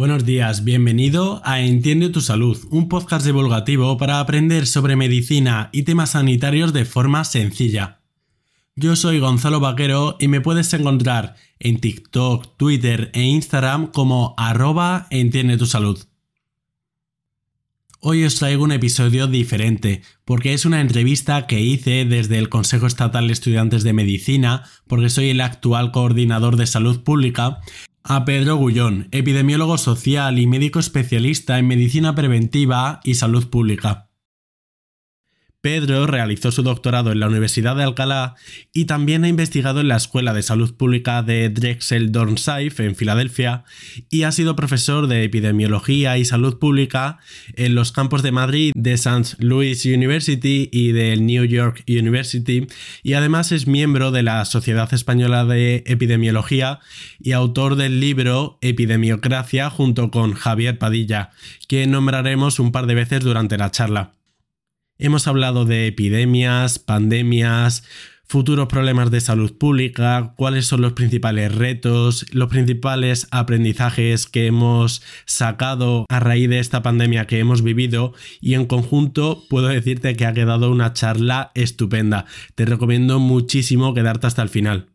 Buenos 0.00 0.24
días, 0.24 0.64
bienvenido 0.64 1.42
a 1.44 1.60
Entiende 1.60 2.08
tu 2.08 2.22
Salud, 2.22 2.56
un 2.70 2.88
podcast 2.88 3.26
divulgativo 3.26 3.98
para 3.98 4.18
aprender 4.18 4.66
sobre 4.66 4.96
medicina 4.96 5.68
y 5.72 5.82
temas 5.82 6.12
sanitarios 6.12 6.72
de 6.72 6.86
forma 6.86 7.22
sencilla. 7.24 8.00
Yo 8.74 8.96
soy 8.96 9.18
Gonzalo 9.18 9.60
Vaquero 9.60 10.16
y 10.18 10.28
me 10.28 10.40
puedes 10.40 10.72
encontrar 10.72 11.36
en 11.58 11.80
TikTok, 11.80 12.56
Twitter 12.56 13.10
e 13.12 13.24
Instagram 13.24 13.88
como 13.88 14.32
arroba 14.38 15.06
Entiende 15.10 15.58
tu 15.58 15.66
Salud. 15.66 16.02
Hoy 18.00 18.24
os 18.24 18.36
traigo 18.36 18.64
un 18.64 18.72
episodio 18.72 19.26
diferente, 19.26 20.00
porque 20.24 20.54
es 20.54 20.64
una 20.64 20.80
entrevista 20.80 21.46
que 21.46 21.60
hice 21.60 22.06
desde 22.06 22.38
el 22.38 22.48
Consejo 22.48 22.86
Estatal 22.86 23.26
de 23.26 23.34
Estudiantes 23.34 23.82
de 23.82 23.92
Medicina, 23.92 24.64
porque 24.86 25.10
soy 25.10 25.28
el 25.28 25.42
actual 25.42 25.92
coordinador 25.92 26.56
de 26.56 26.66
salud 26.66 27.02
pública, 27.02 27.60
a 28.02 28.24
Pedro 28.24 28.56
Gullón, 28.56 29.08
epidemiólogo 29.10 29.78
social 29.78 30.38
y 30.38 30.46
médico 30.46 30.78
especialista 30.78 31.58
en 31.58 31.68
medicina 31.68 32.14
preventiva 32.14 33.00
y 33.04 33.14
salud 33.14 33.48
pública. 33.48 34.09
Pedro 35.60 36.06
realizó 36.06 36.50
su 36.52 36.62
doctorado 36.62 37.12
en 37.12 37.20
la 37.20 37.28
Universidad 37.28 37.76
de 37.76 37.82
Alcalá 37.82 38.34
y 38.72 38.86
también 38.86 39.24
ha 39.24 39.28
investigado 39.28 39.80
en 39.80 39.88
la 39.88 39.96
Escuela 39.96 40.32
de 40.32 40.42
Salud 40.42 40.74
Pública 40.74 41.22
de 41.22 41.50
Drexel 41.50 42.12
Dornsife 42.12 42.84
en 42.84 42.96
Filadelfia 42.96 43.64
y 44.08 44.22
ha 44.22 44.32
sido 44.32 44.56
profesor 44.56 45.06
de 45.06 45.22
epidemiología 45.24 46.16
y 46.16 46.24
salud 46.24 46.58
pública 46.58 47.18
en 47.54 47.74
los 47.74 47.92
campos 47.92 48.22
de 48.22 48.32
Madrid 48.32 48.72
de 48.74 48.94
St. 48.94 49.36
Louis 49.38 49.84
University 49.84 50.70
y 50.72 50.92
del 50.92 51.26
New 51.26 51.44
York 51.44 51.84
University 51.86 52.66
y 53.02 53.12
además 53.12 53.52
es 53.52 53.66
miembro 53.66 54.12
de 54.12 54.22
la 54.22 54.44
Sociedad 54.46 54.92
Española 54.94 55.44
de 55.44 55.84
Epidemiología 55.86 56.80
y 57.18 57.32
autor 57.32 57.76
del 57.76 58.00
libro 58.00 58.58
Epidemiocracia 58.62 59.68
junto 59.68 60.10
con 60.10 60.32
Javier 60.32 60.78
Padilla, 60.78 61.30
que 61.68 61.86
nombraremos 61.86 62.58
un 62.58 62.72
par 62.72 62.86
de 62.86 62.94
veces 62.94 63.20
durante 63.20 63.58
la 63.58 63.70
charla. 63.70 64.19
Hemos 65.02 65.26
hablado 65.26 65.64
de 65.64 65.86
epidemias, 65.86 66.78
pandemias, 66.78 67.84
futuros 68.22 68.68
problemas 68.68 69.10
de 69.10 69.22
salud 69.22 69.56
pública, 69.56 70.34
cuáles 70.36 70.66
son 70.66 70.82
los 70.82 70.92
principales 70.92 71.54
retos, 71.54 72.26
los 72.32 72.50
principales 72.50 73.26
aprendizajes 73.30 74.26
que 74.26 74.46
hemos 74.46 75.02
sacado 75.24 76.04
a 76.10 76.20
raíz 76.20 76.50
de 76.50 76.58
esta 76.58 76.82
pandemia 76.82 77.26
que 77.26 77.38
hemos 77.38 77.62
vivido 77.62 78.12
y 78.42 78.52
en 78.52 78.66
conjunto 78.66 79.42
puedo 79.48 79.68
decirte 79.68 80.16
que 80.16 80.26
ha 80.26 80.34
quedado 80.34 80.70
una 80.70 80.92
charla 80.92 81.50
estupenda. 81.54 82.26
Te 82.54 82.66
recomiendo 82.66 83.18
muchísimo 83.18 83.94
quedarte 83.94 84.26
hasta 84.26 84.42
el 84.42 84.50
final. 84.50 84.90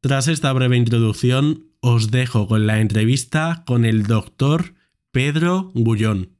Tras 0.00 0.28
esta 0.28 0.52
breve 0.52 0.76
introducción, 0.76 1.66
os 1.80 2.12
dejo 2.12 2.46
con 2.46 2.68
la 2.68 2.78
entrevista 2.78 3.64
con 3.66 3.84
el 3.84 4.04
doctor 4.04 4.74
Pedro 5.10 5.72
Gullón. 5.74 6.33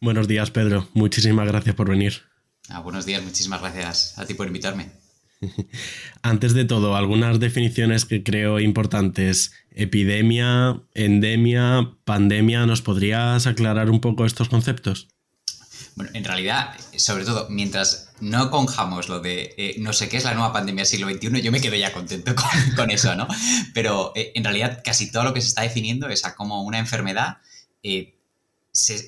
Buenos 0.00 0.28
días, 0.28 0.50
Pedro. 0.50 0.88
Muchísimas 0.94 1.48
gracias 1.48 1.74
por 1.74 1.90
venir. 1.90 2.22
Ah, 2.68 2.80
buenos 2.80 3.04
días, 3.04 3.22
muchísimas 3.22 3.60
gracias 3.60 4.16
a 4.18 4.26
ti 4.26 4.34
por 4.34 4.46
invitarme. 4.46 4.92
Antes 6.22 6.54
de 6.54 6.64
todo, 6.64 6.96
algunas 6.96 7.40
definiciones 7.40 8.04
que 8.04 8.22
creo 8.22 8.60
importantes. 8.60 9.52
Epidemia, 9.70 10.82
endemia, 10.94 11.96
pandemia. 12.04 12.66
¿Nos 12.66 12.82
podrías 12.82 13.46
aclarar 13.46 13.90
un 13.90 14.00
poco 14.00 14.24
estos 14.24 14.48
conceptos? 14.48 15.08
Bueno, 15.96 16.12
en 16.14 16.22
realidad, 16.22 16.76
sobre 16.96 17.24
todo, 17.24 17.48
mientras 17.50 18.12
no 18.20 18.50
conjamos 18.52 19.08
lo 19.08 19.18
de 19.18 19.54
eh, 19.58 19.76
no 19.78 19.92
sé 19.92 20.08
qué 20.08 20.16
es 20.16 20.24
la 20.24 20.34
nueva 20.34 20.52
pandemia 20.52 20.82
del 20.82 20.86
siglo 20.86 21.08
XXI, 21.08 21.42
yo 21.42 21.50
me 21.50 21.60
quedo 21.60 21.74
ya 21.74 21.92
contento 21.92 22.34
con, 22.76 22.90
eso, 22.92 23.16
¿no? 23.16 23.26
Pero 23.74 24.12
eh, 24.14 24.30
en 24.36 24.44
realidad 24.44 24.80
casi 24.84 25.10
todo 25.10 25.24
lo 25.24 25.34
que 25.34 25.40
se 25.40 25.48
está 25.48 25.62
definiendo 25.62 26.08
es 26.08 26.22
como 26.36 26.62
una 26.62 26.78
enfermedad 26.78 27.38
eh, 27.82 28.17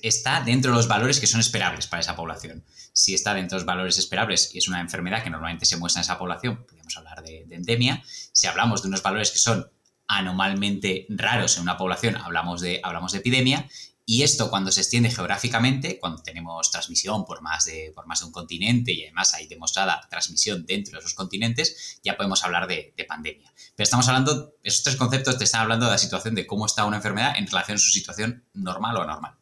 está 0.02 0.40
dentro 0.42 0.70
de 0.70 0.76
los 0.76 0.88
valores 0.88 1.20
que 1.20 1.26
son 1.26 1.40
esperables 1.40 1.86
para 1.86 2.00
esa 2.00 2.16
población. 2.16 2.64
Si 2.92 3.14
está 3.14 3.34
dentro 3.34 3.56
de 3.56 3.60
los 3.60 3.66
valores 3.66 3.98
esperables 3.98 4.50
y 4.54 4.58
es 4.58 4.68
una 4.68 4.80
enfermedad 4.80 5.22
que 5.22 5.30
normalmente 5.30 5.64
se 5.64 5.76
muestra 5.76 6.00
en 6.00 6.04
esa 6.04 6.18
población, 6.18 6.64
podríamos 6.64 6.96
hablar 6.96 7.22
de, 7.22 7.46
endemia. 7.50 8.02
Si 8.32 8.46
hablamos 8.46 8.82
de 8.82 8.88
unos 8.88 9.02
valores 9.02 9.30
que 9.30 9.38
son 9.38 9.70
anormalmente 10.08 11.06
raros 11.08 11.56
en 11.56 11.62
una 11.62 11.76
población, 11.76 12.16
hablamos 12.16 12.60
de, 12.60 12.82
epidemia. 13.14 13.68
Y 14.06 14.24
esto 14.24 14.50
cuando 14.50 14.72
se 14.72 14.80
extiende 14.80 15.08
geográficamente, 15.08 16.00
cuando 16.00 16.20
tenemos 16.20 16.68
transmisión 16.72 17.24
por 17.24 17.42
más, 17.42 17.66
de, 17.66 17.92
por 17.94 18.08
más 18.08 18.18
de 18.18 18.26
un 18.26 18.32
continente 18.32 18.92
y 18.92 19.04
además 19.04 19.34
hay 19.34 19.46
demostrada 19.46 20.00
transmisión 20.10 20.66
dentro 20.66 20.94
de 20.94 20.98
esos 20.98 21.14
continentes, 21.14 22.00
ya 22.02 22.16
podemos 22.16 22.42
hablar 22.42 22.66
de, 22.66 22.92
pandemia. 23.06 23.52
Pero 23.76 23.84
estamos 23.84 24.08
hablando, 24.08 24.54
esos 24.64 24.82
tres 24.82 24.96
conceptos 24.96 25.38
te 25.38 25.44
están 25.44 25.60
hablando 25.60 25.86
de 25.86 25.92
la 25.92 25.98
situación 25.98 26.34
de 26.34 26.44
cómo 26.44 26.66
está 26.66 26.86
una 26.86 26.96
enfermedad 26.96 27.34
en 27.38 27.46
relación 27.46 27.76
a 27.76 27.78
su 27.78 27.90
situación 27.90 28.44
normal 28.52 28.96
o 28.96 29.02
anormal. 29.02 29.39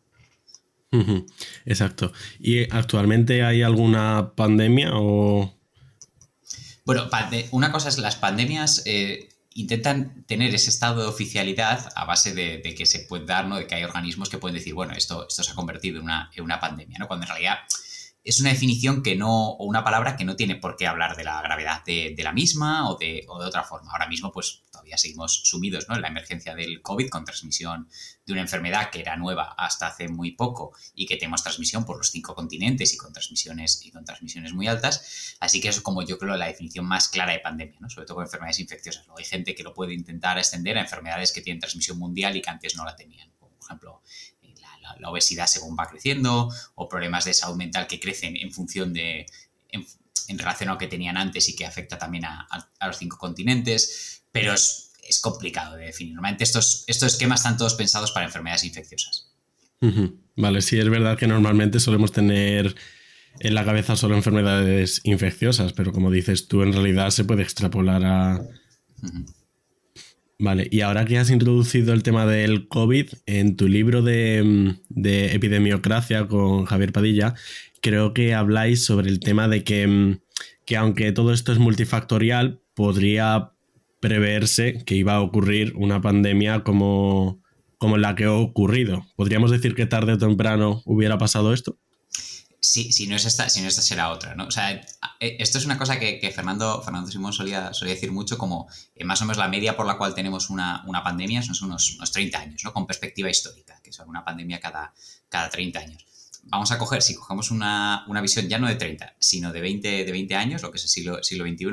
Exacto. 1.64 2.12
¿Y 2.38 2.62
actualmente 2.72 3.42
hay 3.42 3.62
alguna 3.62 4.32
pandemia 4.34 4.90
o...? 4.94 5.54
Bueno, 6.84 7.08
una 7.50 7.70
cosa 7.70 7.90
es 7.90 7.98
las 7.98 8.16
pandemias 8.16 8.82
eh, 8.86 9.28
intentan 9.52 10.24
tener 10.24 10.54
ese 10.54 10.70
estado 10.70 11.02
de 11.02 11.08
oficialidad 11.08 11.92
a 11.94 12.06
base 12.06 12.32
de, 12.32 12.62
que 12.74 12.86
se 12.86 13.00
puede 13.00 13.26
dar, 13.26 13.46
¿no? 13.46 13.56
De 13.56 13.66
que 13.66 13.74
hay 13.74 13.84
organismos 13.84 14.30
que 14.30 14.38
pueden 14.38 14.54
decir, 14.54 14.72
bueno, 14.72 14.94
esto, 14.94 15.26
esto 15.28 15.42
se 15.42 15.50
ha 15.50 15.54
convertido 15.54 15.98
en 15.98 16.04
una, 16.04 16.30
en 16.34 16.44
una 16.44 16.60
pandemia, 16.60 16.96
¿no? 16.98 17.06
Cuando 17.06 17.24
en 17.26 17.30
realidad 17.30 17.58
es 18.24 18.40
una 18.40 18.50
definición 18.50 19.02
que 19.02 19.16
no, 19.16 19.50
o 19.50 19.64
una 19.64 19.82
palabra 19.82 20.16
que 20.16 20.24
no 20.24 20.36
tiene 20.36 20.56
por 20.56 20.76
qué 20.76 20.86
hablar 20.86 21.16
de 21.16 21.24
la 21.24 21.40
gravedad 21.42 21.84
de, 21.84 22.14
la 22.18 22.32
misma 22.32 22.88
o 22.90 22.96
de, 22.96 23.24
o 23.28 23.40
de, 23.40 23.46
otra 23.46 23.64
forma. 23.64 23.90
Ahora 23.90 24.06
mismo, 24.06 24.30
pues 24.30 24.62
todavía 24.70 24.98
seguimos 24.98 25.40
sumidos 25.44 25.86
en 25.88 26.00
la 26.00 26.08
emergencia 26.08 26.54
del 26.54 26.82
COVID 26.82 27.08
con 27.08 27.24
transmisión 27.24 27.88
de 28.28 28.34
una 28.34 28.42
enfermedad 28.42 28.90
que 28.90 29.00
era 29.00 29.16
nueva 29.16 29.54
hasta 29.56 29.88
hace 29.88 30.06
muy 30.06 30.32
poco 30.32 30.72
y 30.94 31.06
que 31.06 31.16
tenemos 31.16 31.42
transmisión 31.42 31.84
por 31.84 31.96
los 31.96 32.10
cinco 32.10 32.34
continentes 32.34 32.94
y 32.94 32.96
con 32.96 33.12
transmisiones, 33.12 33.84
y 33.84 33.90
con 33.90 34.04
transmisiones 34.04 34.52
muy 34.52 34.68
altas. 34.68 35.36
Así 35.40 35.60
que 35.60 35.68
eso 35.68 35.78
es 35.78 35.82
como 35.82 36.02
yo 36.02 36.18
creo 36.18 36.36
la 36.36 36.46
definición 36.46 36.84
más 36.84 37.08
clara 37.08 37.32
de 37.32 37.40
pandemia, 37.40 37.78
¿no? 37.80 37.90
sobre 37.90 38.06
todo 38.06 38.16
con 38.16 38.26
enfermedades 38.26 38.60
infecciosas. 38.60 39.06
Luego 39.06 39.18
hay 39.18 39.24
gente 39.24 39.54
que 39.54 39.62
lo 39.62 39.74
puede 39.74 39.94
intentar 39.94 40.38
extender 40.38 40.76
a 40.78 40.82
enfermedades 40.82 41.32
que 41.32 41.40
tienen 41.40 41.58
transmisión 41.58 41.98
mundial 41.98 42.36
y 42.36 42.42
que 42.42 42.50
antes 42.50 42.76
no 42.76 42.84
la 42.84 42.94
tenían. 42.94 43.30
por 43.38 43.50
ejemplo, 43.64 44.02
la 44.98 45.10
obesidad 45.10 45.46
según 45.46 45.76
va 45.78 45.88
creciendo 45.88 46.50
o 46.74 46.88
problemas 46.88 47.24
de 47.24 47.34
salud 47.34 47.56
mental 47.56 47.86
que 47.86 48.00
crecen 48.00 48.36
en 48.36 48.52
función 48.52 48.92
de, 48.92 49.26
en, 49.70 50.38
relación 50.38 50.68
a 50.68 50.72
lo 50.72 50.78
que 50.78 50.88
tenían 50.88 51.16
antes 51.16 51.48
y 51.48 51.56
que 51.56 51.66
afecta 51.66 51.98
también 51.98 52.24
a, 52.24 52.46
los 52.86 52.96
cinco 52.96 53.18
continentes, 53.18 54.22
pero 54.32 54.52
es, 54.52 54.87
complicado 55.20 55.76
de 55.76 55.86
definir. 55.86 56.14
Normalmente 56.14 56.44
estos, 56.44 56.84
estos 56.86 57.12
esquemas 57.12 57.40
están 57.40 57.56
todos 57.56 57.74
pensados 57.74 58.12
para 58.12 58.26
enfermedades 58.26 58.64
infecciosas. 58.64 59.32
Vale, 60.36 60.60
sí, 60.60 60.78
es 60.78 60.88
verdad 60.88 61.16
que 61.16 61.26
normalmente 61.26 61.80
solemos 61.80 62.12
tener 62.12 62.74
en 63.40 63.54
la 63.54 63.64
cabeza 63.64 63.96
solo 63.96 64.16
enfermedades 64.16 65.00
infecciosas, 65.04 65.72
pero 65.72 65.92
como 65.92 66.10
dices 66.10 66.48
tú, 66.48 66.62
en 66.62 66.72
realidad 66.72 67.10
se 67.10 67.24
puede 67.24 67.42
extrapolar 67.42 68.04
a, 68.04 68.40
Vale, 70.40 70.68
y 70.70 70.82
ahora 70.82 71.04
que 71.04 71.18
has 71.18 71.30
introducido 71.30 71.92
el 71.92 72.04
tema 72.04 72.24
del 72.24 72.68
COVID, 72.68 73.08
en 73.26 73.56
tu 73.56 73.66
libro 73.66 74.02
de, 74.02 74.76
epidemiocracia 74.94 76.28
con 76.28 76.64
Javier 76.64 76.92
Padilla, 76.92 77.34
creo 77.82 78.14
que 78.14 78.34
habláis 78.34 78.84
sobre 78.84 79.08
el 79.08 79.18
tema 79.18 79.48
de 79.48 79.64
que, 79.64 80.20
que 80.64 80.76
aunque 80.76 81.10
todo 81.10 81.32
esto 81.32 81.50
es 81.50 81.58
multifactorial, 81.58 82.60
podría 82.74 83.50
preverse 84.00 84.84
que 84.84 84.94
iba 84.94 85.14
a 85.14 85.20
ocurrir 85.20 85.72
una 85.76 86.00
pandemia 86.00 86.62
como, 86.64 87.42
como 87.78 87.96
la 87.96 88.14
que 88.14 88.24
ha 88.24 88.32
ocurrido. 88.32 89.06
¿Podríamos 89.16 89.50
decir 89.50 89.74
que 89.74 89.86
tarde 89.86 90.14
o 90.14 90.18
temprano 90.18 90.82
hubiera 90.84 91.18
pasado 91.18 91.52
esto? 91.52 91.78
si, 92.60 92.92
si, 92.92 93.06
no 93.06 93.16
es 93.16 93.24
esta, 93.24 93.48
si 93.48 93.60
no 93.60 93.68
esta 93.68 93.82
será 93.82 94.10
otra, 94.10 94.34
¿no? 94.34 94.46
O 94.46 94.50
sea, 94.50 94.72
eh, 94.72 95.36
esto 95.38 95.58
es 95.58 95.64
una 95.64 95.78
cosa 95.78 95.98
que, 95.98 96.32
Fernando, 96.34 96.82
Fernando 96.82 97.10
Simón 97.10 97.32
solía, 97.32 97.72
solía 97.72 97.94
decir 97.94 98.10
mucho, 98.10 98.36
como 98.36 98.68
eh, 98.94 99.04
más 99.04 99.22
o 99.22 99.24
menos 99.24 99.36
la 99.36 99.48
media 99.48 99.76
por 99.76 99.86
la 99.86 99.96
cual 99.96 100.14
tenemos 100.14 100.50
una, 100.50 100.82
pandemia 101.04 101.42
son 101.42 101.68
unos, 101.68 101.94
unos 101.94 102.12
30 102.12 102.38
años, 102.38 102.64
¿no? 102.64 102.72
Con 102.72 102.86
perspectiva 102.86 103.30
histórica, 103.30 103.80
que 103.82 103.90
es 103.90 103.98
una 104.00 104.24
pandemia 104.24 104.60
cada, 104.60 104.92
cada 105.28 105.48
30 105.48 105.78
años. 105.78 106.04
Vamos 106.44 106.72
a 106.72 106.78
coger, 106.78 107.02
si 107.02 107.14
cogemos 107.14 107.50
una, 107.50 108.04
visión 108.20 108.48
ya 108.48 108.58
no 108.58 108.66
de 108.66 108.74
30, 108.74 109.16
sino 109.18 109.52
de 109.52 109.60
20, 109.60 110.04
de 110.04 110.12
20 110.12 110.34
años, 110.34 110.62
lo 110.62 110.70
que 110.70 110.78
es 110.78 110.84
el 110.84 110.90
siglo, 110.90 111.22
siglo 111.22 111.44
XXI, 111.44 111.66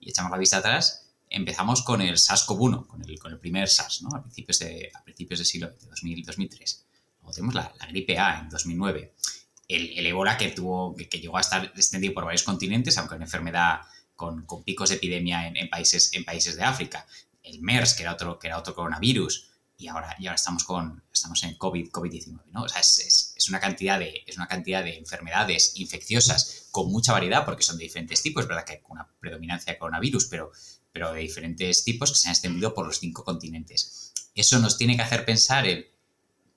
y 0.00 0.10
echamos 0.10 0.30
la 0.30 0.38
vista 0.38 0.58
atrás, 0.58 1.07
empezamos 1.30 1.82
con 1.82 2.00
el 2.00 2.16
SARS-CoV-1, 2.16 2.86
con 2.86 3.02
el, 3.02 3.18
con 3.18 3.32
el 3.32 3.38
primer 3.38 3.68
SARS, 3.68 4.02
¿no? 4.02 4.10
A 4.16 4.22
principios, 4.22 4.58
de, 4.60 4.90
a 4.94 5.02
principios 5.02 5.40
del 5.40 5.46
siglo 5.46 5.68
de 5.68 5.86
2000, 5.86 6.24
2003. 6.24 6.86
Luego 7.20 7.32
tenemos 7.32 7.54
la, 7.54 7.72
gripe 7.88 8.18
A 8.18 8.40
en 8.40 8.48
2009 8.48 9.14
el, 9.68 10.06
ébola 10.06 10.38
que 10.38 10.48
tuvo, 10.48 10.96
que, 10.96 11.20
llegó 11.20 11.36
a 11.36 11.42
estar 11.42 11.64
extendido 11.76 12.14
por 12.14 12.24
varios 12.24 12.42
continentes, 12.42 12.96
aunque 12.96 13.14
una 13.14 13.26
enfermedad 13.26 13.80
con, 14.16 14.46
picos 14.64 14.88
de 14.88 14.96
epidemia 14.96 15.46
en, 15.46 15.68
países, 15.68 16.10
de 16.56 16.62
África. 16.64 17.06
El 17.42 17.60
MERS, 17.60 17.94
que 17.94 18.02
era 18.02 18.14
otro, 18.14 18.38
que 18.38 18.46
era 18.48 18.58
otro 18.58 18.74
coronavirus, 18.74 19.50
y 19.76 19.86
ahora, 19.86 20.16
estamos, 20.34 20.64
con, 20.64 21.04
estamos 21.12 21.42
en 21.44 21.56
COVID, 21.56 21.90
COVID-19, 21.90 22.46
¿no? 22.50 22.64
O 22.64 22.68
sea, 22.68 22.80
es, 22.80 23.34
una 23.48 23.60
cantidad 23.60 23.98
de, 23.98 24.24
es 24.26 24.36
una 24.36 24.48
cantidad 24.48 24.82
de 24.82 24.96
enfermedades 24.98 25.72
infecciosas 25.76 26.66
con 26.72 26.90
mucha 26.90 27.12
variedad, 27.12 27.44
porque 27.44 27.62
son 27.62 27.78
de 27.78 27.84
diferentes 27.84 28.20
tipos, 28.20 28.42
es 28.42 28.48
verdad 28.48 28.64
que 28.64 28.72
hay 28.72 28.80
una 28.88 29.08
predominancia 29.20 29.72
de 29.72 29.78
coronavirus, 29.78 30.26
pero, 30.26 30.50
pero 30.98 31.12
de 31.12 31.20
diferentes 31.20 31.84
tipos 31.84 32.10
que 32.10 32.18
se 32.18 32.26
han 32.26 32.32
extendido 32.32 32.74
por 32.74 32.84
los 32.84 32.98
cinco 32.98 33.22
continentes. 33.22 34.12
Eso 34.34 34.58
nos 34.58 34.76
tiene 34.76 34.96
que 34.96 35.02
hacer 35.02 35.24
pensar 35.24 35.64
en 35.64 35.86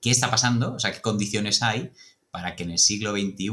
qué 0.00 0.10
está 0.10 0.32
pasando, 0.32 0.74
o 0.74 0.80
sea, 0.80 0.92
qué 0.92 1.00
condiciones 1.00 1.62
hay 1.62 1.92
para 2.32 2.56
que 2.56 2.64
en 2.64 2.72
el 2.72 2.78
siglo 2.78 3.12
XXI 3.12 3.50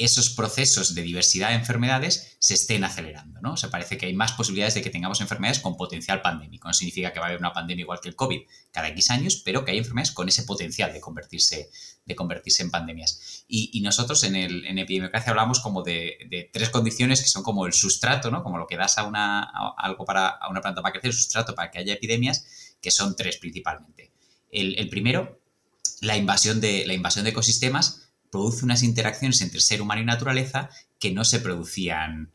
esos 0.00 0.30
procesos 0.30 0.94
de 0.94 1.02
diversidad 1.02 1.50
de 1.50 1.56
enfermedades 1.56 2.36
se 2.38 2.54
estén 2.54 2.84
acelerando, 2.84 3.38
¿no? 3.42 3.54
Parece 3.70 3.98
que 3.98 4.06
hay 4.06 4.14
más 4.14 4.32
posibilidades 4.32 4.72
de 4.72 4.80
que 4.80 4.88
tengamos 4.88 5.20
enfermedades 5.20 5.60
con 5.60 5.76
potencial 5.76 6.22
pandémico. 6.22 6.68
No 6.68 6.72
significa 6.72 7.12
que 7.12 7.20
va 7.20 7.26
a 7.26 7.28
haber 7.28 7.38
una 7.38 7.52
pandemia 7.52 7.82
igual 7.82 8.00
que 8.00 8.08
el 8.08 8.16
COVID 8.16 8.40
cada 8.70 8.88
X 8.88 9.10
años, 9.10 9.42
pero 9.44 9.62
que 9.62 9.72
hay 9.72 9.78
enfermedades 9.78 10.12
con 10.12 10.26
ese 10.26 10.44
potencial 10.44 10.94
de 10.94 11.00
convertirse, 11.00 11.68
de 12.06 12.16
convertirse 12.16 12.62
en 12.62 12.70
pandemias. 12.70 13.44
Y, 13.46 13.78
nosotros 13.82 14.24
en, 14.24 14.36
el, 14.36 14.64
en 14.64 14.78
epidemiocracia 14.78 15.30
hablamos 15.30 15.60
como 15.60 15.82
de, 15.82 16.48
tres 16.50 16.70
condiciones 16.70 17.20
que 17.20 17.28
son 17.28 17.42
como 17.42 17.66
el 17.66 17.74
sustrato, 17.74 18.30
¿no? 18.30 18.42
Como 18.42 18.56
lo 18.56 18.66
que 18.66 18.78
das 18.78 18.96
a, 18.96 19.04
una, 19.04 19.50
algo 19.76 20.06
para 20.06 20.28
a 20.28 20.48
una 20.48 20.62
planta 20.62 20.80
para 20.80 20.92
crecer, 20.92 21.10
el 21.10 21.16
sustrato 21.16 21.54
para 21.54 21.70
que 21.70 21.78
haya 21.78 21.92
epidemias, 21.92 22.74
que 22.80 22.90
son 22.90 23.16
tres 23.16 23.36
principalmente. 23.36 24.12
El, 24.50 24.78
el 24.78 24.88
primero, 24.88 25.42
la 26.00 26.16
invasión 26.16 26.58
de, 26.62 26.86
la 26.86 26.94
invasión 26.94 27.24
de 27.24 27.32
ecosistemas 27.32 28.09
produce 28.30 28.64
unas 28.64 28.82
interacciones 28.82 29.40
entre 29.40 29.60
ser 29.60 29.82
humano 29.82 30.00
y 30.00 30.04
naturaleza 30.04 30.70
que 30.98 31.12
no 31.12 31.24
se 31.24 31.40
producían 31.40 32.32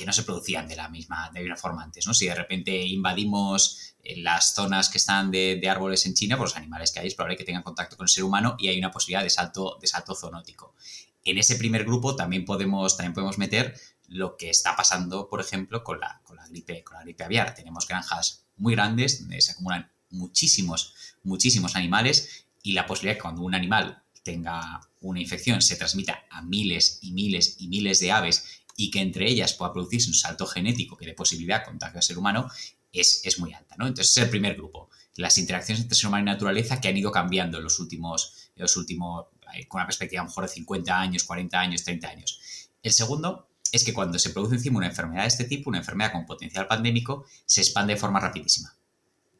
que 0.00 0.06
no 0.06 0.12
se 0.14 0.22
producían 0.22 0.66
de 0.66 0.76
la 0.76 0.88
misma, 0.88 1.30
de 1.34 1.54
forma 1.56 1.82
antes, 1.82 2.06
¿no? 2.06 2.14
Si 2.14 2.24
de 2.24 2.34
repente 2.34 2.74
invadimos 2.86 3.94
eh, 4.02 4.16
las 4.16 4.54
zonas 4.54 4.88
que 4.88 4.96
están 4.96 5.30
de, 5.30 5.60
árboles 5.68 6.06
en 6.06 6.14
China, 6.14 6.38
pues 6.38 6.52
los 6.52 6.56
animales 6.56 6.90
que 6.90 7.00
hay 7.00 7.08
es 7.08 7.14
probable 7.14 7.36
que 7.36 7.44
tengan 7.44 7.62
contacto 7.62 7.98
con 7.98 8.04
el 8.04 8.08
ser 8.08 8.24
humano 8.24 8.56
y 8.58 8.68
hay 8.68 8.78
una 8.78 8.90
posibilidad 8.90 9.22
de 9.22 9.28
salto, 9.28 9.76
de 9.78 9.86
salto 9.86 10.14
zoonótico. 10.14 10.74
En 11.22 11.36
ese 11.36 11.56
primer 11.56 11.84
grupo 11.84 12.16
también 12.16 12.46
podemos, 12.46 12.96
también 12.96 13.12
podemos 13.12 13.36
meter 13.36 13.78
lo 14.08 14.38
que 14.38 14.48
está 14.48 14.74
pasando, 14.74 15.28
por 15.28 15.40
ejemplo, 15.40 15.84
con 15.84 16.00
la, 16.00 16.22
con 16.24 16.36
la, 16.36 16.48
gripe, 16.48 16.82
con 16.82 16.96
la 16.96 17.02
gripe 17.02 17.24
aviar. 17.24 17.54
Tenemos 17.54 17.86
granjas 17.86 18.46
muy 18.56 18.74
grandes 18.74 19.20
donde 19.20 19.42
se 19.42 19.52
acumulan 19.52 19.92
muchísimos, 20.08 20.94
muchísimos 21.22 21.76
animales 21.76 22.46
y 22.62 22.72
la 22.72 22.86
posibilidad 22.86 23.16
que 23.16 23.22
cuando 23.22 23.42
un 23.42 23.54
animal 23.54 24.02
tenga 24.22 24.80
una 25.00 25.20
infección 25.20 25.62
se 25.62 25.76
transmita 25.76 26.24
a 26.30 26.42
miles 26.42 26.98
y 27.02 27.12
miles 27.12 27.56
y 27.58 27.68
miles 27.68 28.00
de 28.00 28.12
aves 28.12 28.44
y 28.76 28.90
que 28.90 29.00
entre 29.00 29.28
ellas 29.28 29.54
pueda 29.54 29.72
producirse 29.72 30.08
un 30.08 30.14
salto 30.14 30.46
genético 30.46 30.96
que 30.96 31.06
dé 31.06 31.14
posibilidad 31.14 31.60
de 31.60 31.66
contagio 31.66 31.98
al 31.98 32.02
ser 32.02 32.18
humano, 32.18 32.48
es, 32.92 33.22
es 33.24 33.38
muy 33.38 33.52
alta. 33.52 33.76
¿no? 33.78 33.86
Entonces, 33.86 34.16
es 34.16 34.22
el 34.22 34.30
primer 34.30 34.56
grupo. 34.56 34.90
Las 35.16 35.38
interacciones 35.38 35.82
entre 35.82 35.96
ser 35.96 36.08
humano 36.08 36.22
y 36.22 36.32
naturaleza 36.32 36.80
que 36.80 36.88
han 36.88 36.96
ido 36.96 37.12
cambiando 37.12 37.58
en 37.58 37.64
los 37.64 37.78
últimos, 37.78 38.50
los 38.56 38.76
últimos 38.76 39.26
eh, 39.54 39.66
con 39.66 39.80
una 39.80 39.86
perspectiva 39.86 40.22
a 40.22 40.24
lo 40.24 40.30
mejor 40.30 40.44
de 40.44 40.50
50 40.50 41.00
años, 41.00 41.24
40 41.24 41.60
años, 41.60 41.84
30 41.84 42.08
años. 42.08 42.40
El 42.82 42.92
segundo 42.92 43.48
es 43.72 43.84
que 43.84 43.92
cuando 43.92 44.18
se 44.18 44.30
produce 44.30 44.54
encima 44.54 44.78
una 44.78 44.86
enfermedad 44.86 45.22
de 45.22 45.28
este 45.28 45.44
tipo, 45.44 45.68
una 45.70 45.78
enfermedad 45.78 46.12
con 46.12 46.26
potencial 46.26 46.66
pandémico, 46.66 47.26
se 47.44 47.60
expande 47.60 47.94
de 47.94 48.00
forma 48.00 48.20
rapidísima 48.20 48.79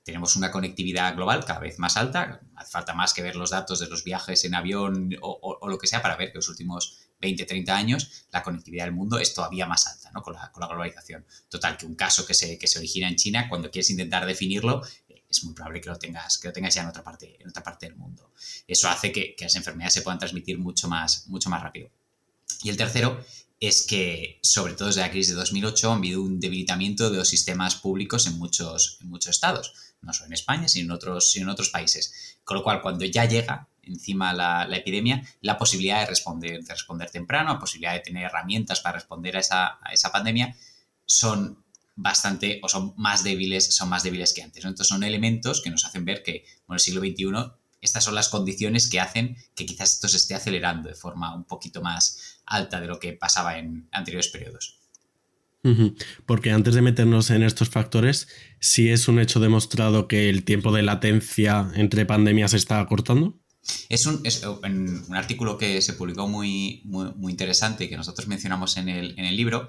tenemos 0.02 0.36
una 0.36 0.50
conectividad 0.50 1.14
global 1.14 1.44
cada 1.44 1.60
vez 1.60 1.78
más 1.78 1.96
alta. 1.96 2.40
Hace 2.56 2.70
falta 2.70 2.94
más 2.94 3.12
que 3.12 3.22
ver 3.22 3.36
los 3.36 3.50
datos 3.50 3.80
de 3.80 3.88
los 3.88 4.02
viajes 4.02 4.44
en 4.44 4.54
avión 4.54 5.16
o, 5.20 5.68
lo 5.68 5.78
que 5.78 5.86
sea 5.86 6.02
para 6.02 6.16
ver 6.16 6.32
que 6.32 6.38
los 6.38 6.48
últimos 6.48 6.98
20, 7.20 7.44
30 7.44 7.76
años 7.76 8.26
la 8.32 8.42
conectividad 8.42 8.84
del 8.84 8.94
mundo 8.94 9.18
es 9.18 9.34
todavía 9.34 9.66
más 9.66 9.86
alta 9.86 10.10
¿no? 10.12 10.22
con, 10.22 10.34
la, 10.34 10.50
globalización. 10.54 11.26
Total, 11.48 11.76
que 11.76 11.86
un 11.86 11.94
caso 11.94 12.26
que 12.26 12.34
se, 12.34 12.58
que 12.58 12.66
se 12.66 12.78
origina 12.78 13.08
en 13.08 13.16
China, 13.16 13.48
cuando 13.48 13.70
quieres 13.70 13.90
intentar 13.90 14.24
definirlo, 14.24 14.82
es 15.28 15.44
muy 15.44 15.54
probable 15.54 15.80
que 15.80 15.90
lo 15.90 15.96
tengas, 15.96 16.38
que 16.38 16.48
lo 16.48 16.52
tengas 16.52 16.74
ya 16.74 16.82
en 16.82 16.88
otra 16.88 17.04
parte, 17.04 17.36
en 17.40 17.48
otra 17.48 17.62
parte 17.62 17.86
del 17.86 17.96
mundo. 17.96 18.32
Eso 18.66 18.88
hace 18.88 19.12
que, 19.12 19.36
que 19.36 19.44
las 19.44 19.54
enfermedades 19.54 19.94
se 19.94 20.02
puedan 20.02 20.18
transmitir 20.18 20.58
mucho 20.58 20.88
más, 20.88 21.28
mucho 21.28 21.50
más 21.50 21.62
rápido. 21.62 21.90
Y 22.62 22.70
el 22.70 22.76
tercero 22.76 23.24
es 23.60 23.86
que, 23.86 24.40
sobre 24.42 24.72
todo 24.72 24.88
desde 24.88 25.02
la 25.02 25.10
crisis 25.10 25.34
de 25.34 25.40
2008, 25.40 25.92
ha 25.92 25.94
habido 25.94 26.22
un 26.22 26.40
debilitamiento 26.40 27.10
de 27.10 27.18
los 27.18 27.28
sistemas 27.28 27.76
públicos 27.76 28.26
en 28.26 28.38
muchos, 28.38 28.98
en 29.02 29.08
muchos 29.08 29.30
estados 29.30 29.74
no 30.02 30.12
solo 30.12 30.26
en 30.26 30.32
España, 30.34 30.68
sino 30.68 30.86
en 30.86 30.90
otros, 30.92 31.30
sino 31.30 31.44
en 31.44 31.50
otros 31.50 31.70
países. 31.70 32.38
Con 32.44 32.56
lo 32.56 32.62
cual, 32.62 32.80
cuando 32.80 33.04
ya 33.04 33.24
llega 33.26 33.68
encima 33.82 34.32
la, 34.32 34.68
epidemia, 34.76 35.22
la 35.40 35.58
posibilidad 35.58 36.00
de 36.00 36.06
responder, 36.06 36.62
de 36.62 36.72
responder 36.72 37.10
temprano, 37.10 37.54
la 37.54 37.58
posibilidad 37.58 37.94
de 37.94 38.00
tener 38.00 38.24
herramientas 38.24 38.80
para 38.80 38.96
responder 38.96 39.36
a 39.36 39.40
esa, 39.40 40.12
pandemia, 40.12 40.56
son 41.06 41.64
bastante 41.96 42.60
o 42.62 42.68
son 42.68 42.94
más 42.96 43.24
débiles, 43.24 43.74
son 43.74 43.88
más 43.88 44.02
débiles 44.02 44.32
que 44.32 44.42
antes. 44.42 44.64
Entonces 44.64 44.88
son 44.88 45.02
elementos 45.02 45.60
que 45.62 45.70
nos 45.70 45.84
hacen 45.84 46.04
ver 46.04 46.22
que 46.22 46.44
en 46.68 46.74
el 46.74 46.80
siglo 46.80 47.00
XXI 47.00 47.52
estas 47.80 48.04
son 48.04 48.14
las 48.14 48.28
condiciones 48.28 48.88
que 48.88 49.00
hacen 49.00 49.36
que 49.54 49.66
quizás 49.66 49.94
esto 49.94 50.08
se 50.08 50.18
esté 50.18 50.34
acelerando 50.34 50.88
de 50.88 50.94
forma 50.94 51.34
un 51.34 51.44
poquito 51.44 51.82
más 51.82 52.40
alta 52.44 52.80
de 52.80 52.86
lo 52.86 53.00
que 53.00 53.14
pasaba 53.14 53.58
en 53.58 53.88
anteriores 53.90 54.28
periodos. 54.28 54.79
Porque 56.24 56.52
antes 56.52 56.74
de 56.74 56.82
meternos 56.82 57.30
en 57.30 57.42
estos 57.42 57.68
factores, 57.68 58.28
sí 58.60 58.88
es 58.88 59.08
un 59.08 59.18
hecho 59.18 59.40
demostrado 59.40 60.08
que 60.08 60.30
el 60.30 60.44
tiempo 60.44 60.72
de 60.72 60.82
latencia 60.82 61.70
entre 61.74 62.06
pandemias 62.06 62.52
se 62.52 62.56
está 62.56 62.80
acortando. 62.80 63.38
Es 63.90 64.06
un, 64.06 64.22
un 65.08 65.14
artículo 65.14 65.58
que 65.58 65.82
se 65.82 65.92
publicó 65.92 66.26
muy, 66.26 66.82
muy, 66.84 67.30
interesante 67.30 67.84
y 67.84 67.88
que 67.88 67.96
nosotros 67.96 68.26
mencionamos 68.26 68.78
en 68.78 68.88
el, 68.88 69.18
en 69.18 69.26
el, 69.26 69.36
libro, 69.36 69.68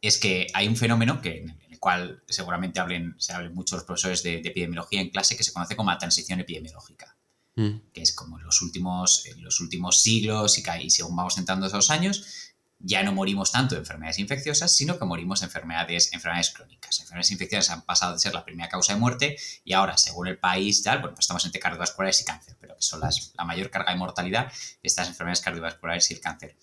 es 0.00 0.18
que 0.18 0.46
hay 0.54 0.68
un 0.68 0.76
fenómeno 0.76 1.20
que, 1.20 1.38
en 1.38 1.72
el 1.72 1.78
cual 1.80 2.22
seguramente 2.28 2.78
hablen, 2.78 3.16
se 3.18 3.32
hablen 3.32 3.54
muchos 3.54 3.78
los 3.78 3.84
profesores 3.84 4.22
de, 4.22 4.36
epidemiología 4.36 5.00
en 5.00 5.10
clase 5.10 5.36
que 5.36 5.42
se 5.42 5.52
conoce 5.52 5.74
como 5.74 5.90
la 5.90 5.98
transición 5.98 6.40
epidemiológica. 6.40 7.16
Mm. 7.56 7.92
que 7.92 8.02
es 8.02 8.12
como 8.12 8.36
en 8.36 8.44
los 8.44 8.62
últimos, 8.62 9.26
en 9.26 9.44
los 9.44 9.60
últimos 9.60 10.02
siglos 10.02 10.58
y, 10.58 10.64
y 10.82 10.90
según 10.90 11.14
vamos 11.14 11.38
entrando 11.38 11.68
esos 11.68 11.88
años, 11.88 12.53
ya 12.86 13.02
no 13.02 13.12
morimos 13.12 13.50
tanto 13.50 13.74
de 13.74 13.80
enfermedades 13.80 14.18
infecciosas, 14.18 14.76
sino 14.76 14.98
que 14.98 15.04
morimos 15.06 15.40
de 15.40 15.46
enfermedades, 15.46 16.12
enfermedades 16.12 16.50
crónicas. 16.50 17.00
Enfermedades 17.00 17.30
infecciosas 17.30 17.70
han 17.70 17.82
pasado 17.82 18.12
de 18.12 18.18
ser 18.18 18.34
la 18.34 18.44
primera 18.44 18.68
causa 18.68 18.92
de 18.92 19.00
muerte 19.00 19.36
y 19.64 19.72
ahora, 19.72 19.96
según 19.96 20.28
el 20.28 20.38
país, 20.38 20.82
tal, 20.82 20.98
bueno, 20.98 21.14
pues 21.14 21.24
estamos 21.24 21.44
entre 21.46 21.60
cardiovasculares 21.60 22.20
y 22.20 22.24
cáncer, 22.24 22.56
pero 22.60 22.76
que 22.76 22.82
son 22.82 23.00
la 23.00 23.44
mayor 23.44 23.70
carga 23.70 23.92
de 23.92 23.98
mortalidad 23.98 24.52
de 24.52 24.78
estas 24.82 25.08
enfermedades 25.08 25.40
cardiovasculares 25.40 26.10
y 26.10 26.14
el 26.14 26.20
cáncer. 26.20 26.56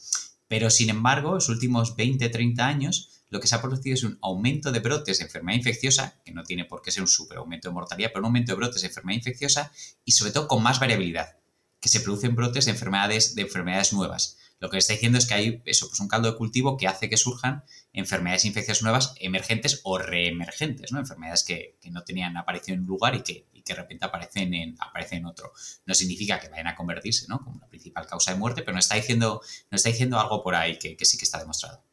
Pero, 0.48 0.70
sin 0.70 0.90
embargo, 0.90 1.30
en 1.30 1.36
los 1.36 1.50
últimos 1.50 1.96
20, 1.96 2.30
30 2.30 2.68
años, 2.68 3.24
lo 3.30 3.40
que 3.40 3.48
se 3.48 3.56
ha 3.56 3.62
producido 3.62 3.96
es 3.96 4.04
un 4.04 4.20
aumento 4.22 4.72
de 4.72 4.80
brotes 4.80 5.18
de 5.18 5.24
enfermedad 5.24 5.58
infecciosa, 5.58 6.22
que 6.24 6.34
no 6.34 6.44
tiene 6.44 6.66
por 6.66 6.84
qué 6.84 6.92
ser 6.92 7.02
un 7.02 7.08
super 7.08 7.40
aumento 7.40 7.70
de 7.70 7.74
mortalidad, 7.74 8.10
pero 8.10 8.20
un 8.20 8.26
aumento 8.26 8.52
de 8.52 8.58
brotes 8.58 8.82
de 8.82 8.90
enfermedad 8.90 9.18
infecciosa 9.18 9.72
y 10.06 10.12
sobre 10.12 10.32
todo 10.32 10.48
con 10.48 10.62
más 10.62 10.80
variabilidad, 10.80 11.38
que 11.80 11.90
se 11.90 12.02
producen 12.02 12.36
brotes 12.36 12.66
de 12.66 12.72
enfermedades, 12.72 13.34
de 13.34 13.42
enfermedades 13.42 13.94
nuevas 13.94 14.38
lo 14.62 14.70
que 14.70 14.78
está 14.78 14.94
diciendo 14.94 15.18
es 15.18 15.26
que 15.26 15.34
hay 15.34 15.62
eso, 15.66 15.88
pues 15.90 16.00
un 16.00 16.08
caldo 16.08 16.32
de 16.32 16.38
cultivo 16.38 16.78
que 16.78 16.88
hace 16.88 17.10
que 17.10 17.18
surjan 17.18 17.64
enfermedades 17.94 18.46
infecciosas 18.46 18.84
nuevas 18.84 19.16
emergentes 19.20 19.82
o 19.84 19.98
reemergentes, 19.98 20.92
¿no? 20.92 21.00
Enfermedades 21.00 21.44
que, 21.44 21.80
no 21.90 22.04
tenían 22.04 22.38
aparición 22.38 22.76
en 22.76 22.82
un 22.82 22.88
lugar 22.88 23.16
y 23.16 23.24
que, 23.24 23.48
de 23.66 23.76
repente 23.76 24.06
aparecen 24.06 24.54
en, 24.54 24.76
aparecen 24.80 25.20
en 25.20 25.26
otro. 25.26 25.52
No 25.86 25.94
significa 25.96 26.40
que 26.40 26.50
vayan 26.50 26.68
a 26.68 26.76
convertirse, 26.76 27.26
¿no? 27.28 27.40
Como 27.40 27.60
la 27.60 27.68
principal 27.70 28.06
causa 28.06 28.34
de 28.34 28.38
muerte, 28.38 28.62
pero 28.62 28.76
nos 28.76 28.86
está 28.86 28.96
diciendo, 28.96 29.42
nos 29.72 29.80
está 29.80 29.90
diciendo 29.90 30.20
algo 30.20 30.44
por 30.44 30.54
ahí 30.54 30.78
que, 30.78 30.96
sí 31.06 31.18
que 31.18 31.26
está 31.26 31.40
demostrado. 31.40 31.84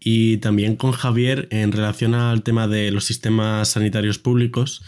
Y 0.00 0.38
también 0.38 0.74
con 0.74 0.90
Javier, 0.90 1.46
en 1.52 1.70
relación 1.70 2.14
al 2.14 2.42
tema 2.42 2.66
de 2.66 2.90
los 2.90 3.04
sistemas 3.04 3.68
sanitarios 3.68 4.18
públicos, 4.18 4.82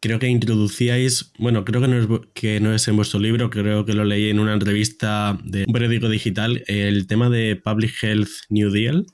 creo 0.00 0.18
que 0.18 0.28
introducíais, 0.28 1.32
bueno, 1.38 1.64
creo 1.64 1.80
que 1.80 1.88
no, 1.88 1.98
es, 1.98 2.20
que 2.34 2.60
no 2.60 2.74
es 2.74 2.86
en 2.88 2.96
vuestro 2.96 3.18
libro, 3.18 3.50
creo 3.50 3.84
que 3.84 3.94
lo 3.94 4.04
leí 4.04 4.30
en 4.30 4.38
una 4.38 4.52
entrevista 4.52 5.38
de 5.44 5.64
un 5.66 5.72
periódico 5.72 6.08
digital, 6.08 6.62
el 6.66 7.06
tema 7.06 7.28
de 7.30 7.56
Public 7.56 8.02
Health 8.02 8.30
New 8.48 8.70
Deal. 8.70 9.06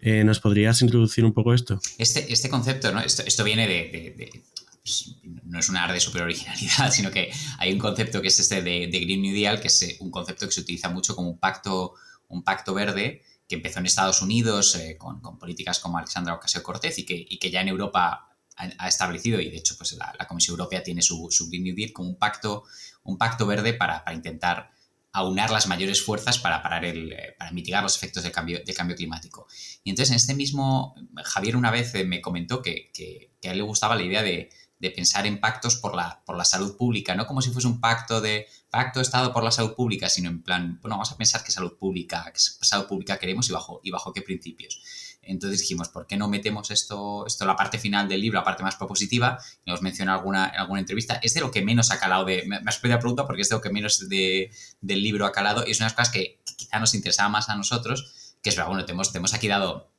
Eh, 0.00 0.22
¿Nos 0.22 0.40
podrías 0.40 0.80
introducir 0.82 1.24
un 1.24 1.32
poco 1.32 1.54
esto? 1.54 1.80
Este, 1.96 2.32
este 2.32 2.48
concepto, 2.48 2.92
¿no? 2.92 3.00
Esto, 3.00 3.44
viene 3.44 3.66
de, 3.66 4.42
pues, 4.82 5.16
no 5.44 5.58
es 5.58 5.68
un 5.68 5.76
arte 5.76 5.94
de 5.94 6.00
super 6.00 6.22
originalidad, 6.22 6.90
sino 6.92 7.10
que 7.10 7.30
hay 7.58 7.72
un 7.72 7.78
concepto 7.78 8.20
que 8.22 8.28
es 8.28 8.38
este 8.38 8.62
de, 8.62 8.86
Green 8.86 9.22
New 9.22 9.34
Deal, 9.34 9.60
que 9.60 9.68
es 9.68 9.82
eh, 9.82 9.96
un 10.00 10.10
concepto 10.10 10.46
que 10.46 10.52
se 10.52 10.60
utiliza 10.60 10.88
mucho 10.88 11.16
como 11.16 11.30
un 11.30 11.38
pacto, 11.38 11.94
un 12.28 12.42
pacto 12.42 12.74
verde 12.74 13.22
que 13.48 13.54
empezó 13.54 13.78
en 13.78 13.86
Estados 13.86 14.20
Unidos 14.20 14.74
eh, 14.76 14.98
con, 14.98 15.20
políticas 15.38 15.78
como 15.78 15.96
Alexandra 15.96 16.34
Ocasio-Cortez 16.34 16.98
y 16.98 17.04
que, 17.04 17.26
y 17.28 17.38
que 17.38 17.50
ya 17.50 17.62
en 17.62 17.68
Europa 17.68 18.27
ha, 18.58 18.88
establecido, 18.88 19.40
y 19.40 19.50
de 19.50 19.56
hecho 19.56 19.76
pues 19.76 19.92
la, 19.92 20.26
Comisión 20.26 20.54
Europea 20.54 20.82
tiene 20.82 21.00
su, 21.00 21.28
su, 21.30 21.48
Green 21.48 21.64
New 21.64 21.76
Deal 21.76 21.92
como 21.92 22.10
un 22.10 22.18
pacto, 22.18 22.64
un 23.04 23.16
pacto 23.16 23.46
verde 23.46 23.72
para, 23.74 24.04
intentar 24.12 24.70
aunar 25.12 25.50
las 25.50 25.66
mayores 25.66 26.02
fuerzas 26.02 26.38
para, 26.38 26.62
parar 26.62 26.84
el, 26.84 27.12
eh, 27.12 27.34
para 27.38 27.50
mitigar 27.52 27.82
los 27.82 27.96
efectos 27.96 28.22
del 28.22 28.32
cambio, 28.32 28.60
del 28.64 28.74
cambio 28.74 28.96
climático. 28.96 29.46
Y 29.82 29.90
entonces 29.90 30.10
en 30.10 30.16
este 30.16 30.34
mismo, 30.34 30.94
Javier 31.24 31.56
una 31.56 31.70
vez 31.70 31.94
eh, 31.94 32.04
me 32.04 32.20
comentó 32.20 32.60
que, 32.60 32.90
que, 32.92 33.32
a 33.48 33.52
él 33.52 33.58
le 33.58 33.62
gustaba 33.62 33.96
la 33.96 34.02
idea 34.02 34.22
de, 34.22 34.50
de, 34.78 34.90
pensar 34.90 35.26
en 35.26 35.40
pactos 35.40 35.76
por 35.76 35.94
la, 35.94 36.22
por 36.26 36.36
la 36.36 36.44
salud 36.44 36.76
pública, 36.76 37.14
no 37.14 37.26
como 37.26 37.40
si 37.40 37.50
fuese 37.50 37.68
un 37.68 37.80
pacto 37.80 38.20
de 38.20 38.46
pacto 38.70 39.00
Estado 39.00 39.32
por 39.32 39.42
la 39.42 39.50
salud 39.50 39.74
pública, 39.74 40.08
sino 40.08 40.28
en 40.28 40.42
plan, 40.42 40.78
bueno, 40.82 40.96
vamos 40.96 41.10
a 41.12 41.16
pensar 41.16 41.42
qué 41.42 41.52
salud 41.52 41.78
pública, 41.78 42.30
salud 42.34 42.86
pública 42.86 43.18
queremos 43.18 43.48
y 43.48 43.52
bajo, 43.52 43.80
y 43.82 43.90
bajo 43.90 44.12
qué 44.12 44.22
principios. 44.22 44.82
Entonces 45.22 45.60
dijimos, 45.60 45.88
¿por 45.88 46.06
qué 46.06 46.16
no 46.16 46.28
metemos 46.28 46.70
esto, 46.70 47.26
esto 47.26 47.44
la 47.44 47.56
parte 47.56 47.78
final 47.78 48.08
del 48.08 48.20
libro, 48.20 48.38
la 48.38 48.44
parte 48.44 48.62
más 48.62 48.76
propositiva? 48.76 49.38
Y 49.64 49.70
os 49.70 49.82
mencioné 49.82 50.12
alguna, 50.12 50.48
en 50.48 50.60
alguna 50.60 50.80
entrevista. 50.80 51.20
Es 51.22 51.34
de 51.34 51.40
lo 51.40 51.50
que 51.50 51.62
menos 51.62 51.90
ha 51.90 51.98
calado 51.98 52.24
de. 52.24 52.44
Me, 52.46 52.56
has 52.64 52.78
pedido 52.78 52.96
la 52.96 53.00
pregunta 53.00 53.26
porque 53.26 53.42
es 53.42 53.48
de 53.48 53.56
lo 53.56 53.60
que 53.60 53.70
menos 53.70 54.08
de, 54.08 54.50
del 54.80 55.02
libro 55.02 55.26
ha 55.26 55.32
calado 55.32 55.64
y 55.66 55.72
es 55.72 55.80
unas 55.80 55.92
cosas 55.92 56.10
que, 56.10 56.40
quizá 56.56 56.80
nos 56.80 56.94
interesaba 56.94 57.28
más 57.28 57.48
a 57.48 57.56
nosotros, 57.56 58.34
que 58.42 58.50
es 58.50 58.56
bueno, 58.66 58.84
te 58.84 58.92
hemos, 58.92 59.12
te 59.12 59.18
hemos 59.18 59.34
aquí 59.34 59.48
dado 59.48 59.92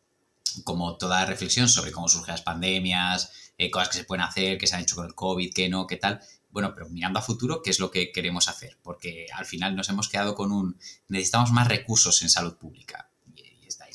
como 0.64 0.98
toda 0.98 1.26
reflexión 1.26 1.70
sobre 1.70 1.92
cómo 1.92 2.08
surgen 2.08 2.34
las 2.34 2.42
pandemias, 2.42 3.32
eh, 3.58 3.70
cosas 3.70 3.90
que 3.90 3.98
se 3.98 4.04
pueden 4.04 4.24
hacer, 4.24 4.58
que 4.58 4.68
se 4.68 4.76
han 4.76 4.82
hecho 4.82 4.96
con 4.96 5.06
el 5.06 5.16
COVID, 5.16 5.54
qué 5.54 5.70
no, 5.70 5.88
qué 5.88 5.98
tal. 5.98 6.22
Bueno, 6.50 6.74
pero 6.74 6.90
mirando 6.90 7.20
a 7.20 7.22
futuro, 7.22 7.62
¿qué 7.62 7.70
es 7.70 7.80
lo 7.80 7.92
que 7.92 8.12
queremos 8.12 8.48
hacer? 8.48 8.78
Porque 8.82 9.28
al 9.34 9.46
final 9.46 9.76
nos 9.76 9.90
hemos 9.90 10.10
quedado 10.10 10.34
con 10.34 10.52
un... 10.52 10.80
Necesitamos 11.08 11.52
más 11.52 11.68
recursos 11.68 12.22
en 12.24 12.30
salud 12.30 12.58
pública. 12.58 13.09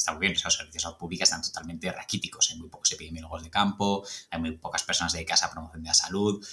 Está, 0.04 0.12
muy 0.12 0.20
bien, 0.20 0.34
los 0.34 0.42
servicios 0.42 0.70
de 0.70 0.80
salud 0.80 0.98
pública 0.98 1.24
están 1.24 1.40
totalmente 1.40 1.90
raquíticos. 1.90 2.50
Hay 2.50 2.58
muy 2.58 2.68
pocos 2.68 2.92
epidemiólogos 2.92 3.42
de 3.42 3.48
campo, 3.48 4.06
hay 4.30 4.38
muy 4.38 4.50
pocas 4.58 4.82
personas 4.82 5.14
dedicadas 5.14 5.44
a 5.44 5.50
promoción 5.50 5.82
de 5.82 5.88
la 5.88 5.94
salud, 5.94 6.46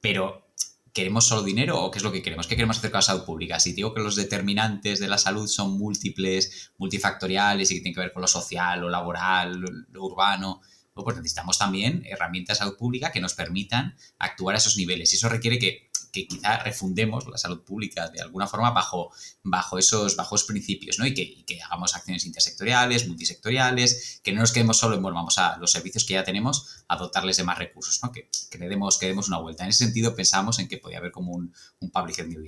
pero 0.00 0.46
¿queremos 0.92 1.26
solo 1.26 1.42
dinero 1.42 1.82
o 1.82 1.90
qué 1.90 1.98
es 1.98 2.04
lo 2.04 2.12
que 2.12 2.22
queremos? 2.22 2.46
¿Qué 2.46 2.54
queremos 2.54 2.78
hacer 2.78 2.92
con 2.92 2.98
la 2.98 3.02
salud 3.02 3.24
pública? 3.24 3.58
Si 3.58 3.72
digo 3.72 3.92
que 3.92 4.00
los 4.00 4.14
determinantes 4.14 5.00
de 5.00 5.08
la 5.08 5.18
salud 5.18 5.48
son 5.48 5.76
múltiples, 5.76 6.70
multifactoriales 6.78 7.68
y 7.72 7.74
que 7.74 7.80
tienen 7.80 7.94
que 7.94 8.00
ver 8.00 8.12
con 8.12 8.22
lo 8.22 8.28
social, 8.28 8.78
lo 8.78 8.88
laboral, 8.88 9.58
lo, 9.90 10.04
urbano, 10.04 10.60
pues 10.94 11.16
necesitamos 11.16 11.58
también 11.58 12.04
herramientas 12.06 12.58
de 12.58 12.64
salud 12.64 12.76
pública 12.76 13.10
que 13.10 13.20
nos 13.20 13.34
permitan 13.34 13.96
actuar 14.20 14.54
a 14.54 14.58
esos 14.58 14.76
niveles. 14.76 15.12
Y 15.12 15.16
eso 15.16 15.28
requiere 15.28 15.58
que 15.58 15.90
que 16.14 16.28
quizá 16.28 16.62
refundemos 16.62 17.26
la 17.26 17.36
salud 17.36 17.64
pública 17.64 18.08
de 18.08 18.20
alguna 18.20 18.46
forma 18.46 18.70
bajo, 18.70 19.10
bajo, 19.42 19.78
esos, 19.78 20.14
bajos 20.14 20.44
principios, 20.44 21.00
¿no? 21.00 21.06
Y 21.06 21.12
que, 21.12 21.60
hagamos 21.60 21.96
acciones 21.96 22.24
intersectoriales, 22.24 23.08
multisectoriales, 23.08 24.20
que 24.22 24.32
no 24.32 24.40
nos 24.40 24.52
quedemos 24.52 24.78
solo 24.78 24.94
en, 24.94 25.02
bueno, 25.02 25.26
a 25.36 25.58
los 25.58 25.72
servicios 25.72 26.04
que 26.04 26.14
ya 26.14 26.22
tenemos, 26.22 26.84
a 26.86 26.96
dotarles 26.96 27.36
de 27.36 27.42
más 27.42 27.58
recursos, 27.58 27.98
¿no? 28.04 28.12
Que, 28.12 28.28
que 28.48 28.58
le 28.58 28.68
demos, 28.68 28.96
que 28.98 29.08
demos 29.08 29.26
una 29.26 29.38
vuelta. 29.38 29.64
En 29.64 29.70
ese 29.70 29.84
sentido 29.84 30.14
pensamos 30.14 30.60
en 30.60 30.68
que 30.68 30.78
podía 30.78 30.98
haber 30.98 31.10
como 31.10 31.32
un, 31.32 31.52
un 31.80 31.90
public 31.90 32.16
health 32.16 32.30
new 32.30 32.44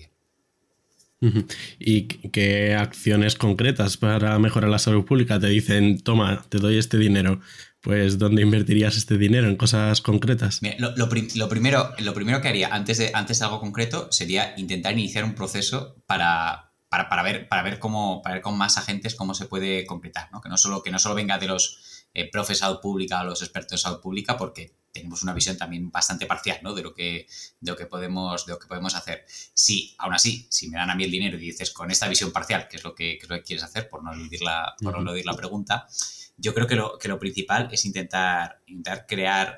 ¿Y 1.79 2.03
qué 2.03 2.75
acciones 2.75 3.35
concretas 3.35 3.97
para 3.97 4.39
mejorar 4.39 4.71
la 4.71 4.79
salud 4.79 5.05
pública? 5.05 5.41
Te 5.41 5.49
dicen, 5.49 5.99
toma, 6.01 6.45
te 6.49 6.59
doy 6.59 6.79
este 6.79 6.99
dinero 6.99 7.41
pues 7.87 8.19
¿dónde 8.19 8.43
invertirías 8.43 8.97
este 8.97 9.17
dinero? 9.17 9.47
¿En 9.47 9.55
cosas 9.55 10.01
concretas? 10.01 10.61
lo, 10.79 11.09
primero, 11.49 11.93
lo 12.01 12.15
primero 12.15 12.41
que 12.41 12.49
haría 12.49 12.75
antes 12.75 12.99
de, 12.99 13.13
antes 13.15 13.39
de 13.39 13.45
algo 13.45 13.61
concreto 13.61 14.09
sería 14.11 14.55
intentar 14.57 14.93
iniciar 14.93 15.23
un 15.23 15.37
proceso 15.37 15.95
para, 16.05 16.73
para, 16.89 17.23
ver, 17.23 17.49
para, 17.49 17.63
ver, 17.63 17.79
cómo, 17.79 18.23
para 18.23 18.35
ver 18.35 18.43
con 18.43 18.59
más 18.59 18.77
agentes 18.77 19.15
cómo 19.15 19.35
se 19.35 19.47
puede 19.47 19.87
concretar, 19.87 20.33
¿no? 20.33 20.41
Que, 20.41 20.49
no 20.49 20.57
solo, 20.57 20.83
que 20.83 20.91
no 20.91 20.99
solo 20.99 21.15
venga 21.15 21.39
de 21.39 21.47
los 21.47 22.09
eh, 22.13 22.29
profes 22.29 22.57
de 22.57 22.65
salud 22.67 22.81
pública 22.81 23.21
o 23.21 23.25
los 23.25 23.41
expertos 23.43 23.79
de 23.79 23.83
salud 23.85 24.01
pública, 24.01 24.37
porque 24.37 24.75
tenemos 24.91 25.23
una 25.23 25.33
visión 25.33 25.57
también 25.57 25.89
bastante 25.93 26.27
parcial 26.27 26.59
¿no? 26.63 26.75
de, 26.75 26.83
lo 26.83 26.93
que, 26.93 27.29
de, 27.61 27.71
lo 27.71 27.77
que 27.77 27.87
podemos, 27.87 28.47
de 28.47 28.55
lo 28.55 28.59
que 28.59 28.67
podemos 28.67 28.97
hacer. 28.97 29.25
Si, 29.29 29.95
aún 29.99 30.15
así, 30.15 30.49
si 30.51 30.69
me 30.69 30.77
dan 30.77 30.91
a 30.91 30.97
mí 30.97 31.05
el 31.05 31.11
dinero 31.13 31.37
y 31.37 31.41
dices 31.41 31.71
con 31.71 31.93
esta 31.93 32.09
visión 32.09 32.33
parcial, 32.33 32.67
que 32.67 32.79
es 32.79 32.83
lo 32.83 32.97
que, 32.97 33.17
lo 33.29 33.37
que 33.37 33.43
quieres 33.43 33.63
hacer, 33.63 33.89
por 33.89 34.03
no 34.03 34.13
eludir 34.13 34.43
la, 34.43 34.75
por 34.83 34.95
no 34.95 35.03
eludir 35.03 35.25
la 35.25 35.35
pregunta, 35.35 35.87
yo 36.37 36.55
creo 36.55 36.67
que 36.67 36.77
lo, 36.77 36.99
que 36.99 37.09
lo 37.09 37.19
principal 37.19 37.69
es 37.73 37.85
intentar, 37.85 38.63
intentar 38.67 39.07
crear 39.07 39.57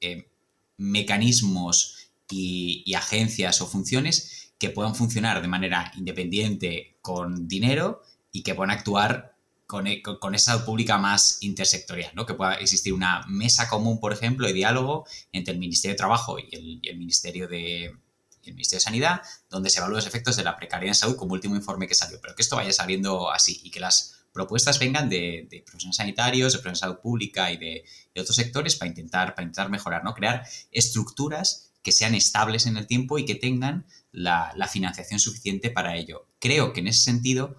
eh, 0.00 0.28
mecanismos 0.76 2.10
y, 2.30 2.94
agencias 2.94 3.60
o 3.60 3.66
funciones 3.66 4.52
que 4.58 4.70
puedan 4.70 4.94
funcionar 4.94 5.40
de 5.40 5.48
manera 5.48 5.92
independiente 5.96 6.98
con 7.02 7.48
dinero 7.48 8.02
y 8.32 8.42
que 8.42 8.54
puedan 8.54 8.70
actuar 8.70 9.36
con, 9.66 9.86
e, 9.86 10.02
con, 10.02 10.34
esa 10.34 10.64
pública 10.64 10.98
más 10.98 11.38
intersectorial, 11.42 12.12
¿no? 12.14 12.26
que 12.26 12.34
pueda 12.34 12.54
existir 12.54 12.92
una 12.92 13.24
mesa 13.28 13.68
común, 13.68 14.00
por 14.00 14.12
ejemplo, 14.12 14.46
de 14.46 14.52
diálogo 14.52 15.06
entre 15.32 15.54
el 15.54 15.60
Ministerio 15.60 15.94
de 15.94 15.98
Trabajo 15.98 16.38
y 16.38 16.80
el, 16.88 16.98
Ministerio 16.98 17.48
de, 17.48 17.86
el 17.86 18.54
Ministerio 18.54 18.78
de 18.78 18.84
Sanidad, 18.84 19.22
donde 19.48 19.70
se 19.70 19.78
evalúen 19.78 19.96
los 19.96 20.06
efectos 20.06 20.36
de 20.36 20.44
la 20.44 20.56
precariedad 20.56 20.90
en 20.90 21.00
salud 21.00 21.16
como 21.16 21.32
último 21.32 21.56
informe 21.56 21.86
que 21.86 21.94
salió, 21.94 22.20
pero 22.20 22.34
que 22.34 22.42
esto 22.42 22.56
vaya 22.56 22.72
saliendo 22.72 23.30
así 23.30 23.60
y 23.64 23.70
que 23.70 23.80
las 23.80 24.19
propuestas 24.32 24.78
vengan 24.78 25.08
de, 25.08 25.46
profesionales 25.64 25.96
sanitarios, 25.96 26.52
de 26.52 26.58
profesionales 26.58 26.80
de 26.80 26.86
salud 26.86 27.00
pública 27.02 27.52
y 27.52 27.56
de, 27.56 27.84
otros 28.20 28.36
sectores 28.36 28.76
para 28.76 28.88
intentar, 28.88 29.34
para 29.34 29.44
intentar 29.44 29.70
mejorar, 29.70 30.04
¿no? 30.04 30.14
Crear 30.14 30.46
estructuras 30.70 31.72
que 31.82 31.92
sean 31.92 32.14
estables 32.14 32.66
en 32.66 32.76
el 32.76 32.86
tiempo 32.86 33.18
y 33.18 33.24
que 33.24 33.34
tengan 33.34 33.86
la, 34.12 34.54
financiación 34.70 35.18
suficiente 35.18 35.70
para 35.70 35.96
ello. 35.96 36.26
Creo 36.38 36.72
que 36.72 36.80
en 36.80 36.88
ese 36.88 37.02
sentido 37.02 37.56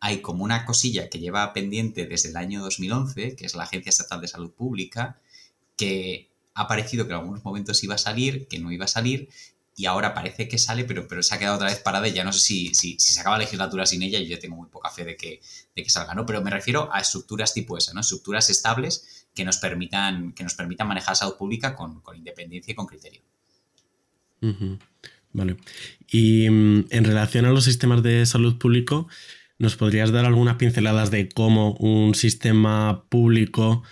hay 0.00 0.20
como 0.20 0.44
una 0.44 0.64
cosilla 0.64 1.08
que 1.08 1.18
lleva 1.18 1.52
pendiente 1.52 2.06
desde 2.06 2.28
el 2.28 2.36
año 2.36 2.62
2011, 2.62 3.36
que 3.36 3.46
es 3.46 3.54
la 3.54 3.64
Agencia 3.64 3.90
Estatal 3.90 4.20
de 4.20 4.28
Salud 4.28 4.52
Pública, 4.52 5.20
que 5.76 6.30
ha 6.54 6.68
parecido 6.68 7.06
que 7.06 7.12
en 7.12 7.18
algunos 7.18 7.44
momentos 7.44 7.82
iba 7.82 7.96
a 7.96 7.98
salir, 7.98 8.46
que 8.46 8.60
no 8.60 8.70
iba 8.70 8.84
a 8.84 8.88
salir, 8.88 9.28
y 9.76 9.86
ahora 9.86 10.14
parece 10.14 10.46
que 10.48 10.58
sale, 10.58 10.84
pero, 10.84 11.08
pero 11.08 11.22
se 11.22 11.34
ha 11.34 11.38
quedado 11.38 11.56
otra 11.56 11.68
vez 11.68 11.80
parada 11.80 12.06
y 12.06 12.12
ya 12.12 12.22
no 12.22 12.32
sé 12.32 12.40
si, 12.40 12.74
si, 12.74 12.96
se 12.98 13.20
acaba 13.20 13.38
la 13.38 13.44
legislatura 13.44 13.86
sin 13.86 14.02
ella 14.02 14.18
y 14.18 14.28
yo 14.28 14.38
tengo 14.38 14.56
muy 14.56 14.68
poca 14.68 14.90
fe 14.90 15.04
de 15.04 15.16
que, 15.16 15.40
de 15.74 15.82
que 15.82 15.90
salga, 15.90 16.14
¿no? 16.14 16.24
Pero 16.26 16.42
me 16.42 16.50
refiero 16.50 16.88
a 16.92 17.00
estructuras 17.00 17.52
tipo 17.52 17.76
esa, 17.76 17.92
¿no? 17.92 18.00
Estructuras 18.00 18.50
estables 18.50 19.26
que 19.34 19.44
nos 19.44 19.58
permitan, 19.58 20.32
que 20.32 20.44
nos 20.44 20.54
permitan 20.54 20.86
manejar 20.86 21.16
salud 21.16 21.36
pública 21.36 21.74
con, 21.74 22.00
independencia 22.14 22.72
y 22.72 22.74
con 22.74 22.86
criterio. 22.86 23.22
Vale. 25.32 25.56
Y 26.10 26.48
mm, 26.48 26.86
en 26.90 27.04
relación 27.04 27.44
a 27.44 27.50
los 27.50 27.64
sistemas 27.64 28.02
de 28.02 28.24
salud 28.26 28.58
público, 28.58 29.08
¿nos 29.58 29.76
podrías 29.76 30.12
dar 30.12 30.24
algunas 30.24 30.56
pinceladas 30.56 31.10
de 31.10 31.28
cómo 31.28 31.74
un 31.74 32.14
sistema 32.14 33.04
público 33.08 33.82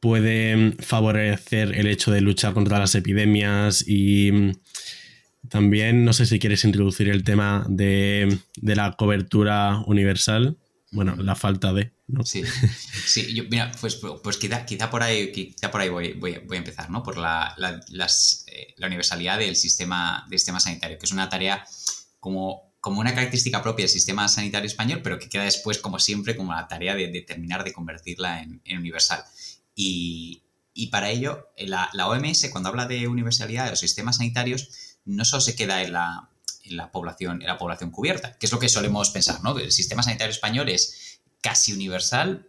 puede 0.00 0.56
mm, 0.56 0.72
favorecer 0.78 1.78
el 1.78 1.86
hecho 1.86 2.10
de 2.10 2.20
luchar 2.20 2.54
contra 2.54 2.78
las 2.80 2.94
epidemias 2.96 3.84
y 3.86 4.32
mm, 4.32 4.52
también 5.48 6.04
no 6.04 6.12
sé 6.12 6.26
si 6.26 6.38
quieres 6.38 6.64
introducir 6.64 7.08
el 7.08 7.24
tema 7.24 7.64
de, 7.68 8.38
la 8.60 8.92
cobertura 8.92 9.82
universal. 9.86 10.58
Bueno, 10.90 11.16
la 11.16 11.34
falta 11.34 11.72
de. 11.72 11.92
¿no? 12.06 12.24
Sí, 12.24 12.42
sí 13.06 13.34
yo, 13.34 13.44
mira, 13.50 13.70
pues, 13.80 14.00
pues 14.22 14.36
quizá, 14.38 14.64
quizá, 14.64 14.90
por 14.90 15.02
ahí, 15.02 15.30
quizá 15.32 15.70
por 15.70 15.82
ahí 15.82 15.90
voy, 15.90 16.14
voy, 16.14 16.34
a 16.34 16.56
empezar, 16.56 16.90
¿no? 16.90 17.02
Por 17.02 17.18
la, 17.18 17.54
la, 17.58 17.76
eh, 18.46 18.74
la 18.76 18.86
universalidad 18.86 19.38
del 19.38 19.54
sistema, 19.54 20.26
del 20.30 20.38
sistema 20.38 20.60
sanitario, 20.60 20.98
que 20.98 21.04
es 21.04 21.12
una 21.12 21.28
tarea 21.28 21.64
como, 22.20 22.74
como 22.80 23.00
una 23.00 23.14
característica 23.14 23.62
propia 23.62 23.84
del 23.84 23.90
sistema 23.90 24.28
sanitario 24.28 24.66
español, 24.66 25.00
pero 25.02 25.18
que 25.18 25.28
queda 25.28 25.44
después, 25.44 25.78
como 25.78 25.98
siempre, 25.98 26.36
como 26.36 26.54
la 26.54 26.66
tarea 26.68 26.94
de, 26.94 27.08
de 27.08 27.20
terminar 27.20 27.64
de 27.64 27.74
convertirla 27.74 28.42
en, 28.42 28.62
universal. 28.78 29.22
Y, 29.74 30.42
y, 30.72 30.86
para 30.86 31.10
ello, 31.10 31.48
la, 31.58 31.90
la 31.92 32.08
OMS, 32.08 32.48
cuando 32.50 32.70
habla 32.70 32.86
de 32.86 33.06
universalidad 33.08 33.64
de 33.64 33.70
los 33.70 33.80
sistemas 33.80 34.16
sanitarios, 34.16 34.87
no 35.08 35.24
solo 35.24 35.40
se 35.40 35.56
queda 35.56 35.82
en 35.82 35.92
la, 35.92 36.30
población, 36.92 37.40
en 37.40 37.48
la 37.48 37.58
población 37.58 37.90
cubierta, 37.90 38.36
que 38.38 38.46
es 38.46 38.52
lo 38.52 38.58
que 38.58 38.68
solemos 38.68 39.10
pensar, 39.10 39.42
¿no? 39.42 39.58
El 39.58 39.72
sistema 39.72 40.02
sanitario 40.02 40.32
español 40.32 40.68
es 40.68 41.20
casi 41.40 41.72
universal 41.72 42.48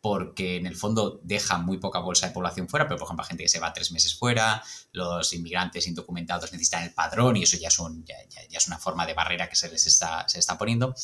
porque 0.00 0.56
en 0.56 0.66
el 0.66 0.76
fondo 0.76 1.20
deja 1.24 1.58
muy 1.58 1.78
poca 1.78 1.98
bolsa 1.98 2.28
de 2.28 2.32
población 2.32 2.68
fuera, 2.68 2.86
pero 2.86 2.96
por 2.96 3.06
ejemplo, 3.06 3.24
gente 3.24 3.42
que 3.42 3.48
se 3.48 3.58
va 3.58 3.72
tres 3.72 3.90
meses 3.90 4.14
fuera, 4.14 4.62
los 4.92 5.32
inmigrantes 5.32 5.88
indocumentados 5.88 6.52
necesitan 6.52 6.84
el 6.84 6.94
padrón 6.94 7.36
y 7.36 7.42
eso 7.42 7.56
ya 7.56 7.68
es, 7.68 7.76
ya, 8.04 8.58
es 8.58 8.66
una 8.68 8.78
forma 8.78 9.04
de 9.04 9.14
barrera 9.14 9.48
que 9.48 9.56
se 9.56 9.68
les 9.68 9.84
está, 9.86 10.28
se 10.28 10.38
está 10.38 10.56
poniendo. 10.56 10.94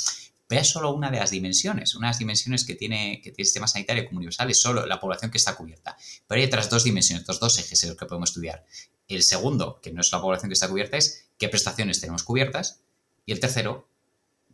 Es 0.48 0.68
solo 0.68 0.92
una 0.92 1.10
de 1.10 1.18
las 1.18 1.30
dimensiones, 1.30 1.94
una 1.96 2.08
de 2.08 2.10
las 2.10 2.18
dimensiones 2.18 2.64
que 2.64 2.74
tiene, 2.74 3.20
que 3.22 3.30
el 3.30 3.44
sistema 3.44 3.66
sanitario 3.66 4.04
como 4.04 4.18
universal 4.18 4.50
es 4.50 4.60
solo 4.60 4.86
la 4.86 5.00
población 5.00 5.30
que 5.30 5.38
está 5.38 5.56
cubierta. 5.56 5.96
Pero 6.28 6.40
hay 6.40 6.46
otras 6.46 6.68
dos 6.68 6.84
dimensiones, 6.84 7.22
otros 7.22 7.40
dos 7.40 7.58
ejes 7.58 7.82
en 7.82 7.88
los 7.88 7.98
que 7.98 8.06
podemos 8.06 8.30
estudiar. 8.30 8.64
El 9.08 9.22
segundo, 9.22 9.80
que 9.80 9.92
no 9.92 10.00
es 10.00 10.10
la 10.12 10.20
población 10.20 10.48
que 10.48 10.54
está 10.54 10.68
cubierta, 10.68 10.96
es 10.96 11.28
qué 11.38 11.48
prestaciones 11.48 12.00
tenemos 12.00 12.22
cubiertas. 12.22 12.80
Y 13.26 13.32
el 13.32 13.40
tercero, 13.40 13.88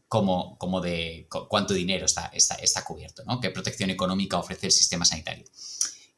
cómo, 0.09 0.81
de 0.83 1.28
cuánto 1.49 1.75
dinero 1.75 2.07
está, 2.07 2.26
está, 2.28 2.55
está 2.57 2.85
cubierto, 2.85 3.23
¿no? 3.25 3.40
qué 3.40 3.50
protección 3.50 3.90
económica 3.90 4.38
ofrece 4.38 4.67
el 4.67 4.73
sistema 4.73 5.05
sanitario. 5.05 5.45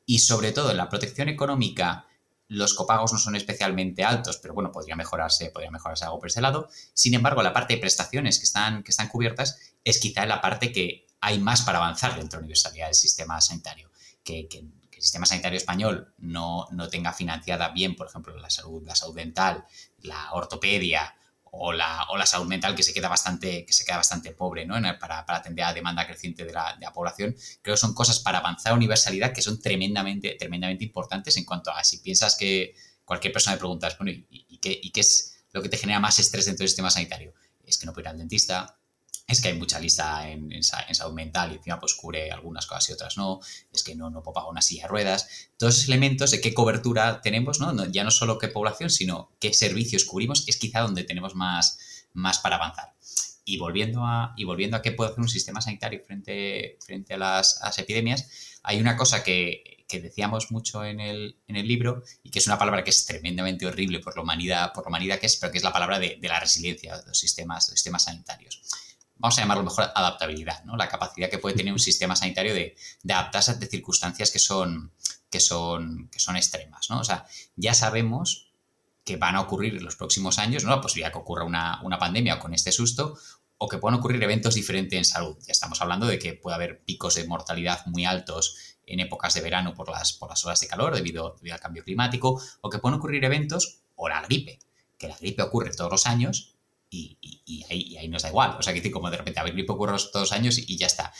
Y 0.06 0.20
sobre 0.20 0.52
todo 0.52 0.70
en 0.70 0.76
la 0.76 0.88
protección 0.88 1.28
económica, 1.28 2.06
los 2.49 2.75
copagos 2.75 3.12
no 3.12 3.18
son 3.18 3.37
especialmente 3.37 4.02
altos, 4.02 4.38
pero 4.38 4.54
bueno, 4.54 4.72
podría 4.72 4.96
mejorarse, 4.96 5.50
podría 5.50 5.70
mejorarse 5.70 6.04
algo 6.04 6.18
por 6.18 6.28
ese 6.28 6.40
lado. 6.40 6.68
Sin 6.94 7.14
embargo, 7.14 7.42
la 7.42 7.52
parte 7.52 7.75
de 7.75 7.80
prestaciones 7.80 8.38
que 8.38 8.44
están, 8.44 8.82
que 8.82 8.90
están 8.90 9.08
cubiertas 9.08 9.58
es 9.84 9.99
quizá 9.99 10.26
la 10.26 10.40
parte 10.40 10.72
que 10.72 11.06
hay 11.20 11.38
más 11.38 11.62
para 11.62 11.78
avanzar 11.78 12.16
dentro 12.16 12.38
de 12.38 12.42
la 12.42 12.46
universalidad 12.46 12.87
del 12.87 12.94
sistema 12.94 13.40
sanitario, 13.40 13.90
que, 14.25 14.49
que 14.49 14.64
el 15.00 15.04
sistema 15.04 15.25
sanitario 15.25 15.57
español 15.57 16.12
no, 16.19 16.69
tenga 16.90 17.14
financiada 17.14 17.71
bien, 17.71 17.97
por 17.97 18.07
ejemplo, 18.07 18.37
la 18.37 18.50
salud, 18.50 18.85
la 18.87 18.95
salud 18.95 19.14
dental, 19.14 19.64
la 20.02 20.33
ortopedia 20.33 21.16
o 21.45 21.73
la, 21.73 22.04
o 22.11 22.19
la 22.19 22.26
salud 22.26 22.47
mental 22.47 22.75
que 22.75 22.83
se 22.83 22.92
queda 22.92 23.09
bastante, 23.09 23.64
que 23.64 23.73
se 23.73 23.87
queda 23.87 23.97
bastante 23.97 24.33
pobre 24.33 24.66
¿no? 24.66 24.75
para, 24.99 25.25
atender 25.26 25.64
a 25.64 25.69
la 25.69 25.75
demanda 25.75 26.07
creciente 26.07 26.45
de 26.45 26.52
la, 26.52 26.92
población, 26.92 27.35
creo 27.62 27.76
que 27.76 27.80
son 27.80 27.95
cosas 27.95 28.21
para 28.21 28.38
avanzar 28.40 28.73
a 28.73 28.75
universalidad 28.75 29.33
que 29.33 29.40
son 29.40 29.59
tremendamente, 29.59 30.37
tremendamente 30.38 30.85
importantes 30.85 31.35
en 31.38 31.47
cuanto 31.47 31.71
a 31.71 31.83
si 31.83 31.99
piensas 32.00 32.37
que 32.37 32.75
cualquier 33.02 33.33
persona 33.33 33.57
me 33.57 33.61
preguntas, 33.61 33.97
bueno, 33.97 34.12
¿y, 34.12 34.59
qué, 34.59 34.78
¿y 34.83 34.90
qué 34.90 35.00
es 35.00 35.45
lo 35.52 35.62
que 35.62 35.71
te 35.71 35.78
genera 35.78 35.99
más 35.99 36.19
estrés 36.19 36.45
dentro 36.45 36.64
del 36.64 36.69
sistema 36.69 36.90
sanitario? 36.90 37.33
Es 37.64 37.78
que 37.78 37.87
no 37.87 37.95
puedo 37.95 38.02
ir 38.02 38.09
al 38.09 38.19
dentista, 38.19 38.79
es 39.30 39.40
que 39.40 39.49
hay 39.49 39.58
mucha 39.58 39.78
lista 39.78 40.28
en, 40.28 40.52
en, 40.52 40.62
salud 40.62 41.12
mental 41.12 41.52
y 41.52 41.56
encima 41.56 41.78
pues 41.78 41.94
cubre 41.94 42.30
algunas 42.30 42.66
cosas 42.66 42.90
y 42.90 42.92
otras 42.92 43.16
no, 43.16 43.40
es 43.72 43.84
que 43.84 43.94
no, 43.94 44.10
no 44.10 44.22
puedo 44.22 44.34
pagar 44.34 44.50
una 44.50 44.62
silla 44.62 44.82
de 44.82 44.88
ruedas. 44.88 45.49
Todos 45.56 45.76
esos 45.76 45.88
elementos 45.88 46.30
de 46.30 46.40
qué 46.40 46.52
cobertura 46.52 47.20
tenemos, 47.20 47.60
¿no? 47.60 47.84
ya 47.87 48.04
no 48.04 48.10
solo 48.10 48.38
qué 48.38 48.49
población, 48.49 48.90
sino 48.90 49.32
qué 49.38 49.52
servicios 49.54 50.04
cubrimos, 50.04 50.44
es 50.49 50.56
quizá 50.56 50.80
donde 50.80 51.04
tenemos 51.04 51.34
más, 51.34 51.78
más 52.12 52.38
para 52.38 52.56
avanzar. 52.56 52.94
Y 53.44 53.58
volviendo, 53.58 54.04
a, 54.04 54.34
y 54.37 54.44
volviendo 54.44 54.76
a 54.76 54.82
qué 54.82 54.92
puede 54.92 55.10
hacer 55.10 55.20
un 55.20 55.28
sistema 55.28 55.60
sanitario 55.60 56.02
frente, 56.04 56.78
frente 56.84 57.14
a, 57.14 57.18
las, 57.18 57.78
epidemias, 57.78 58.58
hay 58.62 58.80
una 58.80 58.96
cosa 58.96 59.22
que, 59.22 59.84
que 59.88 60.00
decíamos 60.00 60.50
mucho 60.50 60.84
en 60.84 61.00
el, 61.00 61.38
en 61.49 61.56
el, 61.56 61.66
libro 61.66 62.02
y 62.22 62.30
que 62.30 62.38
es 62.38 62.46
una 62.46 62.58
palabra 62.58 62.84
que 62.84 62.90
es 62.90 63.06
tremendamente 63.06 63.66
horrible 63.66 64.00
por 64.00 64.14
la 64.16 64.22
humanidad, 64.22 64.72
por 64.72 64.84
la 64.84 64.88
humanidad 64.88 65.18
que 65.18 65.26
es, 65.26 65.37
pero 65.37 65.50
que 65.50 65.58
es 65.58 65.64
la 65.64 65.72
palabra 65.72 65.99
de, 65.99 66.18
de 66.20 66.28
la 66.28 66.38
resiliencia 66.38 66.99
de 66.99 67.06
los 67.06 67.18
sistemas, 67.18 67.66
de 67.66 67.72
los 67.72 67.80
sistemas 67.80 68.04
sanitarios. 68.04 68.62
Vamos 69.20 69.36
a 69.36 69.42
llamarlo 69.42 69.64
mejor 69.64 69.84
adaptabilidad, 69.94 70.64
¿no? 70.64 70.76
La 70.76 70.88
capacidad 70.88 71.28
que 71.28 71.38
puede 71.38 71.54
tener 71.54 71.72
un 71.72 71.78
sistema 71.78 72.16
sanitario 72.16 72.54
de, 72.54 72.74
adaptarse 73.04 73.50
ante 73.50 73.66
circunstancias 73.66 74.30
que 74.30 74.38
son, 74.38 74.92
que, 75.30 75.40
son, 75.40 76.08
que 76.10 76.18
son 76.18 76.36
extremas, 76.36 76.88
¿no? 76.88 77.00
O 77.00 77.04
sea, 77.04 77.26
ya 77.54 77.74
sabemos 77.74 78.50
que 79.04 79.16
van 79.16 79.36
a 79.36 79.42
ocurrir 79.42 79.76
en 79.76 79.84
los 79.84 79.96
próximos 79.96 80.38
años, 80.38 80.64
¿no? 80.64 80.70
La 80.70 80.80
posibilidad 80.80 81.12
que 81.12 81.18
ocurra 81.18 81.44
una, 81.44 81.80
una 81.82 81.98
pandemia 81.98 82.38
con 82.38 82.54
este 82.54 82.72
susto, 82.72 83.18
o 83.58 83.68
que 83.68 83.76
puedan 83.76 83.98
ocurrir 83.98 84.22
eventos 84.22 84.54
diferentes 84.54 84.96
en 84.96 85.04
salud. 85.04 85.36
Ya 85.46 85.52
estamos 85.52 85.82
hablando 85.82 86.06
de 86.06 86.18
que 86.18 86.32
puede 86.32 86.54
haber 86.54 86.82
picos 86.82 87.16
de 87.16 87.26
mortalidad 87.26 87.84
muy 87.84 88.06
altos 88.06 88.56
en 88.86 89.00
épocas 89.00 89.34
de 89.34 89.42
verano 89.42 89.74
por 89.74 89.90
las, 89.90 90.14
por 90.14 90.30
las 90.30 90.42
horas 90.46 90.60
de 90.60 90.66
calor 90.66 90.94
debido, 90.94 91.36
al 91.52 91.60
cambio 91.60 91.84
climático, 91.84 92.40
o 92.62 92.70
que 92.70 92.78
pueden 92.78 92.98
ocurrir 92.98 93.22
eventos, 93.22 93.82
o 93.96 94.08
la 94.08 94.22
gripe, 94.22 94.60
que 94.96 95.08
la 95.08 95.16
gripe 95.18 95.42
ocurre 95.42 95.72
todos 95.72 95.90
los 95.90 96.06
años 96.06 96.54
y, 96.90 97.64
ahí, 97.70 98.09
nos 98.09 98.23
da 98.23 98.28
igual. 98.28 98.56
O 98.59 98.62
sea, 98.62 98.75
que 98.75 98.90
como 98.90 99.11
de 99.11 99.16
repente 99.16 99.40
a 99.40 99.44
gripe 99.44 99.73
ocurre 99.73 99.92
todos 100.12 100.30
los 100.30 100.32
años 100.32 100.59
y, 100.59 100.76
ya 100.76 100.87
está. 100.87 101.12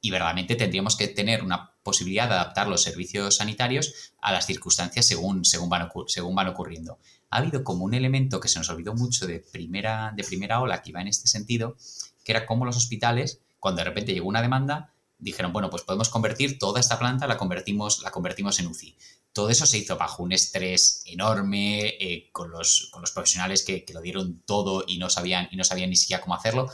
Y 0.00 0.10
verdaderamente 0.10 0.54
tendríamos 0.54 0.96
que 0.96 1.08
tener 1.08 1.42
una 1.42 1.72
posibilidad 1.82 2.28
de 2.28 2.34
adaptar 2.34 2.68
los 2.68 2.82
servicios 2.82 3.36
sanitarios 3.36 4.12
a 4.20 4.32
las 4.32 4.46
circunstancias 4.46 5.06
según, 5.06 5.44
según, 5.44 5.68
van, 5.68 5.88
según 6.06 6.34
van 6.34 6.48
ocurriendo. 6.48 6.98
Ha 7.30 7.38
habido 7.38 7.64
como 7.64 7.84
un 7.84 7.94
elemento 7.94 8.40
que 8.40 8.48
se 8.48 8.58
nos 8.58 8.68
olvidó 8.70 8.94
mucho 8.94 9.26
de 9.26 9.40
primera, 9.40 10.12
de 10.16 10.24
primera 10.24 10.60
ola 10.60 10.82
que 10.82 10.90
iba 10.90 11.00
en 11.00 11.08
este 11.08 11.28
sentido, 11.28 11.76
que 12.24 12.32
era 12.32 12.46
como 12.46 12.64
los 12.64 12.76
hospitales, 12.76 13.40
cuando 13.58 13.80
de 13.80 13.84
repente 13.84 14.14
llegó 14.14 14.28
una 14.28 14.42
demanda, 14.42 14.92
dijeron, 15.18 15.52
bueno, 15.52 15.70
pues 15.70 15.82
podemos 15.82 16.08
convertir 16.08 16.58
toda 16.58 16.80
esta 16.80 16.98
planta, 16.98 17.26
la 17.26 17.36
convertimos, 17.36 18.02
la 18.02 18.10
convertimos 18.10 18.58
en 18.58 18.68
UCI. 18.68 18.96
Todo 19.32 19.50
eso 19.50 19.64
se 19.66 19.78
hizo 19.78 19.96
bajo 19.96 20.22
un 20.22 20.32
estrés 20.32 21.02
enorme, 21.06 21.86
eh, 22.00 22.28
con, 22.32 22.50
los, 22.50 22.88
con, 22.90 23.00
los, 23.00 23.12
profesionales 23.12 23.62
que, 23.62 23.84
lo 23.92 24.00
dieron 24.00 24.42
todo 24.44 24.84
y 24.86 24.98
no 24.98 25.08
sabían, 25.08 25.48
y 25.52 25.56
no 25.56 25.64
sabían 25.64 25.90
ni 25.90 25.96
siquiera 25.96 26.22
cómo 26.22 26.34
hacerlo. 26.34 26.68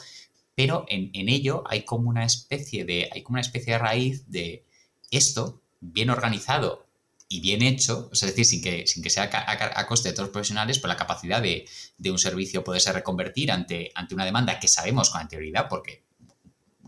Pero 0.55 0.87
en, 0.89 1.11
ello 1.29 1.65
hay 1.67 1.85
como 1.85 2.09
una 2.09 2.25
especie 2.25 2.85
de. 2.85 3.11
hay 3.13 3.23
como 3.23 3.35
una 3.35 3.43
especie 3.43 3.75
de 3.75 3.79
raíz 3.79 4.31
de 4.31 4.65
esto, 5.11 5.61
bien 5.81 6.09
organizado 6.09 6.87
y 7.29 7.41
bien 7.41 7.61
hecho, 7.61 8.09
es 8.13 8.21
decir, 8.21 8.45
sin 8.45 8.63
que, 8.63 8.87
sin 8.87 9.03
que 9.03 9.11
sea 9.11 9.29
a, 9.33 9.87
coste 9.87 10.09
de 10.09 10.15
todos 10.15 10.29
los 10.29 10.33
profesionales, 10.33 10.79
por 10.79 10.89
la 10.89 10.97
capacidad 10.97 11.43
de, 11.43 11.69
de, 11.99 12.11
un 12.11 12.19
servicio 12.19 12.65
poderse 12.65 12.93
reconvertir 12.93 13.51
ante, 13.51 13.91
ante 13.95 14.15
una 14.15 14.25
demanda 14.25 14.61
que 14.61 14.69
sabemos 14.69 15.11
con 15.11 15.21
anterioridad, 15.21 15.69
porque 15.69 16.06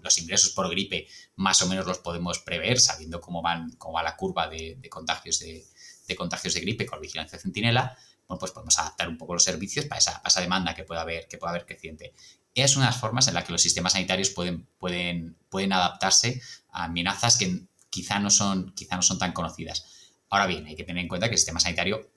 los 0.02 0.18
ingresos 0.18 0.52
por 0.52 0.68
gripe 0.70 1.06
más 1.36 1.62
o 1.62 1.66
menos 1.66 1.86
los 1.86 1.98
podemos 1.98 2.38
prever 2.40 2.80
sabiendo 2.80 3.20
cómo, 3.20 3.42
van, 3.42 3.70
cómo 3.72 3.94
va 3.94 4.02
la 4.02 4.16
curva 4.16 4.48
de, 4.48 4.80
contagios 4.90 5.40
de, 5.40 6.16
contagios 6.16 6.54
de 6.54 6.60
gripe 6.60 6.86
con 6.86 7.00
vigilancia 7.00 7.38
centinela, 7.38 7.96
bueno, 8.26 8.38
pues 8.38 8.52
podemos 8.52 8.78
adaptar 8.78 9.08
un 9.08 9.16
poco 9.16 9.34
los 9.34 9.44
servicios 9.44 9.86
para 9.86 9.98
esa, 9.98 10.40
demanda 10.40 10.74
que 10.74 10.84
pueda 10.84 11.00
haber, 11.00 11.26
que 11.28 11.38
pueda 11.38 11.50
haber 11.50 11.66
creciente. 11.66 12.14
Es 12.54 12.76
una 12.76 12.86
de 12.86 12.92
las 12.92 13.00
formas 13.00 13.28
en 13.28 13.34
las 13.34 13.44
que 13.44 13.52
los 13.52 13.62
sistemas 13.62 13.92
sanitarios 13.92 14.30
pueden, 14.30 14.66
pueden, 14.78 15.36
pueden 15.48 15.72
adaptarse 15.72 16.42
a 16.70 16.84
amenazas 16.84 17.38
que 17.38 17.62
quizá 17.90 18.18
no, 18.18 18.30
son, 18.30 18.72
quizá 18.74 18.96
no 18.96 19.02
son 19.02 19.18
tan 19.18 19.32
conocidas. 19.32 19.86
Ahora 20.28 20.46
bien, 20.46 20.66
hay 20.66 20.76
que 20.76 20.84
tener 20.84 21.02
en 21.02 21.08
cuenta 21.08 21.28
que 21.28 21.34
el 21.34 21.38
sistema 21.38 21.60
sanitario 21.60 22.10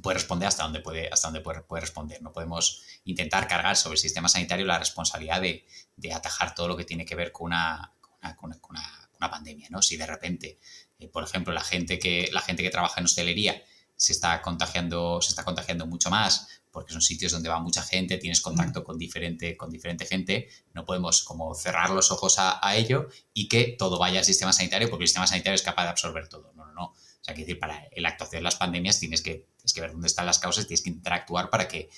puede 0.00 0.18
responder 0.18 0.48
hasta 0.48 0.62
donde 0.62 0.80
puede, 0.80 1.08
hasta 1.08 1.28
donde 1.28 1.40
puede, 1.40 1.62
puede, 1.62 1.82
responder. 1.82 2.22
No 2.22 2.32
podemos 2.32 2.82
intentar 3.04 3.48
cargar 3.48 3.76
sobre 3.76 3.94
el 3.94 3.98
sistema 3.98 4.28
sanitario 4.28 4.66
la 4.66 4.78
responsabilidad 4.78 5.40
de, 5.40 5.66
de 5.96 6.12
atajar 6.12 6.54
todo 6.54 6.68
lo 6.68 6.76
que 6.76 6.84
tiene 6.84 7.04
que 7.04 7.14
ver 7.14 7.32
con 7.32 7.46
una, 7.46 7.94
con 8.36 8.50
una, 8.70 9.10
una, 9.18 9.30
pandemia. 9.30 9.68
¿no? 9.70 9.82
Si 9.82 9.96
de 9.96 10.06
repente, 10.06 10.58
eh, 10.98 11.08
por 11.08 11.24
ejemplo, 11.24 11.52
la 11.52 11.62
gente, 11.62 11.98
que, 11.98 12.28
la 12.32 12.40
gente 12.40 12.62
que 12.62 12.70
trabaja 12.70 13.00
en 13.00 13.04
hostelería 13.04 13.62
se 13.96 14.12
está 14.12 14.40
contagiando, 14.40 15.20
se 15.20 15.30
está 15.30 15.44
contagiando 15.44 15.86
mucho 15.86 16.10
más 16.10 16.48
porque 16.70 16.92
son 16.92 17.02
sitios 17.02 17.32
donde 17.32 17.48
va 17.48 17.58
mucha 17.58 17.82
gente, 17.82 18.16
tienes 18.16 18.40
contacto 18.40 18.84
con 18.84 18.96
diferente, 18.96 19.56
con 19.56 19.70
diferente 19.70 20.06
gente, 20.06 20.48
no 20.72 20.84
podemos 20.84 21.24
como 21.24 21.54
cerrar 21.54 21.90
los 21.90 22.12
ojos 22.12 22.38
a, 22.38 22.64
a 22.66 22.76
ello 22.76 23.08
y 23.34 23.48
que 23.48 23.74
todo 23.78 23.98
vaya 23.98 24.20
al 24.20 24.24
sistema 24.24 24.52
sanitario 24.52 24.88
porque 24.88 25.04
el 25.04 25.08
sistema 25.08 25.26
sanitario 25.26 25.56
es 25.56 25.62
capaz 25.62 25.82
de 25.82 25.88
absorber 25.90 26.28
todo. 26.28 26.52
No, 26.54 26.66
no, 26.66 26.72
no. 26.72 26.94
O 27.20 27.24
sea, 27.24 27.34
que 27.34 27.42
decir, 27.42 27.58
para 27.58 27.82
la 27.96 28.08
actuación 28.08 28.40
de 28.40 28.44
las 28.44 28.56
pandemias 28.56 28.98
tienes 28.98 29.20
que, 29.22 29.46
tienes 29.56 29.72
que 29.74 29.80
ver 29.80 29.92
dónde 29.92 30.06
están 30.06 30.26
las 30.26 30.38
causas, 30.38 30.66
tienes 30.66 30.82
que 30.82 30.90
interactuar 30.90 31.50
para 31.50 31.68
que 31.68 31.90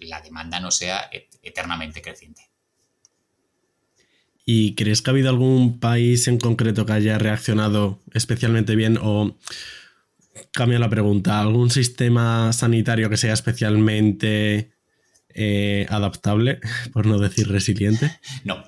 la 0.00 0.20
demanda 0.20 0.60
no 0.60 0.70
sea 0.70 1.10
eternamente 1.42 2.00
creciente. 2.02 2.42
¿Y 4.44 4.74
crees 4.74 5.02
que 5.02 5.10
ha 5.10 5.12
habido 5.12 5.28
algún 5.28 5.78
país 5.78 6.26
en 6.26 6.38
concreto 6.38 6.86
que 6.86 6.92
haya 6.92 7.18
reaccionado 7.18 8.00
especialmente 8.14 8.76
bien 8.76 8.98
o 9.00 9.36
cambia 10.52 10.78
la 10.78 10.88
pregunta, 10.88 11.40
algún 11.40 11.70
sistema 11.70 12.52
sanitario 12.52 13.10
que 13.10 13.18
sea 13.18 13.34
especialmente 13.34 14.72
eh, 15.34 15.86
adaptable, 15.90 16.60
por 16.92 17.04
no 17.04 17.18
decir 17.18 17.48
resiliente? 17.48 18.18
No, 18.44 18.64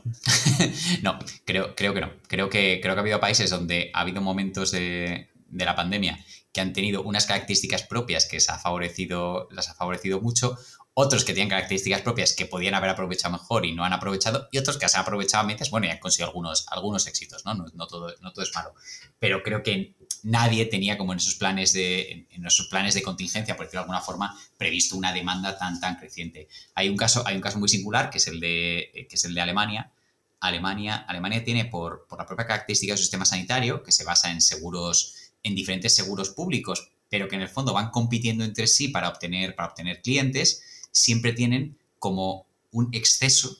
no, 1.03 1.19
creo, 1.47 1.75
creo 1.75 1.95
que 1.95 2.01
no. 2.01 2.13
Creo 2.29 2.51
que, 2.51 2.81
creo 2.83 2.95
que 2.95 2.99
ha 2.99 3.03
habido 3.03 3.21
países 3.21 3.49
donde 3.49 3.91
ha 3.95 4.01
habido 4.01 4.21
momentos 4.21 4.73
de, 4.73 5.29
de 5.51 5.65
la 5.65 5.75
pandemia 5.75 6.19
que 6.53 6.61
han 6.61 6.73
tenido 6.73 7.03
unas 7.03 7.27
características 7.27 7.85
propias 7.85 8.27
que 8.27 8.39
ha 8.49 8.59
favorecido, 8.59 9.49
las 9.53 9.69
ha 9.69 9.75
favorecido 9.75 10.21
mucho, 10.21 10.59
otros 10.95 11.25
que 11.25 11.33
tienen 11.33 11.49
características 11.49 12.03
propias 12.03 12.33
que 12.35 12.47
podían 12.47 12.75
haber 12.75 12.91
aprovechado 12.91 13.33
mejor 13.33 13.65
y 13.65 13.73
no 13.73 13.85
han 13.85 13.93
aprovechado, 13.93 14.49
y 14.51 14.59
otros 14.59 14.77
que 14.77 14.89
se 14.89 14.97
han 14.97 15.03
aprovechado 15.03 15.45
a 15.45 15.47
veces, 15.47 15.71
bueno, 15.71 15.87
y 15.87 15.91
han 15.91 15.99
conseguido 15.99 16.29
algunos, 16.29 16.67
algunos 16.69 17.07
éxitos, 17.07 17.45
¿no? 17.45 17.55
No, 17.55 17.87
todo, 17.87 18.13
no 18.21 18.33
todo 18.33 18.45
es 18.45 18.53
malo. 18.55 18.75
Pero 19.19 19.43
creo 19.43 19.63
que 19.63 19.95
nadie 20.25 20.67
tenía 20.67 20.99
como 20.99 21.13
en 21.13 21.19
esos 21.19 21.37
planes 21.37 21.73
de, 21.73 22.27
en 22.31 22.45
esos 22.45 22.67
planes 22.67 22.95
de 22.95 23.03
contingencia, 23.03 23.57
por 23.57 23.67
decirlo 23.67 23.83
de 23.83 23.85
alguna 23.85 24.01
forma, 24.01 24.37
previsto 24.59 24.97
una 24.97 25.13
demanda 25.13 25.57
tan, 25.57 25.81
tan 25.81 25.97
creciente. 25.97 26.49
Hay 26.75 26.89
un 26.89 26.97
caso, 26.97 27.23
hay 27.25 27.37
un 27.37 27.43
caso 27.43 27.59
muy 27.59 27.69
singular, 27.69 28.11
que 28.11 28.19
es 28.19 28.27
el 28.27 28.41
de, 28.41 29.07
que 29.09 29.15
es 29.15 29.25
el 29.25 29.35
de 29.35 29.41
Alemania. 29.41 29.93
Alemania, 30.41 30.97
Alemania 30.97 31.45
tiene 31.45 31.67
por, 31.67 32.07
por 32.09 32.19
la 32.19 32.27
propia 32.27 32.47
característica 32.47 32.95
de 32.95 32.97
su 32.97 33.05
sistema 33.05 33.25
sanitario, 33.25 33.83
que 33.83 33.93
se 33.93 34.05
basa 34.05 34.31
en 34.31 34.41
seguros 34.41 35.30
en 35.43 35.55
diferentes 35.55 35.95
seguros 35.95 36.31
públicos, 36.31 36.91
pero 37.09 37.29
que 37.29 37.37
en 37.37 37.43
el 37.43 37.49
fondo 37.49 37.73
van 37.73 37.91
compitiendo 37.91 38.45
entre 38.45 38.67
sí 38.67 38.89
para 38.89 39.09
obtener, 39.09 39.55
para 39.57 39.69
obtener 39.69 40.01
clientes, 40.01 40.63
siempre 40.93 41.33
tienen 41.33 41.79
como 41.99 42.47
un 42.71 42.89
exceso 42.93 43.59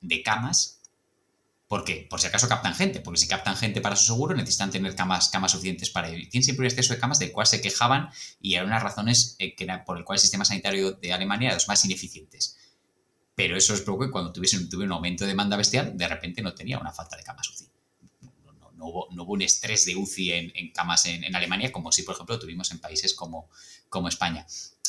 de 0.00 0.22
camas. 0.22 0.80
¿Por 1.66 1.84
qué? 1.84 2.06
Por 2.08 2.20
si 2.20 2.28
acaso 2.28 2.48
captan 2.48 2.74
gente, 2.74 3.00
porque 3.00 3.20
si 3.20 3.28
captan 3.28 3.56
gente 3.56 3.80
para 3.80 3.96
su 3.96 4.06
seguro 4.06 4.34
necesitan 4.34 4.70
tener 4.70 4.94
camas, 4.94 5.28
camas 5.28 5.52
suficientes 5.52 5.90
para 5.90 6.08
ello. 6.08 6.26
tienen 6.30 6.44
siempre 6.44 6.62
un 6.62 6.70
exceso 6.70 6.94
de 6.94 7.00
camas 7.00 7.18
del 7.18 7.32
cual 7.32 7.46
se 7.46 7.60
quejaban 7.60 8.08
y 8.40 8.54
eran 8.54 8.68
unas 8.68 8.82
razones 8.82 9.36
eh, 9.38 9.54
por 9.84 9.98
el 9.98 10.04
cual 10.04 10.16
el 10.16 10.20
sistema 10.20 10.44
sanitario 10.44 10.92
de 10.92 11.12
Alemania 11.12 11.48
era 11.48 11.54
de 11.54 11.56
los 11.56 11.68
más 11.68 11.84
ineficientes. 11.84 12.56
Pero 13.34 13.56
eso 13.56 13.74
es 13.74 13.82
que 13.82 14.10
cuando 14.10 14.32
tuviesen, 14.32 14.68
tuve 14.68 14.84
un 14.84 14.92
aumento 14.92 15.24
de 15.24 15.28
demanda 15.28 15.56
bestial, 15.56 15.96
de 15.96 16.08
repente 16.08 16.42
no 16.42 16.54
tenía 16.54 16.78
una 16.78 16.92
falta 16.92 17.16
de 17.16 17.22
camas 17.22 17.50
UCI 17.50 17.67
no 18.78 18.86
hubo, 18.86 19.32
un 19.32 19.42
estrés 19.42 19.84
de 19.84 19.96
UCI 19.96 20.32
en, 20.32 20.72
camas 20.72 21.04
en, 21.06 21.34
Alemania, 21.34 21.72
como 21.72 21.92
si, 21.92 22.04
por 22.04 22.14
ejemplo, 22.14 22.38
tuvimos 22.38 22.70
en 22.70 22.78
países 22.78 23.12
como, 23.12 23.50
como 23.88 24.08
España. 24.08 24.46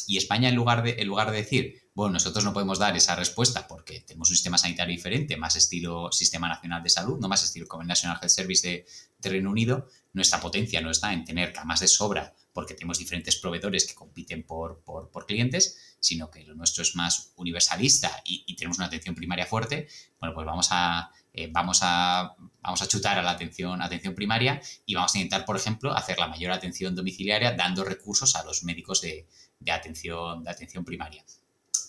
Y 0.08 0.18
España, 0.18 0.50
en 0.50 0.56
lugar, 0.56 0.82
de, 0.84 0.96
en 1.00 1.08
lugar 1.08 1.30
de 1.30 1.38
decir, 1.38 1.90
bueno, 1.94 2.14
nosotros 2.14 2.44
no 2.44 2.54
podemos 2.54 2.80
dar 2.80 2.96
esa 2.96 3.16
respuesta 3.16 3.68
porque 3.68 4.00
tenemos 4.02 4.30
un 4.30 4.36
sistema 4.36 4.58
sanitario 4.58 4.96
diferente, 4.96 5.38
más 5.38 5.56
estilo 5.56 6.12
Sistema 6.12 6.48
Nacional 6.48 6.82
de 6.82 6.90
Salud, 6.90 7.20
no 7.20 7.28
más 7.28 7.44
estilo 7.44 7.68
como 7.68 7.82
el 7.82 7.88
National 7.88 8.18
Health 8.22 8.32
Service 8.32 8.86
de, 9.20 9.30
Reino 9.30 9.52
Unido, 9.52 9.88
nuestra 10.14 10.40
potencia 10.40 10.82
no 10.82 10.90
está 10.90 11.12
en 11.14 11.26
tener 11.26 11.52
camas 11.52 11.82
de 11.82 11.88
sobra 11.88 12.34
porque 12.54 12.74
tenemos 12.74 12.98
diferentes 12.98 13.36
proveedores 13.36 13.86
que 13.86 13.94
compiten 13.94 14.44
por, 14.44 14.82
por, 14.84 15.26
clientes, 15.28 15.98
sino 16.00 16.32
que 16.32 16.44
lo 16.44 16.56
nuestro 16.56 16.84
es 16.84 16.96
más 16.96 17.34
universalista 17.36 18.22
y, 18.26 18.46
y 18.48 18.56
tenemos 18.56 18.78
una 18.78 18.88
atención 18.88 19.14
primaria 19.14 19.46
fuerte, 19.46 19.88
bueno, 20.20 20.34
pues 20.34 20.46
vamos 20.46 20.70
a, 20.72 21.12
eh, 21.40 21.50
vamos, 21.50 21.80
a, 21.84 22.36
vamos 22.62 22.82
a 22.82 22.88
chutar 22.88 23.18
a 23.18 23.22
la 23.22 23.32
atención, 23.32 23.82
atención 23.82 24.14
primaria 24.14 24.62
y 24.86 24.94
vamos 24.94 25.16
a 25.16 25.20
intentar, 25.20 25.46
por 25.46 25.56
ejemplo, 25.56 25.94
hacer 25.96 26.20
la 26.20 26.28
mayor 26.28 26.52
atención 26.52 26.94
domiciliaria 26.96 27.54
dando 27.54 27.86
recursos 27.86 28.36
a 28.36 28.44
los 28.44 28.66
médicos 28.66 29.00
de, 29.00 29.26
atención, 29.72 30.44
de 30.44 30.50
atención 30.50 30.84
primaria. 30.84 31.24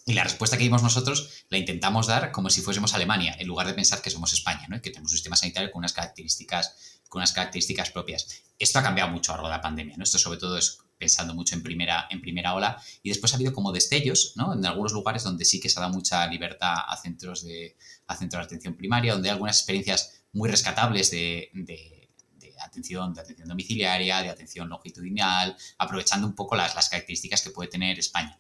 Y 0.07 0.13
la 0.13 0.23
respuesta 0.23 0.57
que 0.57 0.63
dimos 0.63 0.85
nosotros 0.85 1.45
la 1.49 1.59
intentamos 1.59 2.07
dar 2.07 2.31
como 2.31 2.49
si 2.49 2.61
fuésemos 2.63 2.95
Alemania, 2.95 3.35
en 3.41 3.49
lugar 3.49 3.67
de 3.67 3.75
pensar 3.75 4.01
que 4.01 4.11
somos 4.11 4.33
España, 4.33 4.69
¿no? 4.69 4.81
que 4.81 4.91
tenemos 4.91 5.11
un 5.11 5.17
sistema 5.17 5.35
sanitario 5.35 5.73
con 5.73 5.81
unas 5.81 5.93
características, 5.93 7.01
con 7.09 7.19
unas 7.19 7.33
características 7.33 7.91
propias. 7.91 8.45
Esto 8.57 8.79
ha 8.79 8.85
cambiado 8.85 9.11
mucho 9.11 9.33
a 9.33 9.37
lo 9.37 9.43
largo 9.43 9.49
de 9.49 9.57
la 9.57 9.63
pandemia. 9.63 9.97
¿no? 9.97 10.05
Esto 10.05 10.19
sobre 10.21 10.39
todo 10.39 10.57
es 10.57 10.79
pensando 11.01 11.35
mucho 11.35 11.57
en 11.57 11.63
primera, 11.63 12.07
en 12.11 12.21
primera 12.21 12.55
ola. 12.55 12.81
Y 13.03 13.09
después 13.09 13.33
ha 13.33 13.37
habido 13.37 13.53
como 13.53 13.73
destellos, 13.73 14.35
¿no? 14.37 14.53
En 14.53 14.65
algunos 14.65 14.93
lugares 14.93 15.25
donde 15.25 15.45
sí 15.45 15.59
que 15.59 15.71
se 15.71 15.81
da 15.81 15.89
mucha 15.89 16.25
libertad 16.27 16.75
a 16.87 16.97
centros 16.99 17.43
de, 17.43 17.77
a 18.07 18.15
centros 18.15 18.43
de 18.43 18.45
atención 18.45 18.77
primaria, 18.77 19.15
donde 19.15 19.31
hay 19.31 19.33
algunas 19.33 19.57
experiencias 19.57 20.23
muy 20.33 20.49
rescatables 20.49 21.11
de, 21.11 21.51
de, 21.55 22.09
atención, 22.63 23.15
de 23.15 23.23
atención 23.23 23.49
domiciliaria, 23.49 24.23
de 24.23 24.29
atención 24.29 24.69
longitudinal, 24.69 25.57
aprovechando 25.79 26.27
un 26.27 26.35
poco 26.35 26.55
las, 26.55 26.75
las 26.75 26.91
características 26.91 27.41
que 27.41 27.51
puede 27.51 27.71
tener 27.71 27.99
España. 27.99 28.39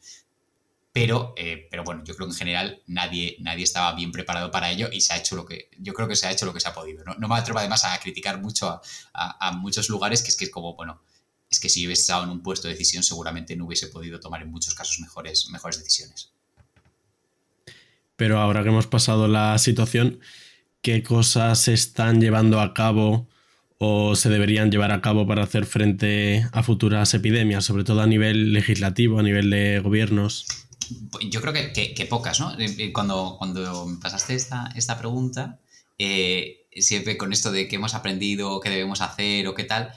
Pero, 0.92 1.35
eh, 1.37 1.68
pero 1.70 1.85
bueno, 1.85 2.03
yo 2.05 2.16
creo 2.16 2.27
que 2.27 2.33
en 2.33 2.38
general 2.38 2.83
nadie, 2.88 3.37
nadie 3.40 3.62
estaba 3.62 3.92
bien 3.94 4.11
preparado 4.11 4.51
para 4.51 4.70
ello 4.73 4.88
y 4.90 5.01
se 5.01 5.12
ha 5.12 5.18
hecho 5.18 5.37
lo 5.37 5.46
que, 5.46 5.70
yo 5.79 5.94
creo 5.94 6.09
que 6.09 6.16
se 6.16 6.27
ha 6.27 6.33
hecho 6.33 6.46
lo 6.46 6.53
que 6.53 6.59
se 6.59 6.68
ha 6.68 6.75
podido. 6.75 7.05
No, 7.05 7.29
me 7.29 7.37
atrevo 7.37 7.61
además 7.61 7.85
a 7.85 7.96
criticar 8.01 8.40
mucho 8.40 8.81
a, 9.14 9.53
muchos 9.53 9.88
lugares 9.88 10.23
que 10.23 10.31
es 10.31 10.37
que 10.37 10.46
es 10.46 10.51
como, 10.51 10.75
bueno, 10.75 11.01
es 11.51 11.59
que 11.59 11.69
si 11.69 11.87
hubiese 11.87 12.03
estado 12.03 12.25
en 12.25 12.31
un 12.31 12.43
puesto 12.43 12.69
de 12.69 12.75
decisión 12.75 13.03
seguramente 13.03 13.57
no 13.57 13.67
hubiese 13.67 13.89
podido 13.89 14.21
tomar 14.21 14.43
en 14.43 14.51
muchos 14.51 14.75
casos 14.75 15.01
mejores, 15.01 15.49
mejores 15.51 15.79
decisiones. 15.79 16.31
Pero 18.17 18.39
ahora 18.39 18.63
que 18.63 18.69
hemos 18.69 18.87
pasado 18.87 19.29
la 19.29 19.59
situación, 19.59 20.21
¿qué 20.83 21.03
cosas 21.03 21.59
se 21.59 21.73
están 21.73 22.21
llevando 22.21 22.61
a 22.61 22.75
cabo 22.75 23.29
o 23.79 24.15
se 24.15 24.29
deberían 24.29 24.71
llevar 24.71 24.93
a 24.93 25.01
cabo 25.01 25.27
para 25.27 25.43
hacer 25.43 25.65
frente 25.65 26.47
a 26.53 26.63
futuras 26.63 27.15
epidemias, 27.15 27.65
sobre 27.65 27.83
todo 27.83 28.03
a 28.03 28.07
nivel 28.07 28.53
legislativo, 28.53 29.19
a 29.19 29.23
nivel 29.23 29.49
de 29.49 29.81
gobiernos? 29.81 30.47
Yo 31.31 31.41
creo 31.41 31.55
que, 31.55 32.07
pocas, 32.11 32.41
¿no? 32.41 32.53
Eh, 32.59 32.75
eh, 32.79 32.93
cuando, 32.93 33.37
cuando 33.39 33.87
me 33.87 33.99
pasaste 33.99 34.35
esta, 34.35 34.71
esta 34.77 34.99
pregunta, 34.99 35.59
eh, 35.99 36.67
siempre 36.77 37.17
con 37.17 37.33
esto 37.33 37.51
de 37.51 37.69
qué 37.69 37.77
hemos 37.77 37.95
aprendido, 37.95 38.61
qué 38.61 38.69
debemos 38.69 39.01
hacer 39.01 39.47
o 39.49 39.55
qué 39.55 39.65
tal, 39.65 39.93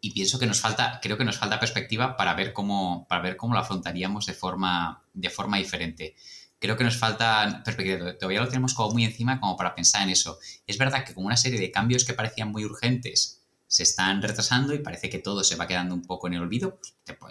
y 0.00 0.12
pienso 0.12 0.38
que 0.38 0.46
nos 0.46 0.60
falta, 0.60 1.00
creo 1.02 1.18
que 1.18 1.24
nos 1.24 1.38
falta 1.38 1.58
perspectiva 1.58 2.16
para 2.16 2.34
ver 2.34 2.52
cómo, 2.52 3.06
para 3.08 3.22
ver 3.22 3.36
cómo 3.36 3.54
lo 3.54 3.60
afrontaríamos 3.60 4.26
de 4.26 4.34
forma, 4.34 5.04
de 5.12 5.30
forma 5.30 5.58
diferente. 5.58 6.14
Creo 6.60 6.76
que 6.76 6.84
nos 6.84 6.96
falta 6.96 7.62
perspectiva, 7.64 8.16
todavía 8.16 8.40
lo 8.40 8.48
tenemos 8.48 8.74
como 8.74 8.92
muy 8.92 9.04
encima 9.04 9.40
como 9.40 9.56
para 9.56 9.74
pensar 9.74 10.02
en 10.02 10.10
eso. 10.10 10.38
Es 10.66 10.78
verdad 10.78 11.04
que 11.04 11.14
con 11.14 11.24
una 11.24 11.36
serie 11.36 11.60
de 11.60 11.70
cambios 11.70 12.04
que 12.04 12.14
parecían 12.14 12.50
muy 12.50 12.64
urgentes 12.64 13.42
se 13.66 13.82
están 13.82 14.22
retrasando 14.22 14.74
y 14.74 14.78
parece 14.78 15.10
que 15.10 15.18
todo 15.18 15.44
se 15.44 15.54
va 15.56 15.66
quedando 15.66 15.94
un 15.94 16.02
poco 16.02 16.26
en 16.26 16.34
el 16.34 16.42
olvido. 16.42 16.80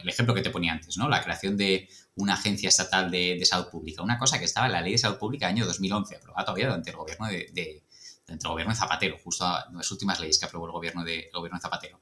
El 0.02 0.08
ejemplo 0.08 0.36
que 0.36 0.42
te 0.42 0.52
ponía 0.52 0.72
antes, 0.72 0.98
¿no? 0.98 1.10
La 1.10 1.24
creación 1.24 1.58
de 1.58 1.90
una 2.16 2.36
agencia 2.36 2.70
estatal 2.70 3.10
de, 3.10 3.44
salud 3.44 3.70
pública, 3.70 4.04
una 4.04 4.20
cosa 4.20 4.38
que 4.38 4.46
estaba 4.46 4.68
en 4.68 4.74
la 4.74 4.82
ley 4.82 4.94
de 4.94 4.98
salud 5.00 5.18
pública 5.18 5.48
año 5.48 5.66
2011, 5.66 6.16
aprobada 6.16 6.46
todavía 6.46 6.68
durante 6.68 6.92
el 6.92 6.96
gobierno 6.96 7.28
de, 7.28 7.50
de, 7.54 7.84
el 8.28 8.38
gobierno 8.38 8.74
de 8.74 8.80
Zapatero, 8.80 9.18
justo 9.24 9.46
las 9.74 9.92
últimas 9.92 10.20
leyes 10.20 10.38
que 10.38 10.46
aprobó 10.46 10.68
el 10.68 10.74
gobierno 10.74 11.04
de, 11.04 11.30
gobierno 11.34 11.58
de 11.58 11.62
Zapatero. 11.62 12.00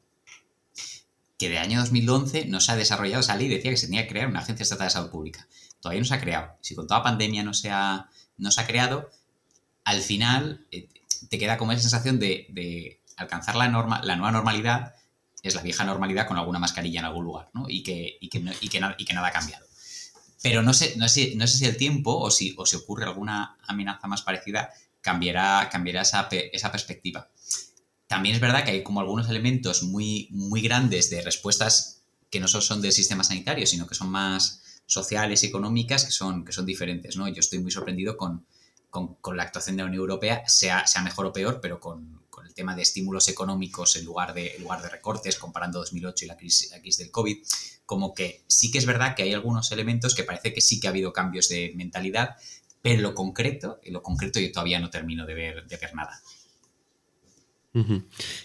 Que 1.37 1.49
de 1.49 1.57
año 1.57 1.79
2011 1.79 2.45
no 2.45 2.61
se 2.61 2.71
ha 2.71 2.75
desarrollado 2.75 3.21
esa 3.21 3.35
ley, 3.35 3.49
decía 3.49 3.71
que 3.71 3.77
se 3.77 3.87
tenía 3.87 4.03
que 4.03 4.09
crear 4.09 4.27
una 4.27 4.39
agencia 4.39 4.63
estatal 4.63 4.87
de 4.87 4.91
salud 4.91 5.09
pública. 5.09 5.47
Todavía 5.79 6.01
no 6.01 6.07
se 6.07 6.13
ha 6.13 6.21
creado. 6.21 6.57
Si 6.61 6.75
con 6.75 6.87
toda 6.87 7.03
pandemia 7.03 7.43
no 7.43 7.53
se 7.53 7.69
ha, 7.71 8.09
no 8.37 8.51
se 8.51 8.61
ha 8.61 8.67
creado, 8.67 9.09
al 9.83 10.01
final 10.01 10.65
eh, 10.71 10.89
te 11.29 11.37
queda 11.37 11.57
como 11.57 11.71
esa 11.71 11.81
sensación 11.81 12.19
de 12.19 13.01
alcanzar 13.17 13.55
la, 13.55 13.67
norma, 13.67 14.01
la 14.03 14.15
nueva 14.15 14.31
normalidad 14.31 14.93
es 15.43 15.55
la 15.55 15.61
vieja 15.61 15.83
normalidad 15.83 16.27
con 16.27 16.37
alguna 16.37 16.59
mascarilla 16.59 16.99
en 16.99 17.05
algún 17.05 17.25
lugar, 17.25 17.49
¿no? 17.53 17.65
Y 17.69 17.83
que, 17.83 18.17
y 18.19 18.29
que, 18.29 18.39
y 18.61 18.69
que, 18.69 18.81
y 18.97 19.05
que 19.05 19.13
nada 19.13 19.27
ha 19.27 19.31
cambiado. 19.31 19.65
Pero 20.41 20.61
no 20.61 20.73
sé, 20.73 20.95
no 20.97 21.07
sé, 21.07 21.33
no 21.35 21.47
sé 21.47 21.57
si 21.57 21.65
el 21.65 21.77
tiempo 21.77 22.17
o 22.17 22.31
si, 22.31 22.55
o 22.57 22.65
si 22.65 22.75
ocurre 22.75 23.05
alguna 23.05 23.57
amenaza 23.67 24.07
más 24.07 24.21
parecida 24.21 24.71
cambiará, 25.01 25.69
cambiará 25.71 26.01
esa, 26.01 26.27
esa 26.31 26.71
perspectiva. 26.71 27.29
También 28.07 28.35
es 28.35 28.41
verdad 28.41 28.63
que 28.63 28.71
hay 28.71 28.83
como 28.83 28.99
algunos 28.99 29.29
elementos 29.29 29.83
muy, 29.83 30.27
muy 30.31 30.61
grandes 30.61 31.09
de 31.09 31.21
respuestas 31.21 32.03
que 32.29 32.39
no 32.39 32.47
solo 32.47 32.61
son 32.61 32.81
del 32.81 32.91
sistema 32.91 33.23
sanitario, 33.23 33.65
sino 33.65 33.87
que 33.87 33.95
son 33.95 34.09
más 34.09 34.61
sociales 34.85 35.43
y 35.43 35.47
económicas 35.47 36.05
que 36.05 36.11
son, 36.11 36.45
que 36.45 36.51
son 36.51 36.65
diferentes. 36.65 37.17
¿no? 37.17 37.27
Yo 37.27 37.39
estoy 37.39 37.59
muy 37.59 37.71
sorprendido 37.71 38.17
con, 38.17 38.45
con, 38.89 39.37
la 39.37 39.43
actuación 39.43 39.75
de 39.75 39.83
la 39.83 39.89
Unión 39.89 40.01
Europea, 40.01 40.43
sea, 40.47 40.85
sea 40.87 41.01
mejor 41.01 41.25
o 41.25 41.33
peor, 41.33 41.59
pero 41.61 41.79
con, 41.79 42.21
con 42.29 42.45
el 42.45 42.53
tema 42.53 42.75
de 42.75 42.83
estímulos 42.83 43.27
económicos 43.27 43.95
en 43.95 44.05
lugar 44.05 44.33
de, 44.33 44.55
lugar 44.59 44.81
de 44.81 44.89
recortes, 44.89 45.37
comparando 45.37 45.79
2008 45.79 46.25
y 46.25 46.27
la 46.27 46.37
crisis, 46.37 46.71
la 46.71 46.79
crisis 46.79 46.99
del 46.99 47.11
COVID, 47.11 47.37
como 47.85 48.13
que 48.13 48.43
sí 48.47 48.71
que 48.71 48.77
es 48.77 48.85
verdad 48.85 49.15
que 49.15 49.23
hay 49.23 49.33
algunos 49.33 49.71
elementos 49.71 50.15
que 50.15 50.23
parece 50.23 50.53
que 50.53 50.61
sí 50.61 50.79
que 50.79 50.87
ha 50.87 50.91
habido 50.91 51.13
cambios 51.13 51.49
de 51.49 51.73
mentalidad, 51.75 52.35
pero 52.81 53.01
lo 53.01 53.15
concreto, 53.15 53.79
en 53.83 53.93
lo 53.93 54.03
concreto 54.03 54.39
yo 54.39 54.51
todavía 54.51 54.79
no 54.79 54.89
termino 54.89 55.25
de 55.25 55.33
ver, 55.33 55.67
de 55.67 55.77
ver 55.77 55.95
nada. 55.95 56.21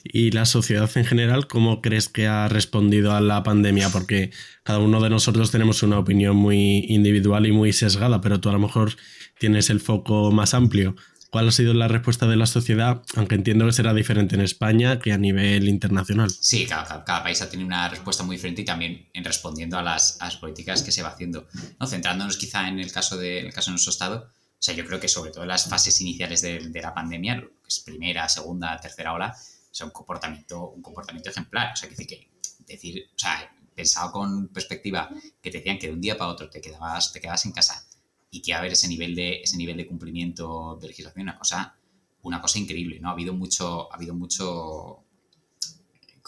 ¿Y 0.04 0.30
la 0.32 0.44
sociedad 0.44 0.90
en 0.96 1.04
general 1.04 1.46
cómo 1.46 1.80
crees 1.80 2.08
que 2.08 2.26
ha 2.26 2.48
respondido 2.48 3.12
a 3.14 3.20
la 3.20 3.42
pandemia? 3.42 3.90
Porque 3.90 4.30
cada 4.64 4.80
uno 4.80 5.00
de 5.00 5.10
nosotros 5.10 5.50
tenemos 5.50 5.82
una 5.82 5.98
opinión 5.98 6.36
muy 6.36 6.84
individual 6.88 7.46
y 7.46 7.52
muy 7.52 7.72
sesgada, 7.72 8.20
pero 8.20 8.40
tú 8.40 8.48
a 8.48 8.52
lo 8.52 8.58
mejor 8.58 8.96
tienes 9.38 9.70
el 9.70 9.80
foco 9.80 10.32
más 10.32 10.54
amplio. 10.54 10.96
¿Cuál 11.30 11.48
ha 11.48 11.52
sido 11.52 11.74
la 11.74 11.86
respuesta 11.86 12.26
de 12.26 12.34
la 12.34 12.46
sociedad? 12.46 13.02
Aunque 13.14 13.36
entiendo 13.36 13.64
que 13.64 13.72
será 13.72 13.94
diferente 13.94 14.34
en 14.34 14.40
España 14.40 14.98
que 14.98 15.12
a 15.12 15.18
nivel 15.18 15.68
internacional. 15.68 16.28
Sí, 16.28 16.66
cada, 16.66 17.04
país 17.22 17.40
ha 17.40 17.48
tenido 17.48 17.68
una 17.68 17.88
respuesta 17.88 18.24
muy 18.24 18.34
diferente 18.34 18.62
y 18.62 18.64
también 18.64 19.08
en 19.14 19.24
respondiendo 19.24 19.78
a 19.78 19.82
las, 19.82 20.18
políticas 20.40 20.82
que 20.82 20.90
se 20.90 21.02
va 21.02 21.10
haciendo. 21.10 21.46
¿no? 21.78 21.86
Centrándonos 21.86 22.36
quizá 22.36 22.68
en 22.68 22.80
el 22.80 22.90
caso 22.90 23.16
de, 23.16 23.38
el 23.46 23.52
caso 23.52 23.70
de 23.70 23.74
nuestro 23.74 23.92
Estado, 23.92 24.32
o 24.60 24.62
sea, 24.62 24.74
yo 24.74 24.84
creo 24.84 25.00
que 25.00 25.08
sobre 25.08 25.30
todo 25.30 25.44
en 25.44 25.48
las 25.48 25.70
fases 25.70 25.98
iniciales 26.02 26.42
de, 26.42 26.80
la 26.82 26.92
pandemia, 26.92 27.42
es 27.70 27.80
primera, 27.80 28.28
segunda, 28.28 28.76
tercera 28.78 29.12
ola, 29.12 29.34
es 29.72 29.80
un 29.80 29.90
comportamiento, 29.90 30.70
un 30.70 30.82
comportamiento 30.82 31.30
ejemplar. 31.30 31.72
O 31.72 31.76
sea, 31.76 31.88
que, 31.88 32.06
que 32.06 32.30
decir, 32.66 33.08
o 33.14 33.18
sea, 33.18 33.50
pensado 33.74 34.12
con 34.12 34.48
perspectiva, 34.48 35.08
que 35.40 35.50
te 35.50 35.58
decían 35.58 35.78
que 35.78 35.86
de 35.86 35.92
un 35.94 36.00
día 36.00 36.18
para 36.18 36.30
otro 36.30 36.50
te 36.50 36.60
quedabas, 36.60 37.12
te 37.12 37.20
quedabas 37.20 37.46
en 37.46 37.52
casa 37.52 37.86
y 38.30 38.42
que 38.42 38.54
haber 38.54 38.72
ese 38.72 38.88
nivel 38.88 39.14
de, 39.14 39.40
ese 39.42 39.56
nivel 39.56 39.76
de 39.76 39.86
cumplimiento 39.86 40.78
de 40.80 40.88
legislación, 40.88 41.22
una 41.22 41.38
cosa, 41.38 41.76
una 42.22 42.40
cosa 42.40 42.58
increíble, 42.58 43.00
¿no? 43.00 43.08
Ha 43.08 43.12
habido 43.12 43.34
mucho, 43.34 43.92
ha 43.92 43.96
habido 43.96 44.14
mucho, 44.14 45.04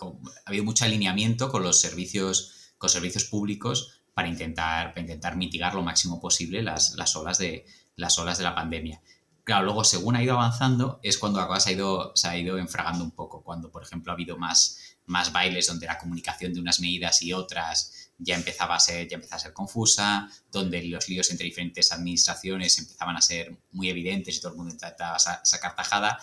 ha 0.00 0.48
habido 0.48 0.64
mucho 0.64 0.84
alineamiento 0.84 1.50
con 1.50 1.62
los 1.62 1.80
servicios, 1.80 2.72
con 2.78 2.88
servicios 2.90 3.24
públicos 3.24 4.00
para 4.14 4.28
intentar, 4.28 4.90
para 4.90 5.00
intentar 5.00 5.36
mitigar 5.36 5.74
lo 5.74 5.82
máximo 5.82 6.20
posible 6.20 6.62
las, 6.62 6.94
las, 6.96 7.14
olas 7.16 7.38
de, 7.38 7.66
las 7.96 8.18
olas 8.18 8.38
de 8.38 8.44
la 8.44 8.54
pandemia. 8.54 9.00
Claro, 9.44 9.64
luego 9.64 9.82
según 9.82 10.14
ha 10.14 10.22
ido 10.22 10.34
avanzando 10.34 11.00
es 11.02 11.18
cuando 11.18 11.40
la 11.40 11.48
cosa 11.48 11.60
se 11.60 11.70
ha 11.70 11.72
ido, 11.72 12.12
se 12.14 12.28
ha 12.28 12.36
ido 12.36 12.58
enfragando 12.58 13.02
un 13.02 13.10
poco, 13.10 13.42
cuando 13.42 13.70
por 13.72 13.82
ejemplo 13.82 14.12
ha 14.12 14.14
habido 14.14 14.38
más, 14.38 14.96
más 15.06 15.32
bailes 15.32 15.66
donde 15.66 15.86
la 15.86 15.98
comunicación 15.98 16.54
de 16.54 16.60
unas 16.60 16.78
medidas 16.78 17.22
y 17.22 17.32
otras 17.32 18.12
ya 18.18 18.36
empezaba 18.36 18.76
a 18.76 18.80
ser, 18.80 19.08
ya 19.08 19.16
empezaba 19.16 19.36
a 19.38 19.40
ser 19.40 19.52
confusa, 19.52 20.30
donde 20.52 20.84
los 20.84 21.08
líos 21.08 21.28
entre 21.30 21.46
diferentes 21.46 21.90
administraciones 21.90 22.78
empezaban 22.78 23.16
a 23.16 23.20
ser 23.20 23.58
muy 23.72 23.88
evidentes 23.90 24.36
y 24.36 24.40
todo 24.40 24.52
el 24.52 24.58
mundo 24.58 24.74
intentaba 24.74 25.18
sacar 25.18 25.74
tajada 25.74 26.18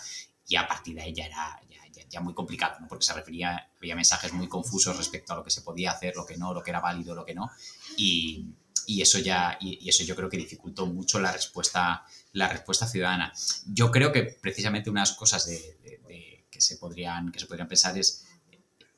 y 0.46 0.56
a 0.56 0.66
partir 0.66 0.94
de 0.94 1.02
ahí 1.02 1.12
ya 1.12 1.26
era 1.26 1.60
ya, 2.08 2.20
muy 2.20 2.34
complicado, 2.34 2.80
¿no? 2.80 2.88
porque 2.88 3.04
se 3.04 3.12
refería, 3.12 3.70
había 3.76 3.94
mensajes 3.94 4.32
muy 4.32 4.48
confusos 4.48 4.96
respecto 4.96 5.32
a 5.32 5.36
lo 5.36 5.44
que 5.44 5.50
se 5.50 5.62
podía 5.62 5.92
hacer, 5.92 6.16
lo 6.16 6.26
que 6.26 6.36
no, 6.36 6.52
lo 6.52 6.62
que 6.62 6.70
era 6.70 6.80
válido, 6.80 7.14
lo 7.14 7.24
que 7.24 7.34
no, 7.34 7.50
y, 7.96 8.46
y 8.86 9.00
eso 9.02 9.18
ya, 9.18 9.56
y, 9.60 9.88
eso 9.88 10.02
yo 10.04 10.16
creo 10.16 10.28
que 10.28 10.36
dificultó 10.36 10.86
mucho 10.86 11.20
la 11.20 11.32
respuesta, 11.32 12.04
la 12.32 12.48
respuesta 12.48 12.86
ciudadana. 12.86 13.32
Yo 13.66 13.90
creo 13.90 14.12
que 14.12 14.22
precisamente 14.22 14.90
unas 14.90 15.12
cosas 15.12 15.46
de, 15.46 16.44
que, 16.50 16.60
se 16.60 16.76
podrían, 16.76 17.32
que 17.32 17.40
se 17.40 17.46
podrían 17.46 17.68
pensar 17.68 17.96
es 17.98 18.26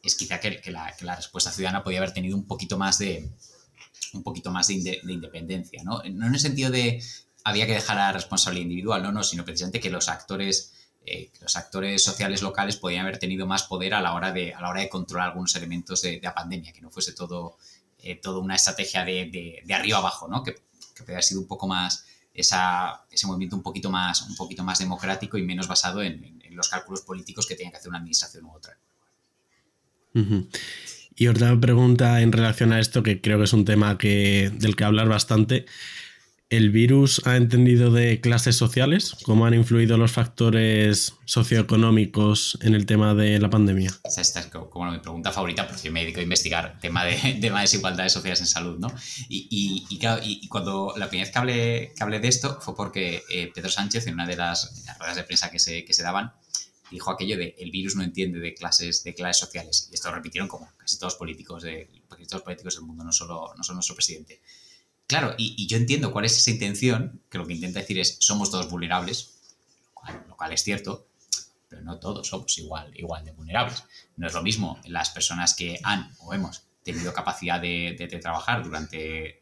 es 0.02 0.16
quizá 0.16 0.40
que, 0.40 0.60
la, 0.70 1.16
respuesta 1.16 1.52
ciudadana 1.52 1.84
podía 1.84 1.98
haber 1.98 2.12
tenido 2.12 2.36
un 2.36 2.46
poquito 2.46 2.76
más 2.76 2.98
de, 2.98 3.30
un 4.12 4.22
poquito 4.22 4.50
más 4.50 4.66
de, 4.66 5.00
independencia, 5.06 5.82
¿no? 5.84 6.02
No 6.02 6.26
en 6.26 6.34
el 6.34 6.40
sentido 6.40 6.70
de 6.70 7.02
había 7.44 7.66
que 7.66 7.74
dejar 7.74 7.98
a 7.98 8.06
la 8.06 8.12
responsabilidad 8.12 8.64
individual, 8.64 9.02
no, 9.02 9.12
no, 9.12 9.22
sino 9.22 9.44
precisamente 9.44 9.80
que 9.80 9.90
los 9.90 10.08
actores, 10.08 10.74
eh, 11.04 11.30
los 11.40 11.56
actores 11.56 12.02
sociales 12.02 12.42
locales 12.42 12.76
podían 12.76 13.06
haber 13.06 13.18
tenido 13.18 13.46
más 13.46 13.64
poder 13.64 13.94
a 13.94 14.00
la 14.00 14.14
hora 14.14 14.32
de, 14.32 14.54
a 14.54 14.60
la 14.60 14.70
hora 14.70 14.80
de 14.80 14.88
controlar 14.88 15.28
algunos 15.28 15.54
elementos 15.54 16.02
de, 16.02 16.20
la 16.22 16.34
pandemia, 16.34 16.72
que 16.72 16.80
no 16.80 16.90
fuese 16.90 17.12
todo, 17.12 17.58
eh, 17.98 18.20
una 18.26 18.56
estrategia 18.56 19.04
de, 19.04 19.62
arriba 19.72 19.98
abajo, 19.98 20.26
¿no? 20.28 20.42
Que, 20.42 20.54
que 20.54 20.98
podría 20.98 21.16
haber 21.16 21.24
sido 21.24 21.40
un 21.40 21.46
poco 21.46 21.68
más 21.68 22.04
esa, 22.34 23.04
ese 23.10 23.26
movimiento 23.26 23.56
un 23.56 23.62
poquito 23.62 23.90
más, 23.90 24.22
un 24.22 24.36
poquito 24.36 24.64
más 24.64 24.78
democrático 24.78 25.36
y 25.38 25.42
menos 25.42 25.68
basado 25.68 26.02
en, 26.02 26.40
los 26.52 26.68
cálculos 26.68 27.00
políticos 27.00 27.46
que 27.46 27.54
tenía 27.54 27.70
que 27.70 27.78
hacer 27.78 27.88
una 27.88 27.96
administración 27.96 28.44
u 28.44 28.52
otra. 28.52 28.76
Y 31.16 31.28
otra 31.28 31.58
pregunta 31.58 32.20
en 32.20 32.30
relación 32.30 32.74
a 32.74 32.78
esto, 32.78 33.02
que 33.02 33.22
creo 33.22 33.38
que 33.38 33.44
es 33.44 33.54
un 33.54 33.64
tema 33.64 33.96
que, 33.96 34.52
del 34.52 34.76
que 34.76 34.84
hablar 34.84 35.08
bastante. 35.08 35.64
¿El 36.52 36.68
virus 36.68 37.22
ha 37.24 37.36
entendido 37.36 37.90
de 37.90 38.20
clases 38.20 38.56
sociales? 38.56 39.16
¿Cómo 39.22 39.46
han 39.46 39.54
influido 39.54 39.96
los 39.96 40.12
factores 40.12 41.14
socioeconómicos 41.24 42.58
en 42.60 42.74
el 42.74 42.84
tema 42.84 43.14
de 43.14 43.38
la 43.38 43.48
pandemia? 43.48 43.90
Esta 44.04 44.40
es 44.40 44.46
como 44.48 44.92
mi 44.92 44.98
pregunta 44.98 45.32
favorita, 45.32 45.66
porque 45.66 45.84
yo 45.84 45.92
me 45.92 46.02
dedico 46.02 46.20
a 46.20 46.24
investigar 46.24 46.78
tema 46.78 47.06
de, 47.06 47.14
tema 47.40 47.60
de 47.60 47.62
desigualdades 47.62 48.12
sociales 48.12 48.40
en 48.40 48.46
salud, 48.46 48.78
¿no? 48.78 48.88
Y, 49.30 49.48
y, 49.48 49.98
y, 50.24 50.48
cuando 50.48 50.92
la 50.98 51.08
primera 51.08 51.24
vez 51.26 51.32
que 51.32 51.38
hablé, 51.38 51.92
que 51.96 52.02
hablé 52.02 52.20
de 52.20 52.28
esto 52.28 52.60
fue 52.60 52.76
porque 52.76 53.22
eh, 53.30 53.50
Pedro 53.54 53.70
Sánchez, 53.70 54.06
en 54.08 54.12
una 54.12 54.26
de 54.26 54.36
las, 54.36 54.84
ruedas 54.98 55.16
de 55.16 55.22
prensa 55.24 55.50
que 55.50 55.58
se, 55.58 55.86
que 55.86 55.94
se 55.94 56.02
daban, 56.02 56.34
dijo 56.90 57.10
aquello 57.10 57.38
de 57.38 57.56
el 57.60 57.70
virus 57.70 57.96
no 57.96 58.02
entiende 58.02 58.40
de 58.40 58.52
clases, 58.52 59.02
de 59.04 59.14
clases 59.14 59.38
sociales. 59.38 59.88
Y 59.90 59.94
esto 59.94 60.10
lo 60.10 60.16
repitieron 60.16 60.48
como 60.48 60.70
casi 60.76 60.98
todos 60.98 61.14
los 61.14 61.18
políticos, 61.18 61.62
de, 61.62 61.88
todos 62.10 62.32
los 62.32 62.42
políticos 62.42 62.74
del 62.74 62.84
mundo, 62.84 63.04
no 63.04 63.12
solo, 63.12 63.54
no 63.56 63.64
solo 63.64 63.76
nuestro 63.76 63.94
presidente. 63.94 64.42
Claro, 65.06 65.34
y, 65.36 65.66
yo 65.66 65.76
entiendo 65.76 66.12
cuál 66.12 66.24
es 66.24 66.36
esa 66.36 66.50
intención, 66.50 67.20
que 67.28 67.38
lo 67.38 67.46
que 67.46 67.54
intenta 67.54 67.80
decir 67.80 67.98
es 67.98 68.16
somos 68.20 68.50
todos 68.50 68.70
vulnerables, 68.70 69.34
lo 70.28 70.36
cual, 70.36 70.52
es 70.52 70.62
cierto, 70.62 71.06
pero 71.68 71.82
no 71.82 71.98
todos 71.98 72.26
somos 72.26 72.56
igual, 72.58 72.90
igual 72.96 73.24
de 73.24 73.32
vulnerables. 73.32 73.84
No 74.16 74.26
es 74.26 74.34
lo 74.34 74.42
mismo 74.42 74.80
las 74.86 75.10
personas 75.10 75.54
que 75.54 75.78
han 75.82 76.14
o 76.20 76.34
hemos 76.34 76.62
tenido 76.82 77.12
capacidad 77.14 77.60
de, 77.60 77.94
de, 77.98 78.18
trabajar 78.18 78.64
durante, 78.64 79.38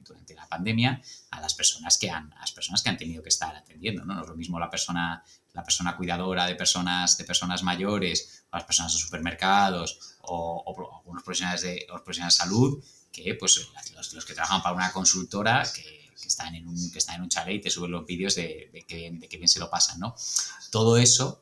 pandemia 0.51 1.01
a 1.31 1.41
las 1.41 1.55
personas 1.55 1.97
que 1.97 2.11
han, 2.11 2.31
a 2.35 2.41
las 2.41 2.53
personas 2.53 2.83
que 2.83 2.91
han 2.91 2.99
tenido 2.99 3.23
que 3.23 3.31
estar 3.31 3.57
atendiendo. 3.57 4.05
¿no? 4.05 4.15
no 4.15 4.23
es 4.23 4.29
lo 4.29 4.37
mismo 4.37 4.59
la 4.59 4.69
persona, 4.69 5.25
la 5.55 5.65
persona 5.65 5.97
cuidadora 5.97 6.45
de 6.47 6.57
personas, 6.57 7.17
de 7.17 7.25
personas 7.25 7.63
mayores, 7.63 8.45
o 8.51 8.57
las 8.57 8.67
personas 8.67 8.93
de 8.93 8.99
supermercados, 8.99 10.17
o, 10.23 10.63
algunos 11.01 11.23
profesionales 11.23 11.63
de, 11.63 11.87
los 11.89 12.03
profesionales 12.03 12.35
de 12.37 12.45
salud, 12.45 12.85
que 13.11 13.35
pues 13.35 13.69
los, 14.13 14.25
que 14.27 14.35
trabajan 14.35 14.63
para 14.63 14.75
una 14.75 14.93
consultora 14.93 15.67
que, 15.75 16.01
están 16.27 16.55
en 16.55 16.69
un, 16.69 16.93
que 16.93 16.99
están 16.99 17.17
en 17.17 17.23
un 17.23 17.29
chalet 17.31 17.57
y 17.57 17.61
te 17.61 17.71
suben 17.71 17.91
los 17.91 18.05
vídeos 18.05 18.35
de, 18.35 18.69
de, 18.73 18.83
que, 18.83 19.11
de 19.11 19.27
que 19.27 19.37
bien 19.39 19.49
se 19.49 19.59
lo 19.59 19.71
pasan, 19.71 19.99
¿no? 19.99 20.15
Todo 20.71 20.99
eso 20.99 21.40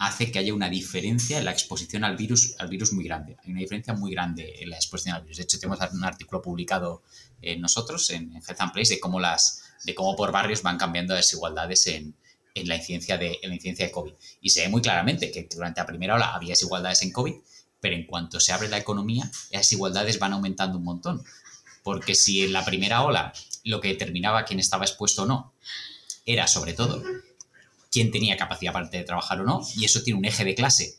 hace 0.00 0.32
que 0.32 0.38
haya 0.38 0.54
una 0.54 0.70
diferencia 0.70 1.38
en 1.38 1.44
la 1.44 1.50
exposición 1.50 2.04
al 2.04 2.16
virus, 2.16 2.54
al 2.58 2.68
virus 2.68 2.94
muy 2.94 3.04
grande. 3.04 3.36
Hay 3.44 3.50
una 3.50 3.60
diferencia 3.60 3.92
muy 3.92 4.10
grande 4.10 4.54
en 4.58 4.70
la 4.70 4.76
exposición 4.76 5.14
al 5.14 5.22
virus. 5.22 5.36
De 5.36 5.42
hecho, 5.42 5.58
tenemos 5.58 5.78
un 5.92 6.04
artículo 6.04 6.40
publicado 6.40 7.02
en 7.42 7.60
nosotros, 7.60 8.08
en, 8.08 8.32
Health 8.32 8.60
and 8.60 8.72
Place, 8.72 8.94
de 8.94 8.98
cómo, 8.98 9.20
las, 9.20 9.62
de 9.84 9.94
cómo 9.94 10.16
por 10.16 10.32
barrios 10.32 10.62
van 10.62 10.78
cambiando 10.78 11.12
las 11.12 11.26
desigualdades 11.26 11.86
en, 11.86 12.16
en, 12.54 12.68
la 12.68 12.76
incidencia 12.76 13.18
de, 13.18 13.40
en 13.42 13.50
la 13.50 13.56
incidencia 13.56 13.84
de 13.84 13.92
COVID. 13.92 14.14
Y 14.40 14.48
se 14.48 14.62
ve 14.62 14.70
muy 14.70 14.80
claramente 14.80 15.30
que 15.30 15.46
durante 15.54 15.82
la 15.82 15.86
primera 15.86 16.14
ola 16.14 16.34
había 16.34 16.52
desigualdades 16.52 17.02
en 17.02 17.12
COVID, 17.12 17.34
pero 17.78 17.94
en 17.94 18.06
cuanto 18.06 18.40
se 18.40 18.52
abre 18.52 18.70
la 18.70 18.78
economía, 18.78 19.30
las 19.50 19.62
desigualdades 19.62 20.18
van 20.18 20.32
aumentando 20.32 20.78
un 20.78 20.84
montón. 20.84 21.22
Porque 21.82 22.14
si 22.14 22.42
en 22.42 22.54
la 22.54 22.64
primera 22.64 23.02
ola 23.02 23.34
lo 23.64 23.82
que 23.82 23.88
determinaba 23.88 24.46
quién 24.46 24.60
estaba 24.60 24.86
expuesto 24.86 25.24
o 25.24 25.26
no 25.26 25.52
era 26.24 26.46
sobre 26.46 26.72
todo 26.72 27.02
quién 27.90 28.10
tenía 28.10 28.36
capacidad 28.36 28.72
para 28.72 28.88
trabajar 28.88 29.40
o 29.40 29.44
no, 29.44 29.66
y 29.76 29.84
eso 29.84 30.02
tiene 30.02 30.18
un 30.18 30.24
eje 30.24 30.44
de 30.44 30.54
clase. 30.54 30.98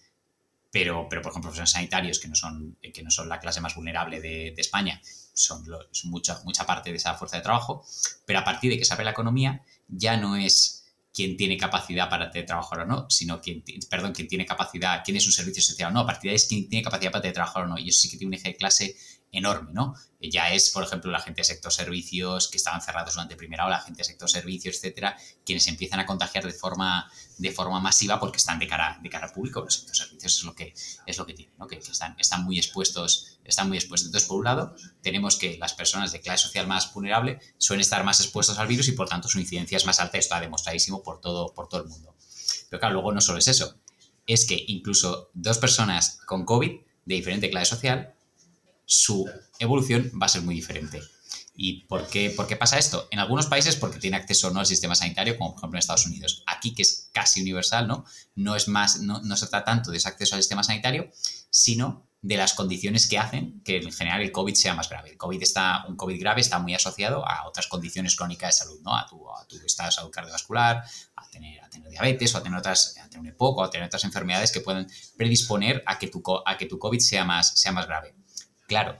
Pero, 0.71 1.07
pero 1.09 1.21
por 1.21 1.31
ejemplo, 1.31 1.49
profesores 1.49 1.71
sanitarios, 1.71 2.19
que 2.19 2.27
no 2.27 2.35
son, 2.35 2.77
que 2.93 3.03
no 3.03 3.11
son 3.11 3.27
la 3.27 3.39
clase 3.39 3.59
más 3.59 3.75
vulnerable 3.75 4.21
de, 4.21 4.53
España, 4.57 5.01
son, 5.33 5.65
mucha, 6.05 6.41
mucha 6.45 6.65
parte 6.65 6.91
de 6.91 6.97
esa 6.97 7.15
fuerza 7.15 7.37
de 7.37 7.43
trabajo, 7.43 7.85
pero 8.25 8.39
a 8.39 8.43
partir 8.43 8.71
de 8.71 8.77
que 8.77 8.85
se 8.85 8.93
abre 8.93 9.05
la 9.05 9.11
economía, 9.11 9.63
ya 9.87 10.15
no 10.15 10.35
es 10.37 10.81
quién 11.13 11.35
tiene 11.35 11.57
capacidad 11.57 12.09
para 12.09 12.31
trabajar 12.31 12.79
o 12.81 12.85
no, 12.85 13.09
sino 13.09 13.41
quién, 13.41 13.63
perdón, 13.89 14.13
quién 14.13 14.29
tiene 14.29 14.45
capacidad, 14.45 15.01
quién 15.03 15.17
es 15.17 15.25
un 15.25 15.33
servicio 15.33 15.61
social 15.61 15.91
o 15.91 15.93
no, 15.93 15.99
a 16.01 16.05
partir 16.05 16.23
de 16.23 16.29
ahí 16.29 16.35
es 16.35 16.45
quién 16.45 16.69
tiene 16.69 16.83
capacidad 16.83 17.11
para 17.11 17.33
trabajar 17.33 17.63
o 17.63 17.67
no, 17.67 17.77
y 17.77 17.89
eso 17.89 17.99
sí 17.99 18.09
que 18.09 18.17
tiene 18.17 18.29
un 18.29 18.33
eje 18.35 18.49
de 18.49 18.55
clase 18.55 18.95
enorme, 19.31 19.71
¿no? 19.73 19.95
Ya 20.19 20.53
es, 20.53 20.69
por 20.71 20.83
ejemplo, 20.83 21.09
la 21.09 21.19
gente 21.19 21.41
de 21.41 21.45
sector 21.45 21.71
servicios 21.71 22.49
que 22.49 22.57
estaban 22.57 22.81
cerrados 22.81 23.13
durante 23.13 23.35
primera 23.35 23.65
ola, 23.65 23.77
la 23.77 23.83
gente 23.83 23.99
de 23.99 24.03
sector 24.03 24.29
servicios, 24.29 24.75
etcétera, 24.75 25.17
quienes 25.45 25.67
empiezan 25.67 25.99
a 25.99 26.05
contagiar 26.05 26.45
de 26.45 26.51
forma, 26.51 27.09
de 27.37 27.51
forma 27.51 27.79
masiva 27.79 28.19
porque 28.19 28.37
están 28.37 28.59
de 28.59 28.67
cara, 28.67 28.99
de 29.01 29.09
cara 29.09 29.31
público. 29.31 29.61
Los 29.61 29.75
sector 29.75 29.95
servicios 29.95 30.37
es 30.37 30.43
lo 30.43 30.53
que, 30.53 30.73
es 31.05 31.17
lo 31.17 31.25
que 31.25 31.33
tienen, 31.33 31.55
¿no? 31.57 31.67
Que, 31.67 31.77
están, 31.77 32.15
están 32.19 32.43
muy 32.43 32.57
expuestos, 32.57 33.39
están 33.43 33.69
muy 33.69 33.77
expuestos. 33.77 34.07
Entonces, 34.07 34.27
por 34.27 34.39
un 34.39 34.45
lado, 34.45 34.75
tenemos 35.01 35.37
que 35.37 35.57
las 35.57 35.73
personas 35.73 36.11
de 36.11 36.19
clase 36.19 36.43
social 36.45 36.67
más 36.67 36.93
vulnerable 36.93 37.39
suelen 37.57 37.81
estar 37.81 38.03
más 38.03 38.19
expuestos 38.19 38.59
al 38.59 38.67
virus 38.67 38.89
y 38.89 38.91
por 38.91 39.07
tanto 39.07 39.27
su 39.27 39.39
incidencia 39.39 39.77
es 39.77 39.85
más 39.85 39.99
alta. 39.99 40.17
Esto 40.17 40.35
está 40.35 40.41
demostradísimo 40.41 41.01
por 41.03 41.21
todo, 41.21 41.53
por 41.53 41.67
todo 41.67 41.81
el 41.81 41.87
mundo. 41.87 42.15
Pero 42.69 42.79
claro, 42.79 42.93
luego 42.93 43.11
no 43.11 43.21
solo 43.21 43.39
es 43.39 43.47
eso, 43.47 43.79
es 44.27 44.45
que 44.45 44.63
incluso 44.67 45.29
dos 45.33 45.57
personas 45.57 46.19
con 46.25 46.45
COVID 46.45 46.71
de 47.05 47.15
diferente 47.15 47.49
clase 47.49 47.71
social 47.71 48.13
su 48.91 49.25
evolución 49.57 50.11
va 50.21 50.25
a 50.25 50.29
ser 50.29 50.41
muy 50.41 50.53
diferente. 50.53 51.01
¿Y 51.55 51.85
por 51.85 52.07
qué, 52.07 52.35
pasa 52.59 52.77
esto? 52.77 53.07
En 53.09 53.19
algunos 53.19 53.45
países 53.45 53.77
porque 53.77 53.99
tiene 53.99 54.17
acceso 54.17 54.49
o 54.49 54.51
no 54.51 54.59
al 54.59 54.65
sistema 54.65 54.95
sanitario, 54.95 55.37
como 55.37 55.51
por 55.51 55.59
ejemplo 55.59 55.77
en 55.77 55.79
Estados 55.79 56.05
Unidos. 56.05 56.43
Aquí, 56.45 56.73
que 56.73 56.81
es 56.81 57.09
casi 57.13 57.41
universal, 57.41 57.87
¿no? 57.87 58.03
No 58.35 58.55
es 58.55 58.67
más, 58.67 58.99
no, 58.99 59.21
no 59.21 59.37
se 59.37 59.47
trata 59.47 59.63
tanto 59.63 59.91
de 59.91 59.97
ese 59.97 60.09
acceso 60.09 60.35
al 60.35 60.41
sistema 60.41 60.63
sanitario, 60.63 61.09
sino 61.49 62.05
de 62.21 62.35
las 62.35 62.53
condiciones 62.53 63.07
que 63.07 63.17
hacen 63.17 63.61
que 63.63 63.77
en 63.77 63.91
general 63.93 64.21
el 64.21 64.31
COVID 64.31 64.53
sea 64.55 64.75
más 64.75 64.89
grave. 64.89 65.11
El 65.11 65.17
COVID 65.17 65.41
está, 65.41 65.85
un 65.87 65.95
COVID 65.95 66.19
grave 66.19 66.41
está 66.41 66.59
muy 66.59 66.73
asociado 66.73 67.25
a 67.25 67.47
otras 67.47 67.67
condiciones 67.67 68.15
crónicas 68.15 68.49
de 68.49 68.65
salud, 68.65 68.81
¿no? 68.83 68.95
A 68.95 69.07
tu, 69.07 69.29
a 69.31 69.47
tu 69.47 69.55
estado 69.65 69.87
de 69.87 69.93
salud 69.93 70.11
cardiovascular, 70.11 70.83
a 71.15 71.29
tener, 71.29 71.61
diabetes 71.89 72.35
o 72.35 72.39
a 72.39 72.43
tener 72.43 72.59
otras, 72.59 72.97
a 72.97 73.09
tener 73.09 73.31
un 73.31 73.35
o 73.39 73.63
a 73.63 73.69
tener 73.69 73.87
otras 73.87 74.03
enfermedades 74.03 74.51
que 74.51 74.59
pueden 74.59 74.87
predisponer 75.15 75.81
a 75.85 75.97
que 75.97 76.07
tu, 76.07 76.21
a 76.45 76.57
que 76.57 76.65
tu 76.65 76.77
COVID 76.77 76.99
sea 76.99 77.23
más, 77.23 77.59
sea 77.59 77.71
más 77.71 77.87
grave. 77.87 78.15
Claro, 78.71 78.97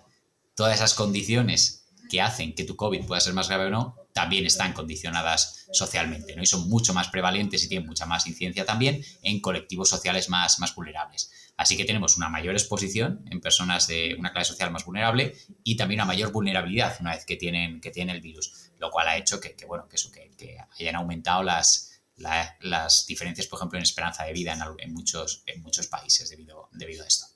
todas 0.53 0.75
esas 0.75 0.93
condiciones 0.93 1.85
que 2.09 2.19
hacen 2.19 2.53
que 2.55 2.65
tu 2.65 2.75
COVID 2.75 3.05
pueda 3.05 3.21
ser 3.21 3.31
más 3.31 3.47
grave 3.47 3.67
o 3.67 3.69
no, 3.69 3.95
también 4.11 4.45
están 4.45 4.73
condicionadas 4.73 5.65
socialmente, 5.71 6.35
¿no? 6.35 6.43
Y 6.43 6.45
son 6.45 6.67
mucho 6.67 6.93
más 6.93 7.07
prevalentes 7.07 7.63
y 7.63 7.69
tienen 7.69 7.87
mucha 7.87 8.05
más 8.05 8.27
incidencia 8.27 8.65
también 8.65 9.01
en 9.21 9.39
colectivos 9.39 9.87
sociales 9.87 10.27
más, 10.27 10.59
más 10.59 10.75
vulnerables. 10.75 11.31
Así 11.55 11.77
que 11.77 11.85
tenemos 11.85 12.17
una 12.17 12.27
mayor 12.27 12.53
exposición 12.53 13.23
en 13.31 13.39
personas 13.39 13.87
de 13.87 14.13
una 14.19 14.33
clase 14.33 14.49
social 14.49 14.71
más 14.71 14.83
vulnerable 14.83 15.37
y 15.63 15.77
también 15.77 16.01
una 16.01 16.05
mayor 16.05 16.33
vulnerabilidad 16.33 16.97
una 16.99 17.15
vez 17.15 17.23
que 17.23 17.37
tienen, 17.37 17.79
que 17.79 17.91
tienen 17.91 18.17
el 18.17 18.21
virus, 18.21 18.71
lo 18.77 18.91
cual 18.91 19.07
ha 19.07 19.15
hecho 19.15 19.39
que, 19.39 19.55
bueno, 19.65 19.87
que, 19.87 19.95
eso, 19.95 20.11
que, 20.11 20.57
hayan 20.81 20.97
aumentado 20.97 21.43
las, 21.43 22.01
las 22.17 23.05
diferencias, 23.07 23.47
por 23.47 23.57
ejemplo, 23.57 23.77
en 23.77 23.83
esperanza 23.83 24.25
de 24.25 24.33
vida 24.33 24.51
en, 24.79 24.93
muchos, 24.93 25.43
en 25.45 25.61
muchos 25.61 25.87
países 25.87 26.29
debido, 26.29 26.67
debido 26.73 27.05
a 27.05 27.07
esto. 27.07 27.30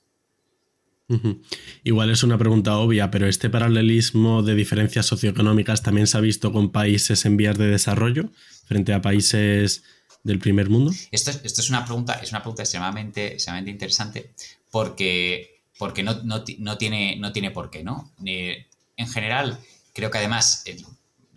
Igual 1.84 2.10
es 2.10 2.22
una 2.24 2.36
pregunta 2.36 2.76
obvia, 2.78 3.10
pero 3.10 3.28
este 3.28 3.48
paralelismo 3.48 4.42
de 4.42 4.54
diferencias 4.54 5.06
socioeconómicas 5.06 5.82
también 5.82 6.06
se 6.06 6.18
ha 6.18 6.20
visto 6.20 6.52
con 6.52 6.72
países 6.72 7.24
en 7.24 7.36
vías 7.36 7.56
de 7.56 7.68
desarrollo 7.68 8.30
frente 8.64 8.92
a 8.92 9.02
países 9.02 9.84
del 10.24 10.40
primer 10.40 10.68
mundo. 10.68 10.92
Esto, 11.12 11.30
esto 11.30 11.60
es, 11.60 11.70
una 11.70 11.84
pregunta, 11.84 12.14
es 12.14 12.30
una 12.30 12.40
pregunta 12.40 12.62
extremadamente, 12.62 13.34
extremadamente 13.34 13.70
interesante 13.70 14.32
porque, 14.70 15.62
porque 15.78 16.02
no, 16.02 16.22
no, 16.24 16.42
no, 16.58 16.78
tiene, 16.78 17.16
no 17.16 17.32
tiene 17.32 17.52
por 17.52 17.70
qué, 17.70 17.84
¿no? 17.84 18.12
Eh, 18.24 18.66
en 18.96 19.08
general, 19.08 19.60
creo 19.92 20.10
que 20.10 20.18
además 20.18 20.64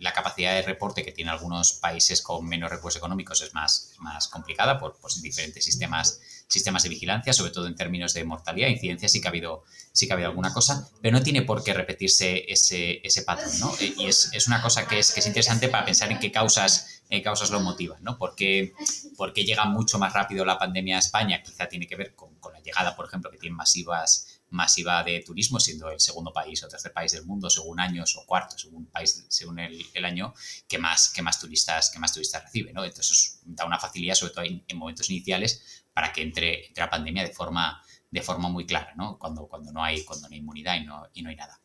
la 0.00 0.12
capacidad 0.12 0.54
de 0.54 0.62
reporte 0.62 1.04
que 1.04 1.12
tienen 1.12 1.32
algunos 1.32 1.74
países 1.74 2.22
con 2.22 2.46
menos 2.46 2.70
recursos 2.70 2.98
económicos 2.98 3.40
es 3.42 3.54
más, 3.54 3.92
más 3.98 4.28
complicada 4.28 4.80
por 4.80 4.98
pues, 5.00 5.22
diferentes 5.22 5.64
sistemas 5.64 6.20
sistemas 6.50 6.82
de 6.82 6.88
vigilancia, 6.88 7.32
sobre 7.32 7.52
todo 7.52 7.68
en 7.68 7.76
términos 7.76 8.12
de 8.12 8.24
mortalidad, 8.24 8.68
incidencia, 8.68 9.08
sí 9.08 9.20
que 9.20 9.28
ha 9.28 9.30
habido, 9.30 9.62
sí 9.92 10.06
que 10.06 10.12
ha 10.12 10.14
habido 10.14 10.30
alguna 10.30 10.52
cosa, 10.52 10.90
pero 11.00 11.16
no 11.16 11.22
tiene 11.22 11.42
por 11.42 11.62
qué 11.62 11.72
repetirse 11.72 12.44
ese, 12.50 13.00
ese 13.04 13.22
patrón, 13.22 13.52
¿no? 13.60 13.72
Eh, 13.80 13.94
y 13.96 14.06
es, 14.06 14.30
es, 14.32 14.48
una 14.48 14.60
cosa 14.60 14.88
que 14.88 14.98
es, 14.98 15.12
que 15.12 15.20
es 15.20 15.26
interesante 15.26 15.68
para 15.68 15.84
pensar 15.84 16.10
en 16.10 16.18
qué 16.18 16.32
causas, 16.32 17.02
causas 17.22 17.50
lo 17.50 17.60
motivan, 17.60 18.02
¿no? 18.02 18.18
Porque, 18.18 18.72
porque 19.16 19.44
llega 19.44 19.64
mucho 19.64 19.98
más 20.00 20.12
rápido 20.12 20.44
la 20.44 20.58
pandemia 20.58 20.96
a 20.96 20.98
España, 20.98 21.40
quizá 21.40 21.68
tiene 21.68 21.86
que 21.86 21.94
ver 21.94 22.16
con, 22.16 22.34
con 22.40 22.52
la 22.52 22.60
llegada, 22.60 22.96
por 22.96 23.06
ejemplo, 23.06 23.30
que 23.30 23.38
tienen 23.38 23.56
masivas 23.56 24.40
masiva 24.50 25.02
de 25.04 25.20
turismo, 25.20 25.60
siendo 25.60 25.88
el 25.90 26.00
segundo 26.00 26.32
país 26.32 26.62
o 26.62 26.68
tercer 26.68 26.92
país 26.92 27.12
del 27.12 27.24
mundo 27.24 27.48
según 27.48 27.80
años 27.80 28.16
o 28.16 28.26
cuarto 28.26 28.58
según 28.58 28.86
país 28.86 29.24
según 29.28 29.60
el, 29.60 29.86
el 29.94 30.04
año 30.04 30.34
que 30.68 30.78
más 30.78 31.10
que 31.10 31.22
más 31.22 31.38
turistas 31.40 31.90
que 31.90 31.98
más 31.98 32.12
turistas 32.12 32.42
recibe, 32.44 32.72
¿no? 32.72 32.84
Entonces 32.84 33.40
da 33.44 33.64
una 33.64 33.78
facilidad 33.78 34.14
sobre 34.14 34.32
todo 34.32 34.44
en, 34.44 34.64
en 34.66 34.76
momentos 34.76 35.08
iniciales 35.08 35.79
para 35.92 36.12
que 36.12 36.22
entre, 36.22 36.66
entre 36.68 36.82
la 36.82 36.90
pandemia 36.90 37.22
de 37.22 37.32
forma, 37.32 37.82
de 38.10 38.22
forma 38.22 38.48
muy 38.48 38.66
clara, 38.66 38.94
¿no? 38.96 39.18
Cuando, 39.18 39.46
cuando, 39.46 39.72
no 39.72 39.82
hay, 39.82 40.04
cuando 40.04 40.28
no 40.28 40.34
hay 40.34 40.40
inmunidad 40.40 40.76
y 40.76 40.84
no, 40.84 41.06
y 41.12 41.22
no 41.22 41.30
hay 41.30 41.36
nada. 41.36 41.60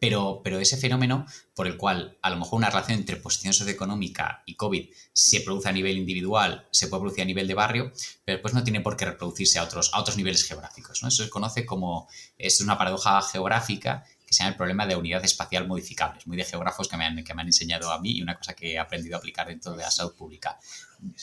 Pero, 0.00 0.40
pero, 0.44 0.60
ese 0.60 0.76
fenómeno 0.76 1.26
por 1.54 1.66
el 1.66 1.76
cual 1.76 2.18
a 2.22 2.30
lo 2.30 2.36
mejor 2.36 2.58
una 2.58 2.70
relación 2.70 2.98
entre 2.98 3.16
posición 3.16 3.52
socioeconómica 3.52 4.44
y 4.46 4.54
COVID 4.54 4.90
se 5.12 5.40
produce 5.40 5.68
a 5.68 5.72
nivel 5.72 5.96
individual, 5.98 6.68
se 6.70 6.86
puede 6.86 7.00
producir 7.00 7.22
a 7.22 7.26
nivel 7.26 7.48
de 7.48 7.54
barrio, 7.54 7.92
pero 8.24 8.36
después 8.36 8.54
no 8.54 8.62
tiene 8.62 8.80
por 8.80 8.96
qué 8.96 9.06
reproducirse 9.06 9.58
a 9.58 9.64
otros, 9.64 9.90
a 9.92 10.00
otros 10.00 10.16
niveles 10.16 10.44
geográficos. 10.44 11.02
¿no? 11.02 11.08
Eso 11.08 11.24
se 11.24 11.30
conoce 11.30 11.66
como, 11.66 12.08
es 12.36 12.60
una 12.60 12.78
paradoja 12.78 13.20
geográfica 13.22 14.04
que 14.28 14.34
se 14.34 14.40
llama 14.40 14.50
el 14.50 14.56
problema 14.56 14.86
de 14.86 14.94
unidad 14.94 15.24
espacial 15.24 15.66
modificable. 15.66 16.20
muy 16.26 16.36
de 16.36 16.44
geógrafos 16.44 16.86
que 16.86 16.96
me, 16.96 17.06
han, 17.06 17.24
que 17.24 17.34
me 17.34 17.40
han 17.40 17.48
enseñado 17.48 17.90
a 17.90 17.98
mí 17.98 18.12
y 18.12 18.22
una 18.22 18.36
cosa 18.36 18.54
que 18.54 18.74
he 18.74 18.78
aprendido 18.78 19.16
a 19.16 19.18
aplicar 19.18 19.48
dentro 19.48 19.72
de 19.72 19.78
la 19.82 19.90
salud 19.90 20.14
pública. 20.14 20.60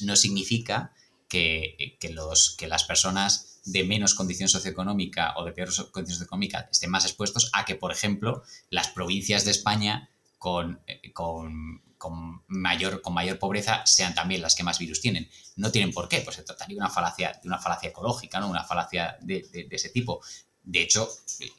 No 0.01 0.15
significa 0.15 0.91
que, 1.27 1.97
los, 2.11 2.55
que 2.57 2.67
las 2.67 2.83
personas 2.83 3.59
de 3.65 3.83
menos 3.83 4.13
condición 4.13 4.47
socioeconómica 4.47 5.33
o 5.38 5.43
de 5.43 5.51
peor 5.51 5.69
condición 5.91 6.17
socioeconómica 6.17 6.69
estén 6.71 6.91
más 6.91 7.05
expuestos 7.05 7.49
a 7.53 7.65
que, 7.65 7.75
por 7.75 7.91
ejemplo, 7.91 8.43
las 8.69 8.89
provincias 8.89 9.43
de 9.43 9.51
España 9.51 10.09
con, 10.38 10.79
eh, 10.85 11.11
con, 11.11 11.81
mayor, 12.47 13.01
con 13.01 13.13
mayor 13.13 13.39
pobreza 13.39 13.83
sean 13.85 14.13
también 14.13 14.41
las 14.41 14.55
que 14.55 14.63
más 14.63 14.77
virus 14.77 15.01
tienen. 15.01 15.27
No 15.55 15.71
tienen 15.71 15.91
por 15.91 16.07
qué, 16.07 16.21
pues 16.21 16.35
se 16.35 16.43
trataría 16.43 16.75
de 16.75 16.81
una 16.81 16.91
falacia, 16.91 17.39
de 17.41 17.47
una 17.47 17.57
falacia 17.57 17.89
ecológica, 17.89 18.39
¿no? 18.39 18.47
una 18.47 18.63
falacia 18.63 19.17
de, 19.21 19.67
ese 19.71 19.89
tipo. 19.89 20.21
De 20.65 20.82
hecho, 20.82 21.08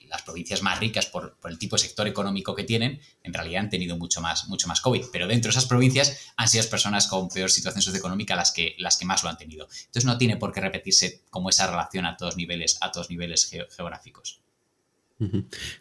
las 0.08 0.22
provincias 0.22 0.62
más 0.62 0.80
ricas, 0.80 1.06
por, 1.06 1.36
el 1.44 1.58
tipo 1.58 1.76
de 1.76 1.82
sector 1.82 2.08
económico 2.08 2.54
que 2.54 2.64
tienen, 2.64 3.00
en 3.22 3.32
realidad 3.32 3.62
han 3.62 3.70
tenido 3.70 3.96
mucho 3.96 4.20
más, 4.20 4.48
mucho 4.48 4.66
más 4.66 4.80
COVID. 4.80 5.06
Pero 5.12 5.28
dentro 5.28 5.48
de 5.48 5.52
esas 5.52 5.66
provincias 5.66 6.32
han 6.36 6.48
sido 6.48 6.62
las 6.62 6.70
personas 6.70 7.06
con 7.06 7.28
peor 7.28 7.50
situación 7.50 7.82
socioeconómica 7.82 8.34
las 8.34 8.52
que, 8.52 8.74
las 8.78 8.96
que 8.96 9.04
más 9.04 9.22
lo 9.22 9.30
han 9.30 9.38
tenido. 9.38 9.68
Entonces 9.78 10.04
no 10.04 10.18
tiene 10.18 10.36
por 10.36 10.52
qué 10.52 10.60
repetirse 10.60 11.22
como 11.30 11.50
esa 11.50 11.68
relación 11.70 12.04
a 12.04 12.16
todos 12.16 12.36
niveles, 12.36 12.78
a 12.80 12.90
todos 12.90 13.10
niveles 13.10 13.48
geográficos. 13.76 14.40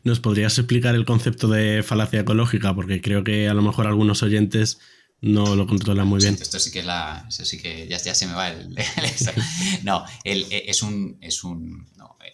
¿Nos 0.04 0.20
podrías 0.22 0.58
explicar 0.58 0.96
el 0.96 1.04
concepto 1.04 1.50
de 1.50 1.84
falacia 1.84 2.22
ecológica? 2.22 2.74
Porque 2.74 3.02
creo 3.02 3.24
que 3.24 3.50
a 3.50 3.54
lo 3.54 3.62
mejor 3.62 3.86
algunos 3.86 4.24
oyentes 4.24 4.80
no 5.21 5.56
lo 5.56 5.65
controlan 5.65 6.08
muy 6.08 6.19
bien. 6.19 6.38
Esto 6.39 6.60
sí 6.60 6.71
que 6.71 6.80
es 6.80 6.86
la. 6.86 7.25
Sí 7.30 7.58
que 7.60 7.88
ya, 7.88 7.99
se 7.99 8.28
me 8.28 8.34
va 8.34 8.49
el. 8.49 8.75
no, 9.84 10.06
es 10.23 10.84
un. 10.84 11.17
Es 11.21 11.43
un 11.43 11.88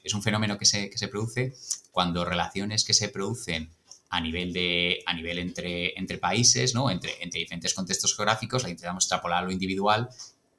es 0.04 0.14
un 0.14 0.24
fenómeno 0.24 0.58
que 0.58 0.66
se, 0.66 1.08
produce 1.10 1.54
cuando 1.92 2.26
relaciones 2.26 2.84
que 2.84 2.94
se 2.94 3.10
producen 3.10 3.72
a 4.10 4.20
nivel 4.20 4.52
de 4.52 5.04
a 5.06 5.14
nivel 5.14 5.40
entre, 5.40 5.98
entre 5.98 6.18
países, 6.18 6.74
¿no? 6.74 6.90
entre, 6.90 7.22
entre 7.24 7.40
diferentes 7.40 7.74
contextos 7.74 8.16
geográficos, 8.16 8.64
la 8.64 8.70
intentamos 8.70 9.06
extrapolar 9.06 9.44
a 9.44 9.46
lo 9.46 9.52
individual 9.52 10.10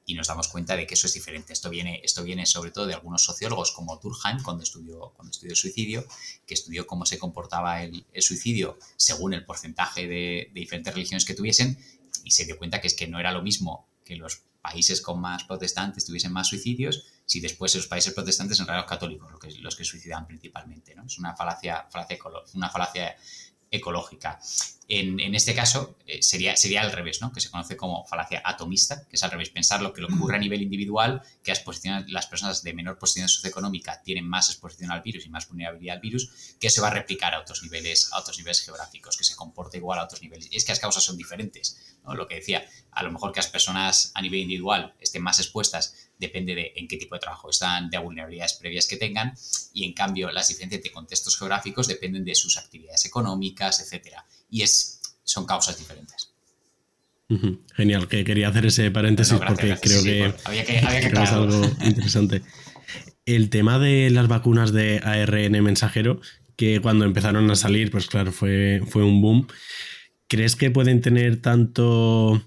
y 0.05 0.15
nos 0.15 0.27
damos 0.27 0.49
cuenta 0.49 0.75
de 0.75 0.85
que 0.85 0.95
eso 0.95 1.07
es 1.07 1.13
diferente. 1.13 1.53
Esto 1.53 1.69
viene, 1.69 2.01
esto 2.03 2.23
viene 2.23 2.45
sobre 2.45 2.71
todo 2.71 2.87
de 2.87 2.93
algunos 2.93 3.23
sociólogos 3.23 3.71
como 3.71 3.97
Durkheim, 3.97 4.41
cuando 4.43 4.63
estudió, 4.63 5.13
cuando 5.15 5.31
estudió 5.31 5.51
el 5.51 5.57
suicidio, 5.57 6.05
que 6.45 6.55
estudió 6.55 6.85
cómo 6.85 7.05
se 7.05 7.17
comportaba 7.17 7.83
el, 7.83 8.05
suicidio 8.19 8.77
según 8.97 9.33
el 9.33 9.45
porcentaje 9.45 10.01
de, 10.01 10.49
de, 10.53 10.59
diferentes 10.59 10.93
religiones 10.93 11.23
que 11.23 11.35
tuviesen 11.35 11.77
y 12.23 12.31
se 12.31 12.45
dio 12.45 12.57
cuenta 12.57 12.81
que 12.81 12.87
es 12.87 12.95
que 12.95 13.07
no 13.07 13.19
era 13.19 13.31
lo 13.31 13.41
mismo 13.41 13.87
que 14.03 14.15
los 14.15 14.43
países 14.61 15.01
con 15.01 15.19
más 15.19 15.43
protestantes 15.43 16.05
tuviesen 16.05 16.31
más 16.31 16.47
suicidios, 16.47 17.05
si 17.25 17.39
después 17.39 17.75
los 17.75 17.87
países 17.87 18.13
protestantes 18.13 18.59
en 18.59 18.65
realidad 18.65 18.85
los 18.85 18.89
católicos 18.89 19.31
los 19.31 19.39
que, 19.39 19.51
los 19.61 19.75
que 19.75 19.83
suicidan 19.83 20.25
principalmente. 20.25 20.95
¿no? 20.95 21.05
Es 21.05 21.17
una 21.19 21.35
falacia, 21.35 21.85
falacia, 21.89 22.17
una 22.53 22.69
falacia 22.69 23.15
ecológica. 23.73 24.39
En, 24.87 25.33
este 25.33 25.55
caso 25.55 25.97
eh, 26.05 26.21
sería, 26.21 26.55
sería 26.55 26.81
al 26.81 26.91
revés, 26.91 27.21
¿no? 27.21 27.31
que 27.31 27.41
se 27.41 27.49
conoce 27.49 27.75
como 27.75 28.05
falacia 28.05 28.41
atomista, 28.45 29.07
que 29.07 29.15
es 29.15 29.23
al 29.23 29.31
revés, 29.31 29.49
pensar 29.49 29.81
lo 29.81 29.91
que 29.91 30.03
ocurre 30.03 30.35
a 30.35 30.39
nivel 30.39 30.61
individual, 30.61 31.23
que 31.41 31.51
las, 31.51 31.63
las 32.07 32.27
personas 32.27 32.61
de 32.61 32.73
menor 32.73 32.99
posición 32.99 33.27
socioeconómica 33.27 34.01
tienen 34.03 34.27
más 34.27 34.49
exposición 34.49 34.91
al 34.91 35.01
virus 35.01 35.25
y 35.25 35.29
más 35.29 35.47
vulnerabilidad 35.47 35.95
al 35.95 36.01
virus, 36.01 36.55
que 36.59 36.69
se 36.69 36.81
va 36.81 36.89
a 36.89 36.91
replicar 36.91 37.33
a 37.33 37.39
otros 37.39 37.63
niveles, 37.63 38.09
a 38.11 38.19
otros 38.19 38.37
niveles 38.37 38.61
geográficos, 38.61 39.17
que 39.17 39.23
se 39.23 39.35
comporta 39.35 39.77
igual 39.77 39.97
a 39.97 40.03
otros 40.03 40.21
niveles. 40.21 40.49
Es 40.51 40.65
que 40.65 40.73
las 40.73 40.79
causas 40.79 41.03
son 41.03 41.17
diferentes. 41.17 41.92
Lo 42.05 42.27
que 42.27 42.35
decía, 42.35 42.65
a 42.91 43.03
lo 43.03 43.11
mejor 43.11 43.31
que 43.31 43.39
las 43.39 43.47
personas 43.47 44.11
a 44.13 44.21
nivel 44.21 44.41
individual 44.41 44.93
estén 44.99 45.23
más 45.23 45.39
expuestas 45.39 46.09
depende 46.17 46.55
de 46.55 46.73
en 46.75 46.87
qué 46.87 46.97
tipo 46.97 47.15
de 47.15 47.19
trabajo 47.21 47.49
están, 47.49 47.89
de 47.89 47.97
vulnerabilidades 47.97 48.53
previas 48.53 48.87
que 48.87 48.97
tengan, 48.97 49.33
y 49.73 49.85
en 49.85 49.93
cambio 49.93 50.31
las 50.31 50.47
diferencias 50.47 50.83
de 50.83 50.91
contextos 50.91 51.37
geográficos 51.37 51.87
dependen 51.87 52.25
de 52.25 52.35
sus 52.35 52.57
actividades 52.57 53.05
económicas, 53.05 53.79
etcétera. 53.79 54.25
Y 54.49 54.61
es, 54.61 54.99
son 55.23 55.45
causas 55.45 55.77
diferentes. 55.77 56.33
Genial, 57.75 58.07
que 58.07 58.23
quería 58.23 58.49
hacer 58.49 58.67
ese 58.67 58.91
paréntesis 58.91 59.39
porque 59.39 59.75
creo 59.81 60.03
que, 60.03 60.33
es 60.51 61.31
algo 61.31 61.65
interesante. 61.81 62.43
El 63.25 63.49
tema 63.49 63.79
de 63.79 64.09
las 64.11 64.27
vacunas 64.27 64.71
de 64.71 64.99
ARN 64.99 65.63
mensajero, 65.63 66.21
que 66.55 66.79
cuando 66.81 67.05
empezaron 67.05 67.49
a 67.49 67.55
salir, 67.55 67.89
pues 67.89 68.07
claro, 68.07 68.31
fue, 68.31 68.81
fue 68.87 69.03
un 69.03 69.21
boom. 69.21 69.47
¿Crees 70.27 70.55
que 70.55 70.71
pueden 70.71 71.01
tener 71.01 71.41
tanto 71.41 72.41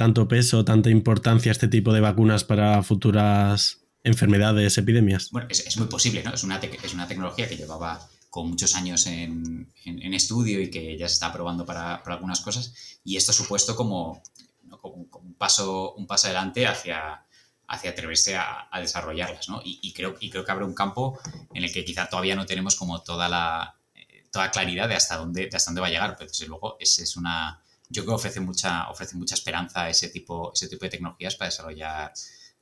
tanto 0.00 0.28
peso, 0.28 0.64
tanta 0.64 0.88
importancia 0.88 1.52
este 1.52 1.68
tipo 1.68 1.92
de 1.92 2.00
vacunas 2.00 2.42
para 2.42 2.82
futuras 2.82 3.82
enfermedades, 4.02 4.78
epidemias? 4.78 5.28
Bueno, 5.30 5.46
es, 5.50 5.76
muy 5.76 5.88
posible, 5.88 6.22
¿no? 6.22 6.32
Es 6.32 6.42
una, 6.42 6.56
es 6.56 6.94
una 6.94 7.06
tecnología 7.06 7.46
que 7.46 7.58
llevaba 7.58 8.08
con 8.30 8.48
muchos 8.48 8.74
años 8.76 9.06
en, 9.06 9.70
estudio 10.14 10.58
y 10.62 10.70
que 10.70 10.96
ya 10.96 11.06
se 11.06 11.12
está 11.12 11.30
probando 11.30 11.66
para, 11.66 11.96
algunas 11.96 12.40
cosas. 12.40 12.72
Y 13.04 13.16
esto 13.16 13.34
supuesto 13.34 13.76
como, 13.76 14.22
un, 14.84 15.34
paso, 15.36 15.92
un 15.96 16.06
paso 16.06 16.28
adelante 16.28 16.66
hacia, 16.66 17.26
hacia 17.68 17.90
atreverse 17.90 18.36
a, 18.36 18.70
desarrollarlas. 18.80 19.50
¿no? 19.50 19.60
Y, 19.62 19.92
creo, 19.92 20.16
y 20.18 20.30
creo 20.30 20.46
que 20.46 20.52
habrá 20.52 20.64
un 20.64 20.72
campo 20.72 21.18
en 21.52 21.64
el 21.64 21.70
que 21.72 21.84
quizá 21.84 22.08
todavía 22.08 22.36
no 22.36 22.46
tenemos 22.46 22.74
como 22.74 23.02
toda 23.02 23.28
la 23.28 23.76
toda 24.30 24.50
claridad 24.50 24.88
de 24.88 24.94
hasta 24.94 25.16
dónde, 25.16 25.48
de 25.48 25.56
hasta 25.56 25.70
dónde 25.70 25.80
va 25.80 25.88
a 25.88 25.90
llegar. 25.90 26.16
Pero 26.16 26.30
desde 26.30 26.46
luego 26.46 26.76
ese 26.80 27.02
es 27.02 27.16
una, 27.16 27.62
yo 27.88 28.02
creo 28.02 28.16
que 28.16 28.20
ofrece 28.20 28.40
mucha, 28.40 28.88
ofrece 28.88 29.16
mucha 29.16 29.34
esperanza 29.34 29.88
ese 29.88 30.08
tipo, 30.08 30.52
ese 30.54 30.68
tipo 30.68 30.84
de 30.84 30.90
tecnologías 30.90 31.36
para 31.36 31.50
desarrollar, 31.50 32.12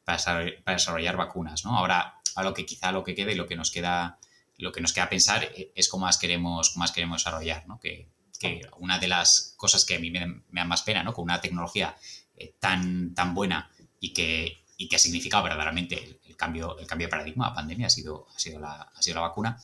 para 0.05 0.57
desarrollar, 0.67 1.17
vacunas. 1.17 1.65
¿no? 1.65 1.77
Ahora, 1.77 2.15
a 2.35 2.43
lo 2.43 2.55
que 2.55 2.65
quizá 2.65 2.93
lo 2.93 3.05
que 3.05 3.15
quede 3.15 3.33
y 3.33 3.37
lo 3.37 3.47
que 3.47 3.57
nos 3.57 3.71
queda, 3.71 4.19
lo 4.57 4.73
que 4.73 4.81
nos 4.81 4.93
queda 4.93 5.09
pensar 5.09 5.45
e, 5.45 5.73
es 5.75 5.89
cómo 5.89 6.07
más 6.07 6.19
queremos, 6.19 6.71
cómo 6.71 6.83
más 6.83 6.93
queremos 6.93 7.23
desarrollar. 7.23 7.67
¿no? 7.69 7.79
Que, 7.79 8.09
que, 8.39 8.63
una 8.79 8.99
de 8.99 9.09
las 9.09 9.55
cosas 9.57 9.85
que 9.85 9.97
a 9.97 9.99
mí 9.99 10.11
me, 10.11 10.27
me 10.27 10.61
da 10.61 10.65
más 10.65 10.83
pena, 10.83 11.03
¿no? 11.03 11.13
con 11.13 11.25
una 11.25 11.41
tecnología 11.41 11.97
eh, 12.37 12.55
tan, 12.59 13.15
tan 13.15 13.35
buena 13.35 13.71
y 14.01 14.13
que, 14.13 14.65
y 14.77 14.89
que 14.89 14.97
ha 14.97 14.99
significado 14.99 15.43
verdaderamente 15.43 16.21
el, 16.27 16.37
cambio, 16.37 16.79
el 16.79 16.87
cambio 16.87 17.09
de 17.09 17.11
paradigma, 17.11 17.49
la 17.49 17.55
pandemia 17.55 17.89
ha 17.89 17.91
sido, 17.91 18.29
ha 18.35 18.39
sido, 18.39 18.61
la, 18.61 18.83
ha 18.95 19.03
sido 19.03 19.17
la 19.17 19.23
vacuna, 19.23 19.61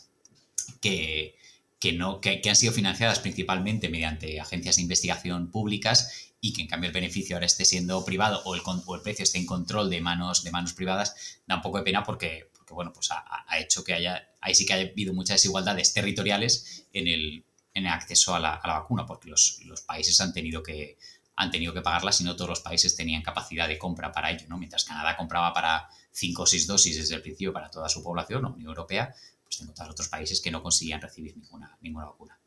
que, 0.80 1.36
que, 1.84 1.92
no, 1.92 2.18
que, 2.18 2.40
han 2.48 2.56
sido 2.56 2.72
financiadas 2.72 3.18
principalmente 3.18 3.90
mediante 3.90 4.40
agencias 4.40 4.76
de 4.76 4.82
investigación 4.82 5.50
públicas 5.50 6.32
y 6.40 6.54
que 6.54 6.62
en 6.62 6.68
cambio 6.68 6.88
el 6.88 6.94
beneficio 6.94 7.36
ahora 7.36 7.44
esté 7.44 7.66
siendo 7.66 8.02
privado 8.06 8.40
o 8.46 8.54
el, 8.54 8.62
el 8.62 9.00
precio 9.02 9.22
esté 9.22 9.36
en 9.36 9.44
control 9.44 9.90
de 9.90 10.00
manos, 10.00 10.44
de 10.44 10.50
manos 10.50 10.72
privadas, 10.72 11.42
da 11.46 11.56
un 11.56 11.60
poco 11.60 11.76
de 11.76 11.84
pena 11.84 12.02
porque, 12.02 12.48
porque 12.56 12.72
bueno, 12.72 12.90
pues 12.94 13.10
ha, 13.10 13.58
hecho 13.58 13.84
que 13.84 13.92
haya, 13.92 14.30
ahí 14.40 14.54
sí 14.54 14.64
que 14.64 14.72
ha 14.72 14.76
habido 14.76 15.12
muchas 15.12 15.34
desigualdades 15.34 15.92
territoriales 15.92 16.86
en 16.94 17.06
el, 17.06 17.44
en 17.74 17.84
el 17.84 17.92
acceso 17.92 18.34
a 18.34 18.40
la, 18.40 18.54
a 18.54 18.66
la 18.66 18.78
vacuna, 18.78 19.04
porque 19.04 19.28
los, 19.28 19.60
los, 19.66 19.82
países 19.82 20.18
han 20.22 20.32
tenido 20.32 20.62
que 20.62 20.96
han 21.36 21.50
tenido 21.50 21.74
que 21.74 21.82
pagarla 21.82 22.12
si 22.12 22.24
no 22.24 22.34
todos 22.34 22.48
los 22.48 22.60
países 22.60 22.96
tenían 22.96 23.20
capacidad 23.20 23.68
de 23.68 23.76
compra 23.76 24.10
para 24.10 24.30
ello, 24.30 24.46
¿no? 24.48 24.56
Mientras 24.56 24.84
Canadá 24.84 25.18
compraba 25.18 25.52
para 25.52 25.88
5 26.12 26.42
o 26.42 26.46
6 26.46 26.66
dosis 26.66 26.96
desde 26.96 27.16
el 27.16 27.22
principio 27.22 27.52
para 27.52 27.70
toda 27.70 27.90
su 27.90 28.02
población, 28.02 28.42
la 28.42 28.48
Unión 28.48 28.68
Europea, 28.68 29.14
pues 29.58 29.74
tengo 29.74 29.90
otros 29.90 30.08
países 30.08 30.40
que 30.40 30.50
no 30.50 30.62
conseguían 30.62 31.00
recibir 31.00 31.36
ninguna, 31.36 31.76
ninguna 31.80 32.06
vacuna. 32.06 32.38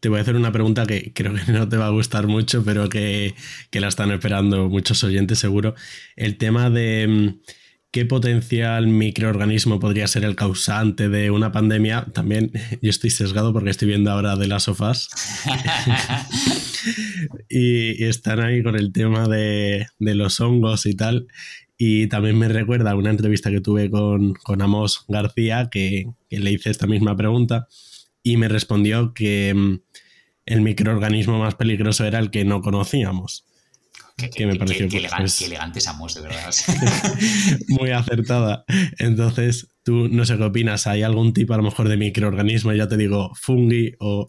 Te 0.00 0.08
voy 0.08 0.18
a 0.18 0.22
hacer 0.22 0.36
una 0.36 0.52
pregunta 0.52 0.86
que 0.86 1.12
creo 1.12 1.34
que 1.34 1.52
no 1.52 1.68
te 1.68 1.76
va 1.76 1.86
a 1.86 1.90
gustar 1.90 2.26
mucho, 2.26 2.64
pero 2.64 2.88
que, 2.88 3.34
la 3.72 3.88
están 3.88 4.10
esperando 4.10 4.68
muchos 4.68 5.02
oyentes 5.04 5.38
seguro. 5.38 5.74
El 6.16 6.36
tema 6.36 6.70
de 6.70 7.06
mm, 7.08 7.40
qué 7.90 8.04
potencial 8.04 8.86
microorganismo 8.86 9.80
podría 9.80 10.06
ser 10.06 10.24
el 10.24 10.36
causante 10.36 11.08
de 11.08 11.30
una 11.30 11.52
pandemia. 11.52 12.06
También 12.12 12.52
yo 12.82 12.90
estoy 12.90 13.10
sesgado 13.10 13.52
porque 13.52 13.70
estoy 13.70 13.88
viendo 13.88 14.10
ahora 14.10 14.36
de 14.36 14.46
las 14.46 14.64
sofás. 14.64 15.08
y, 17.48 18.04
están 18.04 18.40
ahí 18.40 18.62
con 18.62 18.76
el 18.76 18.92
tema 18.92 19.28
de, 19.28 19.86
de 19.98 20.14
los 20.14 20.40
hongos 20.40 20.86
y 20.86 20.94
tal. 20.94 21.26
Y 21.82 22.08
también 22.08 22.36
me 22.38 22.46
recuerda 22.46 22.94
una 22.94 23.08
entrevista 23.08 23.50
que 23.50 23.62
tuve 23.62 23.90
con, 23.90 24.34
con 24.34 24.60
Amos 24.60 25.06
García, 25.08 25.70
que, 25.70 26.10
le 26.28 26.52
hice 26.52 26.68
esta 26.68 26.86
misma 26.86 27.16
pregunta, 27.16 27.68
y 28.22 28.36
me 28.36 28.48
respondió 28.48 29.14
que 29.14 29.54
mm, 29.54 29.80
el 30.44 30.60
microorganismo 30.60 31.38
más 31.38 31.54
peligroso 31.54 32.04
era 32.04 32.18
el 32.18 32.30
que 32.30 32.44
no 32.44 32.60
conocíamos. 32.60 33.46
Que, 34.18 34.44
me 34.44 34.56
pareció 34.56 34.90
que, 34.90 35.08
pues, 35.08 35.40
elegante, 35.40 35.78
es 35.78 35.86
Amos, 35.88 36.16
de 36.16 36.20
verdad. 36.20 36.54
muy 37.68 37.92
acertada. 37.92 38.66
Entonces, 38.98 39.68
no 39.90 40.24
sé 40.24 40.36
qué 40.36 40.44
opinas. 40.44 40.86
¿Hay 40.86 41.02
algún 41.02 41.32
tipo 41.32 41.54
a 41.54 41.56
lo 41.56 41.62
mejor 41.62 41.88
de 41.88 41.96
microorganismo? 41.96 42.72
Ya 42.72 42.88
te 42.88 42.96
digo, 42.96 43.32
fungi 43.34 43.92
o. 43.98 44.28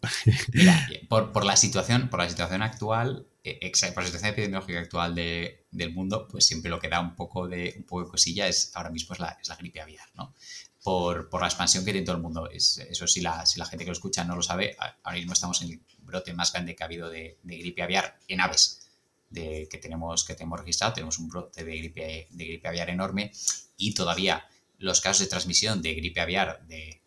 por, 1.10 1.32
por, 1.32 1.46
la 1.46 1.56
situación, 1.56 2.10
por 2.10 2.20
la 2.20 2.30
situación 2.30 2.62
actual, 2.62 3.28
eh, 3.44 3.72
por 3.94 4.04
la 4.04 4.08
situación 4.08 4.32
epidemiológica 4.32 4.80
actual 4.80 5.16
del 5.16 5.94
mundo, 5.94 6.28
pues 6.30 6.46
siempre 6.46 6.70
lo 6.70 6.80
que 6.80 6.90
da 6.90 7.00
un 7.00 7.16
poco 7.16 7.48
de, 7.48 7.74
un 7.78 7.84
poco 7.86 8.04
de 8.04 8.10
cosilla 8.10 8.48
es 8.48 8.72
ahora 8.76 8.92
mismo 8.92 9.14
es 9.14 9.20
la, 9.20 9.38
es 9.42 9.50
la 9.50 9.56
gripe 9.56 9.82
aviar, 9.82 10.08
¿no? 10.14 10.36
Por, 10.84 11.30
por, 11.30 11.42
la 11.42 11.48
expansión 11.48 11.84
que 11.84 11.92
tiene 11.92 12.06
todo 12.06 12.18
el 12.18 12.22
mundo. 12.22 12.50
Es, 12.50 12.78
eso 12.78 13.08
sí, 13.08 13.22
la, 13.22 13.46
si 13.46 13.60
la 13.60 13.66
gente 13.66 13.84
que 13.84 13.90
lo 13.90 13.94
escucha 13.94 14.24
no 14.24 14.36
lo 14.36 14.44
sabe, 14.44 14.76
ahora 15.04 15.18
mismo 15.18 15.34
estamos 15.34 15.62
en 15.64 15.72
el 15.72 15.82
brote 16.00 16.34
más 16.34 16.54
grande 16.54 16.76
que 16.76 16.84
ha 16.84 16.86
habido 16.86 17.10
de, 17.10 17.40
de 17.42 17.58
gripe 17.58 17.82
aviar 17.82 18.20
en 18.28 18.42
aves. 18.42 18.88
De, 19.30 19.68
que, 19.72 19.78
tenemos, 19.78 20.26
que 20.26 20.36
tenemos 20.36 20.60
registrado, 20.60 20.94
tenemos 20.94 21.18
un 21.18 21.30
brote 21.30 21.64
de 21.64 21.78
gripe, 21.78 22.28
de 22.30 22.46
gripe 22.46 22.68
aviar 22.68 22.90
enorme 22.90 23.32
y 23.78 23.94
todavía 23.94 24.46
los 24.82 25.00
casos 25.00 25.22
de 25.22 25.28
transmisión 25.28 25.82
de 25.82 25.94
gripe 25.94 26.20
aviar 26.20 26.66
de, 26.68 27.02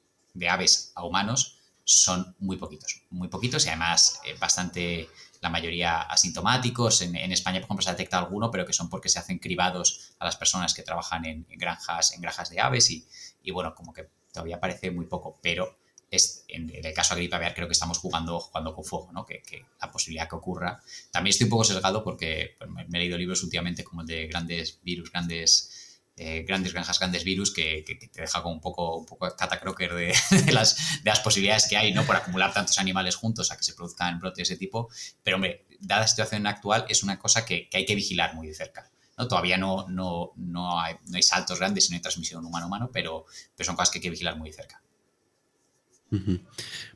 aves 0.49 0.93
a 0.95 1.05
humanos 1.05 1.59
son 1.85 2.35
muy 2.39 2.57
poquitos, 2.57 3.03
muy 3.11 3.29
poquitos 3.29 3.67
y 3.67 3.69
además 3.69 4.21
eh, 4.25 4.35
bastante, 4.39 5.09
la 5.41 5.51
mayoría 5.51 6.01
asintomáticos. 6.01 7.03
En, 7.03 7.15
España, 7.33 7.59
por 7.61 7.67
ejemplo, 7.67 7.83
se 7.83 7.91
ha 7.91 7.93
detectado 7.93 8.25
alguno, 8.25 8.51
pero 8.51 8.65
que 8.65 8.73
son 8.73 8.89
porque 8.89 9.09
se 9.09 9.19
hacen 9.19 9.39
cribados 9.39 10.15
a 10.19 10.25
las 10.25 10.37
personas 10.37 10.73
que 10.73 10.83
trabajan 10.83 11.27
en, 11.27 11.47
granjas, 11.51 12.15
en 12.15 12.23
granjas 12.23 12.49
de 12.49 12.61
aves 12.61 12.91
y, 12.91 13.51
bueno, 13.51 13.75
como 13.75 13.93
que 13.93 14.09
todavía 14.33 14.59
parece 14.59 14.91
muy 14.91 15.07
poco, 15.07 15.39
pero 15.43 15.77
es, 16.11 16.45
en, 16.49 16.71
el 16.73 16.95
caso 16.95 17.15
de 17.15 17.23
gripe 17.23 17.37
aviar 17.37 17.55
creo 17.55 17.69
que 17.69 17.73
estamos 17.73 17.99
jugando, 17.99 18.41
jugando 18.41 18.75
con 18.75 18.85
fuego, 18.85 19.11
¿no? 19.13 19.27
Que, 19.27 19.43
la 19.81 19.91
posibilidad 19.91 20.29
que 20.29 20.37
ocurra. 20.37 20.81
También 21.11 21.33
estoy 21.33 21.45
un 21.45 21.51
poco 21.51 21.65
sesgado 21.65 22.03
porque 22.03 22.57
me, 22.69 22.83
he 22.83 23.01
leído 23.01 23.19
libros 23.19 23.43
últimamente 23.43 23.85
como 23.85 24.01
el 24.01 24.07
de 24.07 24.27
grandes 24.29 24.81
virus, 24.83 25.11
grandes 25.11 25.84
eh, 26.17 26.45
grandes 26.47 26.73
granjas, 26.73 26.99
grandes 27.01 27.25
virus 27.25 27.53
que, 27.53 27.85
te 27.85 28.21
deja 28.21 28.41
como 28.41 28.55
un 28.55 28.61
poco, 28.61 28.99
un 28.99 29.07
poco 29.07 29.29
catacroker 29.37 29.95
de, 29.95 30.15
de, 30.47 30.53
las, 30.53 31.03
de 31.03 31.11
las 31.11 31.21
posibilidades 31.21 31.67
que 31.67 31.77
hay, 31.77 31.93
¿no? 31.93 32.05
Por 32.05 32.15
acumular 32.15 32.53
tantos 32.53 32.79
animales 32.79 33.17
juntos 33.17 33.51
a 33.51 33.57
que 33.57 33.65
se 33.65 33.75
produzcan 33.75 34.21
brotes 34.21 34.37
de 34.37 34.43
ese 34.55 34.57
tipo. 34.57 34.89
Pero, 35.25 35.37
hombre, 35.37 35.65
dada 35.81 36.03
la 36.03 36.09
situación 36.09 36.47
actual, 36.47 36.85
es 36.89 37.03
una 37.03 37.19
cosa 37.19 37.45
que, 37.45 37.69
hay 37.73 37.85
que 37.85 37.97
vigilar 37.97 38.35
muy 38.35 38.47
de 38.47 38.55
cerca. 38.55 38.89
¿no? 39.19 39.27
Todavía 39.27 39.59
no, 39.59 39.89
no, 39.89 40.33
no, 40.37 40.81
hay, 40.81 40.95
no 41.07 41.17
hay 41.17 41.23
saltos 41.23 41.59
grandes 41.59 41.87
y 41.87 41.91
no 41.91 41.97
hay 41.97 42.03
transmisión 42.03 42.45
humano-humano, 42.45 42.91
pero, 42.93 43.27
pero 43.57 43.67
son 43.67 43.75
cosas 43.75 43.91
que 43.91 43.99
hay 43.99 44.03
que 44.03 44.11
vigilar 44.11 44.37
muy 44.37 44.51
de 44.51 44.57
cerca. 44.57 44.81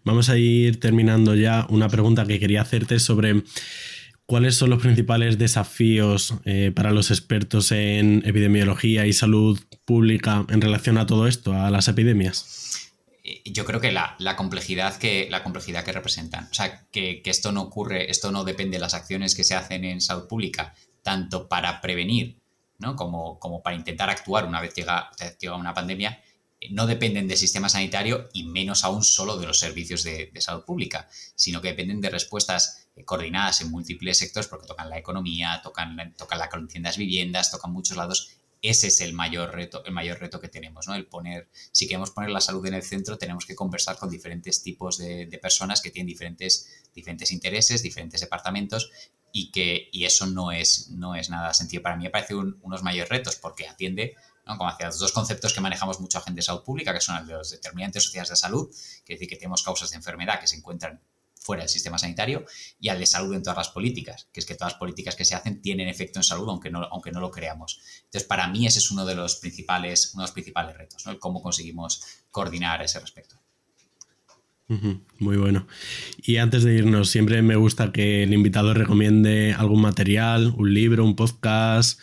Vamos 0.05 0.29
a 0.29 0.37
ir 0.37 0.79
terminando 0.79 1.35
ya. 1.35 1.66
Una 1.71 1.89
pregunta 1.89 2.25
que 2.25 2.39
quería 2.39 2.62
hacerte 2.62 3.01
sobre 3.01 3.43
cuáles 4.29 4.57
son 4.57 4.68
los 4.68 4.83
principales 4.83 5.39
desafíos 5.39 6.35
eh, 6.45 6.70
para 6.76 6.91
los 6.91 7.11
expertos 7.11 7.72
en 7.72 8.22
epidemiología 8.26 9.07
y 9.07 9.14
salud 9.14 9.59
pública 9.87 10.45
en 10.51 10.61
relación 10.61 10.99
a 10.99 11.07
todo 11.07 11.26
esto, 11.26 11.55
a 11.55 11.70
las 11.70 11.89
epidemias. 11.89 12.93
Eh, 13.24 13.41
yo 13.47 13.64
creo 13.64 13.81
que 13.81 13.91
la, 13.91 14.16
complejidad 14.37 14.99
que 14.99 15.29
la 15.31 15.43
complejidad 15.43 15.83
que 15.83 15.93
representan. 15.93 16.47
O 16.51 16.55
sea, 16.55 16.87
que, 16.93 17.22
esto 17.24 17.53
no 17.53 17.62
ocurre, 17.62 18.11
esto 18.11 18.31
no 18.31 18.45
depende 18.45 18.76
de 18.76 18.83
las 18.83 18.93
acciones 18.93 19.35
que 19.35 19.45
se 19.45 19.55
hacen 19.55 19.87
en 19.87 20.03
salud 20.03 20.29
pública, 20.29 20.74
tanto 21.03 21.49
para 21.49 21.81
prevenir 21.81 22.37
¿no? 22.76 22.97
como, 22.97 23.39
como 23.39 23.62
para 23.62 23.76
intentar 23.76 24.11
actuar 24.11 24.45
una 24.45 24.61
vez 24.61 24.74
llega, 24.74 25.11
llega 25.41 25.57
una 25.57 25.72
pandemia, 25.72 26.20
no 26.70 26.87
dependen 26.87 27.29
del 27.29 27.37
sistema 27.37 27.68
sanitario 27.68 28.29
y 28.33 28.45
menos 28.45 28.85
aún 28.85 29.05
solo 29.05 29.39
de 29.39 29.47
los 29.47 29.59
servicios 29.59 30.03
de, 30.03 30.31
salud 30.41 30.64
pública, 30.64 31.09
sino 31.35 31.61
que 31.61 31.68
dependen 31.68 32.01
de 32.01 32.11
respuestas 32.11 32.88
eh, 32.88 32.88
coordinadas 33.05 33.61
en 33.61 33.70
múltiples 33.70 34.18
sectores 34.18 34.49
porque 34.49 34.66
tocan 34.66 34.88
la 34.88 34.99
economía, 34.99 35.61
tocan, 35.62 36.14
tocan 36.16 36.38
la 36.38 36.49
condición 36.49 36.82
de 36.82 36.92
viviendas, 36.96 37.51
tocan 37.51 37.72
muchos 37.72 37.96
lados. 37.96 38.30
Ese 38.61 38.88
es 38.88 39.01
el 39.01 39.12
mayor 39.12 39.55
reto, 39.55 39.84
el 39.84 39.92
mayor 39.92 40.18
reto 40.18 40.40
que 40.40 40.49
tenemos, 40.49 40.88
¿no? 40.88 40.94
El 40.94 41.07
poner, 41.07 41.49
si 41.70 41.86
queremos 41.86 42.11
poner 42.11 42.30
la 42.30 42.40
salud 42.40 42.66
en 42.66 42.74
el 42.74 42.82
centro, 42.82 43.16
tenemos 43.16 43.46
que 43.46 43.55
conversar 43.55 43.96
con 43.96 44.11
diferentes 44.11 44.62
tipos 44.62 44.99
de, 44.99 45.38
personas 45.40 45.80
que 45.80 45.90
tienen 45.90 46.09
diferentes, 46.09 46.68
diferentes 46.92 47.30
intereses, 47.30 47.82
diferentes 47.82 48.20
departamentos 48.20 48.90
y 49.32 49.53
que 49.53 49.88
y 49.92 50.05
eso 50.05 50.26
no 50.26 50.51
es, 50.51 50.90
no 50.90 51.14
es 51.14 51.30
nada 51.30 51.55
sencillo. 51.55 51.82
Para 51.82 51.96
mí 51.96 52.05
me 52.05 52.11
parece 52.11 52.34
unos 52.34 52.82
mayores 52.82 53.09
retos 53.09 53.36
porque 53.36 53.68
atiende 53.68 54.16
como 54.44 54.68
hacia 54.68 54.86
los 54.86 54.99
dos 54.99 55.12
conceptos 55.12 55.53
que 55.53 55.61
manejamos 55.61 56.01
mucho 56.01 56.20
gente 56.20 56.38
de 56.38 56.42
salud 56.42 56.62
pública, 56.62 56.94
que 56.94 57.01
son 57.01 57.26
los 57.28 57.51
determinantes 57.51 58.05
sociales 58.05 58.30
de 58.30 58.36
salud, 58.36 58.68
que 59.05 59.12
es 59.12 59.18
decir, 59.18 59.28
que 59.28 59.36
tenemos 59.36 59.62
causas 59.62 59.90
de 59.90 59.96
enfermedad 59.96 60.40
que 60.40 60.46
se 60.46 60.57
encuentran 60.57 61.01
fuera 61.49 61.62
del 61.62 61.70
sistema 61.70 61.96
sanitario, 61.96 62.44
y 62.78 62.90
al 62.90 62.99
de 62.99 63.07
salud 63.07 63.34
en 63.34 63.42
todas 63.42 63.57
las 63.57 63.70
políticas, 63.70 64.28
que 64.30 64.40
es 64.40 64.44
que 64.44 64.55
todas 64.55 64.74
las 64.74 64.78
políticas 64.78 65.16
que 65.16 65.24
se 65.24 65.34
hacen 65.34 65.62
tienen 65.62 65.88
efecto 65.88 66.18
en 66.18 66.22
salud, 66.22 66.46
aunque 66.46 66.68
no, 66.68 66.84
aunque 66.92 67.11
no 67.11 67.20
lo 67.20 67.30
creamos. 67.30 67.80
Entonces, 68.05 68.24
para 68.24 68.49
mí 68.49 68.66
ese 68.66 68.80
es 68.80 68.90
uno 68.90 69.07
de 69.07 69.14
los 69.14 69.36
principales, 69.36 70.11
uno 70.12 70.24
de 70.24 70.26
los 70.26 70.32
principales 70.32 70.76
retos, 70.76 71.07
¿no? 71.07 71.12
El 71.12 71.18
cómo 71.18 71.40
conseguimos 71.40 72.03
coordinar 72.30 72.82
ese 72.82 73.01
respecto. 73.01 73.36
Muy 75.18 75.38
bueno. 75.38 75.66
Y 76.18 76.36
antes 76.36 76.64
de 76.64 76.74
irnos, 76.74 77.09
siempre 77.09 77.40
me 77.40 77.57
gusta 77.57 77.92
que 77.92 78.24
el 78.24 78.34
invitado 78.34 78.74
recomiende 78.74 79.55
algún 79.55 79.80
material, 79.80 80.53
un 80.55 80.74
libro, 80.74 81.03
un 81.03 81.16
podcast, 81.16 81.99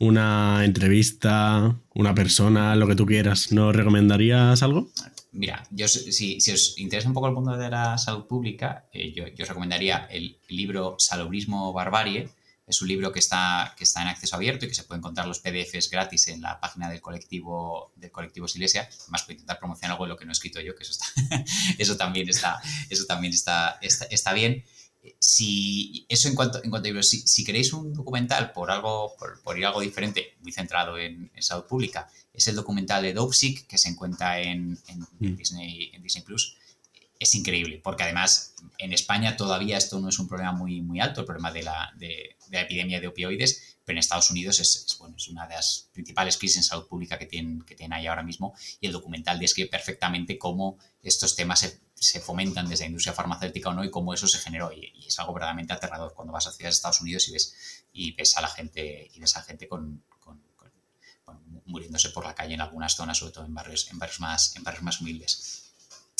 una 0.00 0.64
entrevista, 0.64 1.78
una 1.94 2.16
persona, 2.16 2.74
lo 2.74 2.88
que 2.88 2.96
tú 2.96 3.06
quieras. 3.06 3.52
¿Nos 3.52 3.76
recomendarías 3.76 4.60
algo? 4.64 4.90
Mira, 5.38 5.62
yo 5.70 5.86
si, 5.86 6.40
si 6.40 6.50
os 6.50 6.76
interesa 6.78 7.06
un 7.06 7.14
poco 7.14 7.28
el 7.28 7.32
mundo 7.32 7.56
de 7.56 7.70
la 7.70 7.96
salud 7.96 8.26
pública, 8.26 8.88
eh, 8.92 9.12
yo, 9.12 9.22
os 9.24 9.48
recomendaría 9.48 10.08
el 10.10 10.40
libro 10.48 10.96
Salubrismo 10.98 11.72
Barbarie. 11.72 12.28
Es 12.66 12.82
un 12.82 12.88
libro 12.88 13.12
que 13.12 13.20
está, 13.20 13.72
que 13.76 13.84
está 13.84 14.02
en 14.02 14.08
acceso 14.08 14.34
abierto 14.34 14.64
y 14.64 14.68
que 14.68 14.74
se 14.74 14.82
puede 14.82 14.98
encontrar 14.98 15.28
los 15.28 15.38
PDFs 15.38 15.90
gratis 15.90 16.26
en 16.26 16.42
la 16.42 16.58
página 16.58 16.90
del 16.90 17.00
colectivo 17.00 17.92
del 17.94 18.10
colectivo 18.10 18.48
Silesia. 18.48 18.88
Además, 19.02 19.22
puedo 19.22 19.34
intentar 19.34 19.60
promocionar 19.60 19.92
algo 19.92 20.06
de 20.06 20.08
lo 20.08 20.16
que 20.16 20.24
no 20.24 20.32
he 20.32 20.38
escrito 20.38 20.60
yo, 20.60 20.74
que 20.74 20.82
eso, 20.82 20.90
está, 20.92 21.06
eso 21.78 21.96
también, 21.96 22.28
está, 22.28 22.60
eso 22.90 23.06
también 23.06 23.32
está, 23.32 23.78
está, 23.80 24.06
está 24.06 24.32
bien 24.32 24.64
si 25.18 26.06
eso 26.08 26.28
en 26.28 26.34
cuanto, 26.34 26.62
en 26.62 26.70
cuanto 26.70 26.86
a 26.86 26.90
libros, 26.90 27.08
si, 27.08 27.44
queréis 27.44 27.72
un 27.72 27.92
documental 27.92 28.52
por 28.52 28.70
algo, 28.70 29.14
por, 29.44 29.58
ir 29.58 29.66
algo 29.66 29.80
diferente, 29.80 30.36
muy 30.40 30.52
centrado 30.52 30.98
en, 30.98 31.30
salud 31.40 31.64
pública, 31.64 32.08
es 32.32 32.48
el 32.48 32.56
documental 32.56 33.02
de 33.02 33.12
Dopesick 33.12 33.66
que 33.66 33.78
se 33.78 33.88
encuentra 33.88 34.40
en, 34.40 34.72
mm. 34.72 35.36
Disney, 35.36 35.90
en 35.92 36.02
Disney 36.02 36.24
Plus. 36.24 36.56
Es 37.18 37.34
increíble, 37.34 37.80
porque 37.82 38.04
además 38.04 38.54
en 38.78 38.92
España 38.92 39.36
todavía 39.36 39.76
esto 39.76 39.98
no 39.98 40.08
es 40.08 40.18
un 40.18 40.28
problema 40.28 40.52
muy, 40.52 40.80
muy 40.80 41.00
alto, 41.00 41.20
el 41.20 41.26
problema 41.26 41.50
de 41.50 41.62
la, 41.62 41.92
de, 41.96 42.36
la 42.50 42.60
epidemia 42.60 43.00
de 43.00 43.08
opioides, 43.08 43.78
pero 43.84 43.96
en 43.96 44.00
Estados 44.00 44.30
Unidos 44.30 44.60
es, 44.60 44.96
bueno, 45.00 45.16
es 45.16 45.28
una 45.28 45.46
de 45.46 45.54
las 45.54 45.88
principales 45.92 46.36
crisis 46.36 46.58
en 46.58 46.62
salud 46.62 46.86
pública 46.86 47.18
que 47.18 47.26
tienen, 47.26 47.62
que 47.62 47.74
tienen 47.74 47.94
ahí 47.94 48.06
ahora 48.06 48.22
mismo, 48.22 48.54
y 48.80 48.86
el 48.86 48.92
documental 48.92 49.38
describe 49.38 49.70
perfectamente 49.70 50.38
cómo 50.38 50.78
estos 51.02 51.34
temas 51.34 51.62
se 52.00 52.20
fomentan 52.20 52.68
desde 52.68 52.84
la 52.84 52.88
industria 52.88 53.12
farmacéutica 53.12 53.70
o 53.70 53.74
no 53.74 53.84
y 53.84 53.90
cómo 53.90 54.14
eso 54.14 54.26
se 54.26 54.38
generó. 54.38 54.72
Y, 54.72 54.92
es 55.06 55.18
algo 55.18 55.32
verdaderamente 55.32 55.72
aterrador 55.72 56.14
cuando 56.14 56.32
vas 56.32 56.46
a 56.46 56.52
ciudades 56.52 56.74
de 56.74 56.78
Estados 56.78 57.00
Unidos 57.00 57.28
y 57.28 57.32
ves, 57.32 57.84
y 57.92 58.12
ves 58.12 58.36
a 58.36 58.40
la 58.40 58.48
gente, 58.48 59.10
y 59.12 59.20
ves 59.20 59.36
a 59.36 59.42
gente 59.42 59.68
con, 59.68 60.02
muriéndose 61.64 62.10
por 62.10 62.24
la 62.24 62.34
calle 62.34 62.54
en 62.54 62.60
algunas 62.60 62.94
zonas, 62.94 63.18
sobre 63.18 63.32
todo 63.32 63.44
en 63.44 63.54
barrios, 63.54 63.90
en 63.90 63.98
barrios, 63.98 64.20
más, 64.20 64.56
en 64.56 64.64
barrios 64.64 64.82
más 64.82 65.00
humildes. 65.00 65.72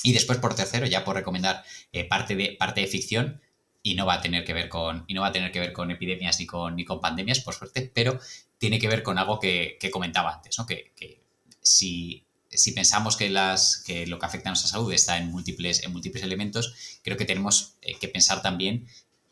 Y 0.02 0.12
después, 0.12 0.38
por 0.38 0.54
tercero, 0.54 0.86
ya 0.86 1.04
por 1.04 1.16
recomendar 1.16 1.64
eh, 1.92 2.04
parte, 2.04 2.36
de, 2.36 2.56
parte 2.58 2.82
de 2.82 2.86
ficción, 2.86 3.40
y 3.82 3.94
no 3.94 4.04
va 4.04 4.14
a 4.14 4.20
tener 4.20 4.44
que 4.44 4.52
ver 4.52 4.68
con, 4.68 5.04
y 5.06 5.14
no 5.14 5.22
va 5.22 5.28
a 5.28 5.32
tener 5.32 5.50
que 5.50 5.60
ver 5.60 5.72
con 5.72 5.90
epidemias 5.90 6.38
ni 6.38 6.46
con, 6.46 6.76
ni 6.76 6.84
con 6.84 7.00
pandemias, 7.00 7.40
por 7.40 7.54
suerte, 7.54 7.90
pero 7.94 8.20
tiene 8.58 8.78
que 8.78 8.88
ver 8.88 9.02
con 9.02 9.18
algo 9.18 9.40
que, 9.40 9.78
comentaba 9.90 10.34
antes, 10.34 10.58
¿no? 10.58 10.66
que, 10.66 10.92
que 10.94 11.22
si 11.62 12.27
si 12.50 12.72
pensamos 12.72 13.16
que, 13.16 13.28
las, 13.28 13.82
que 13.86 14.06
lo 14.06 14.18
que 14.18 14.26
afecta 14.26 14.48
a 14.48 14.52
nuestra 14.52 14.70
salud 14.70 14.92
está 14.92 15.18
en 15.18 15.30
múltiples, 15.30 15.84
en 15.84 15.92
múltiples 15.92 16.22
elementos, 16.22 17.00
creo 17.02 17.16
que 17.16 17.24
tenemos 17.24 17.74
eh, 17.82 17.96
que 17.98 18.08
pensar 18.08 18.42
también 18.42 18.86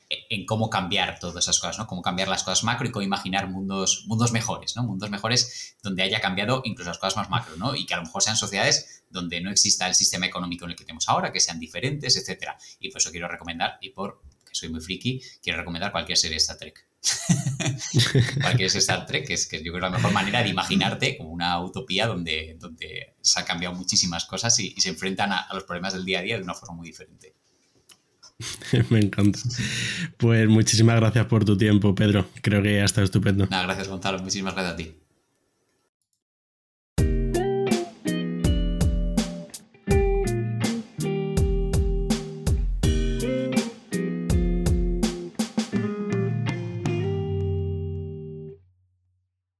en 0.09 0.47
cómo 0.47 0.71
cambiar 0.71 1.19
todas 1.19 1.45
esas 1.45 1.59
cosas, 1.59 1.79
¿no? 1.79 1.87
Cómo 1.87 2.03
cambiar 2.03 2.29
las 2.29 2.45
cosas 2.45 2.63
macro 2.63 2.87
y 2.87 2.93
cómo 2.93 3.03
imaginar 3.03 3.49
mundos, 3.49 4.05
mundos 4.07 4.33
mejores, 4.33 4.77
¿no? 4.77 4.85
Mundos 4.85 5.11
mejores 5.11 5.77
donde 5.83 6.03
haya 6.03 6.21
cambiado 6.21 6.63
incluso 6.65 6.91
las 6.91 6.99
cosas 6.99 7.17
más 7.17 7.31
macro, 7.31 7.57
¿no? 7.57 7.75
Y 7.75 7.87
que 7.87 7.95
a 7.95 7.97
lo 7.97 8.05
mejor 8.05 8.23
sean 8.23 8.37
sociedades 8.37 9.03
donde 9.11 9.41
no 9.41 9.51
exista 9.51 9.89
el 9.89 9.95
sistema 9.95 10.27
económico 10.27 10.65
en 10.65 10.73
el 10.73 10.77
que 10.77 10.85
tenemos 10.85 11.09
ahora, 11.09 11.33
que 11.33 11.41
sean 11.41 11.59
diferentes, 11.59 12.17
etcétera. 12.17 12.57
Y 12.79 12.91
por 12.91 13.01
eso 13.01 13.11
quiero 13.11 13.29
recomendar, 13.29 13.79
y 13.81 13.91
por 13.91 14.23
que 14.45 14.55
soy 14.55 14.69
muy 14.69 14.81
friki, 14.81 15.21
quiero 15.43 15.59
recomendar 15.59 15.91
cualquier 15.91 16.19
serie 16.19 16.35
de 16.35 16.39
Star 16.39 16.59
Trek. 16.59 16.86
Cualquier 18.41 18.67
es 18.67 18.75
Star 18.77 19.07
Trek, 19.07 19.27
que 19.27 19.35
es 19.35 19.47
que 19.47 19.63
yo 19.63 19.73
creo 19.73 19.81
la 19.81 19.91
mejor 19.91 20.13
manera 20.13 20.43
de 20.43 20.49
imaginarte 20.49 21.17
como 21.17 21.31
una 21.31 21.61
utopía 21.61 22.07
donde, 22.07 22.57
donde 22.59 23.15
se 23.21 23.41
han 23.41 23.47
cambiado 23.47 23.75
muchísimas 23.75 24.25
cosas 24.25 24.59
y, 24.59 24.75
se 24.81 24.89
enfrentan 24.89 25.33
a, 25.33 25.49
los 25.53 25.65
problemas 25.65 25.93
del 25.93 26.05
día 26.05 26.21
a 26.21 26.23
día 26.23 26.37
de 26.37 26.43
una 26.43 26.55
forma 26.55 26.77
muy 26.77 26.89
diferente. 26.89 27.35
Me 28.91 29.01
encanta. 29.01 29.39
Pues 30.17 30.49
muchísimas 30.49 30.97
gracias 30.97 31.27
por 31.27 31.45
tu 31.45 31.57
tiempo, 31.57 31.95
Pedro. 31.95 32.29
Creo 32.43 32.63
que 32.63 32.81
ha 32.81 32.85
estado 32.85 33.05
estupendo. 33.05 33.47
gracias, 33.47 33.89
Gonzalo. 33.89 34.19
Muchísimas 34.19 34.55
gracias 34.55 34.75
a 34.75 34.77
ti. 34.77 35.06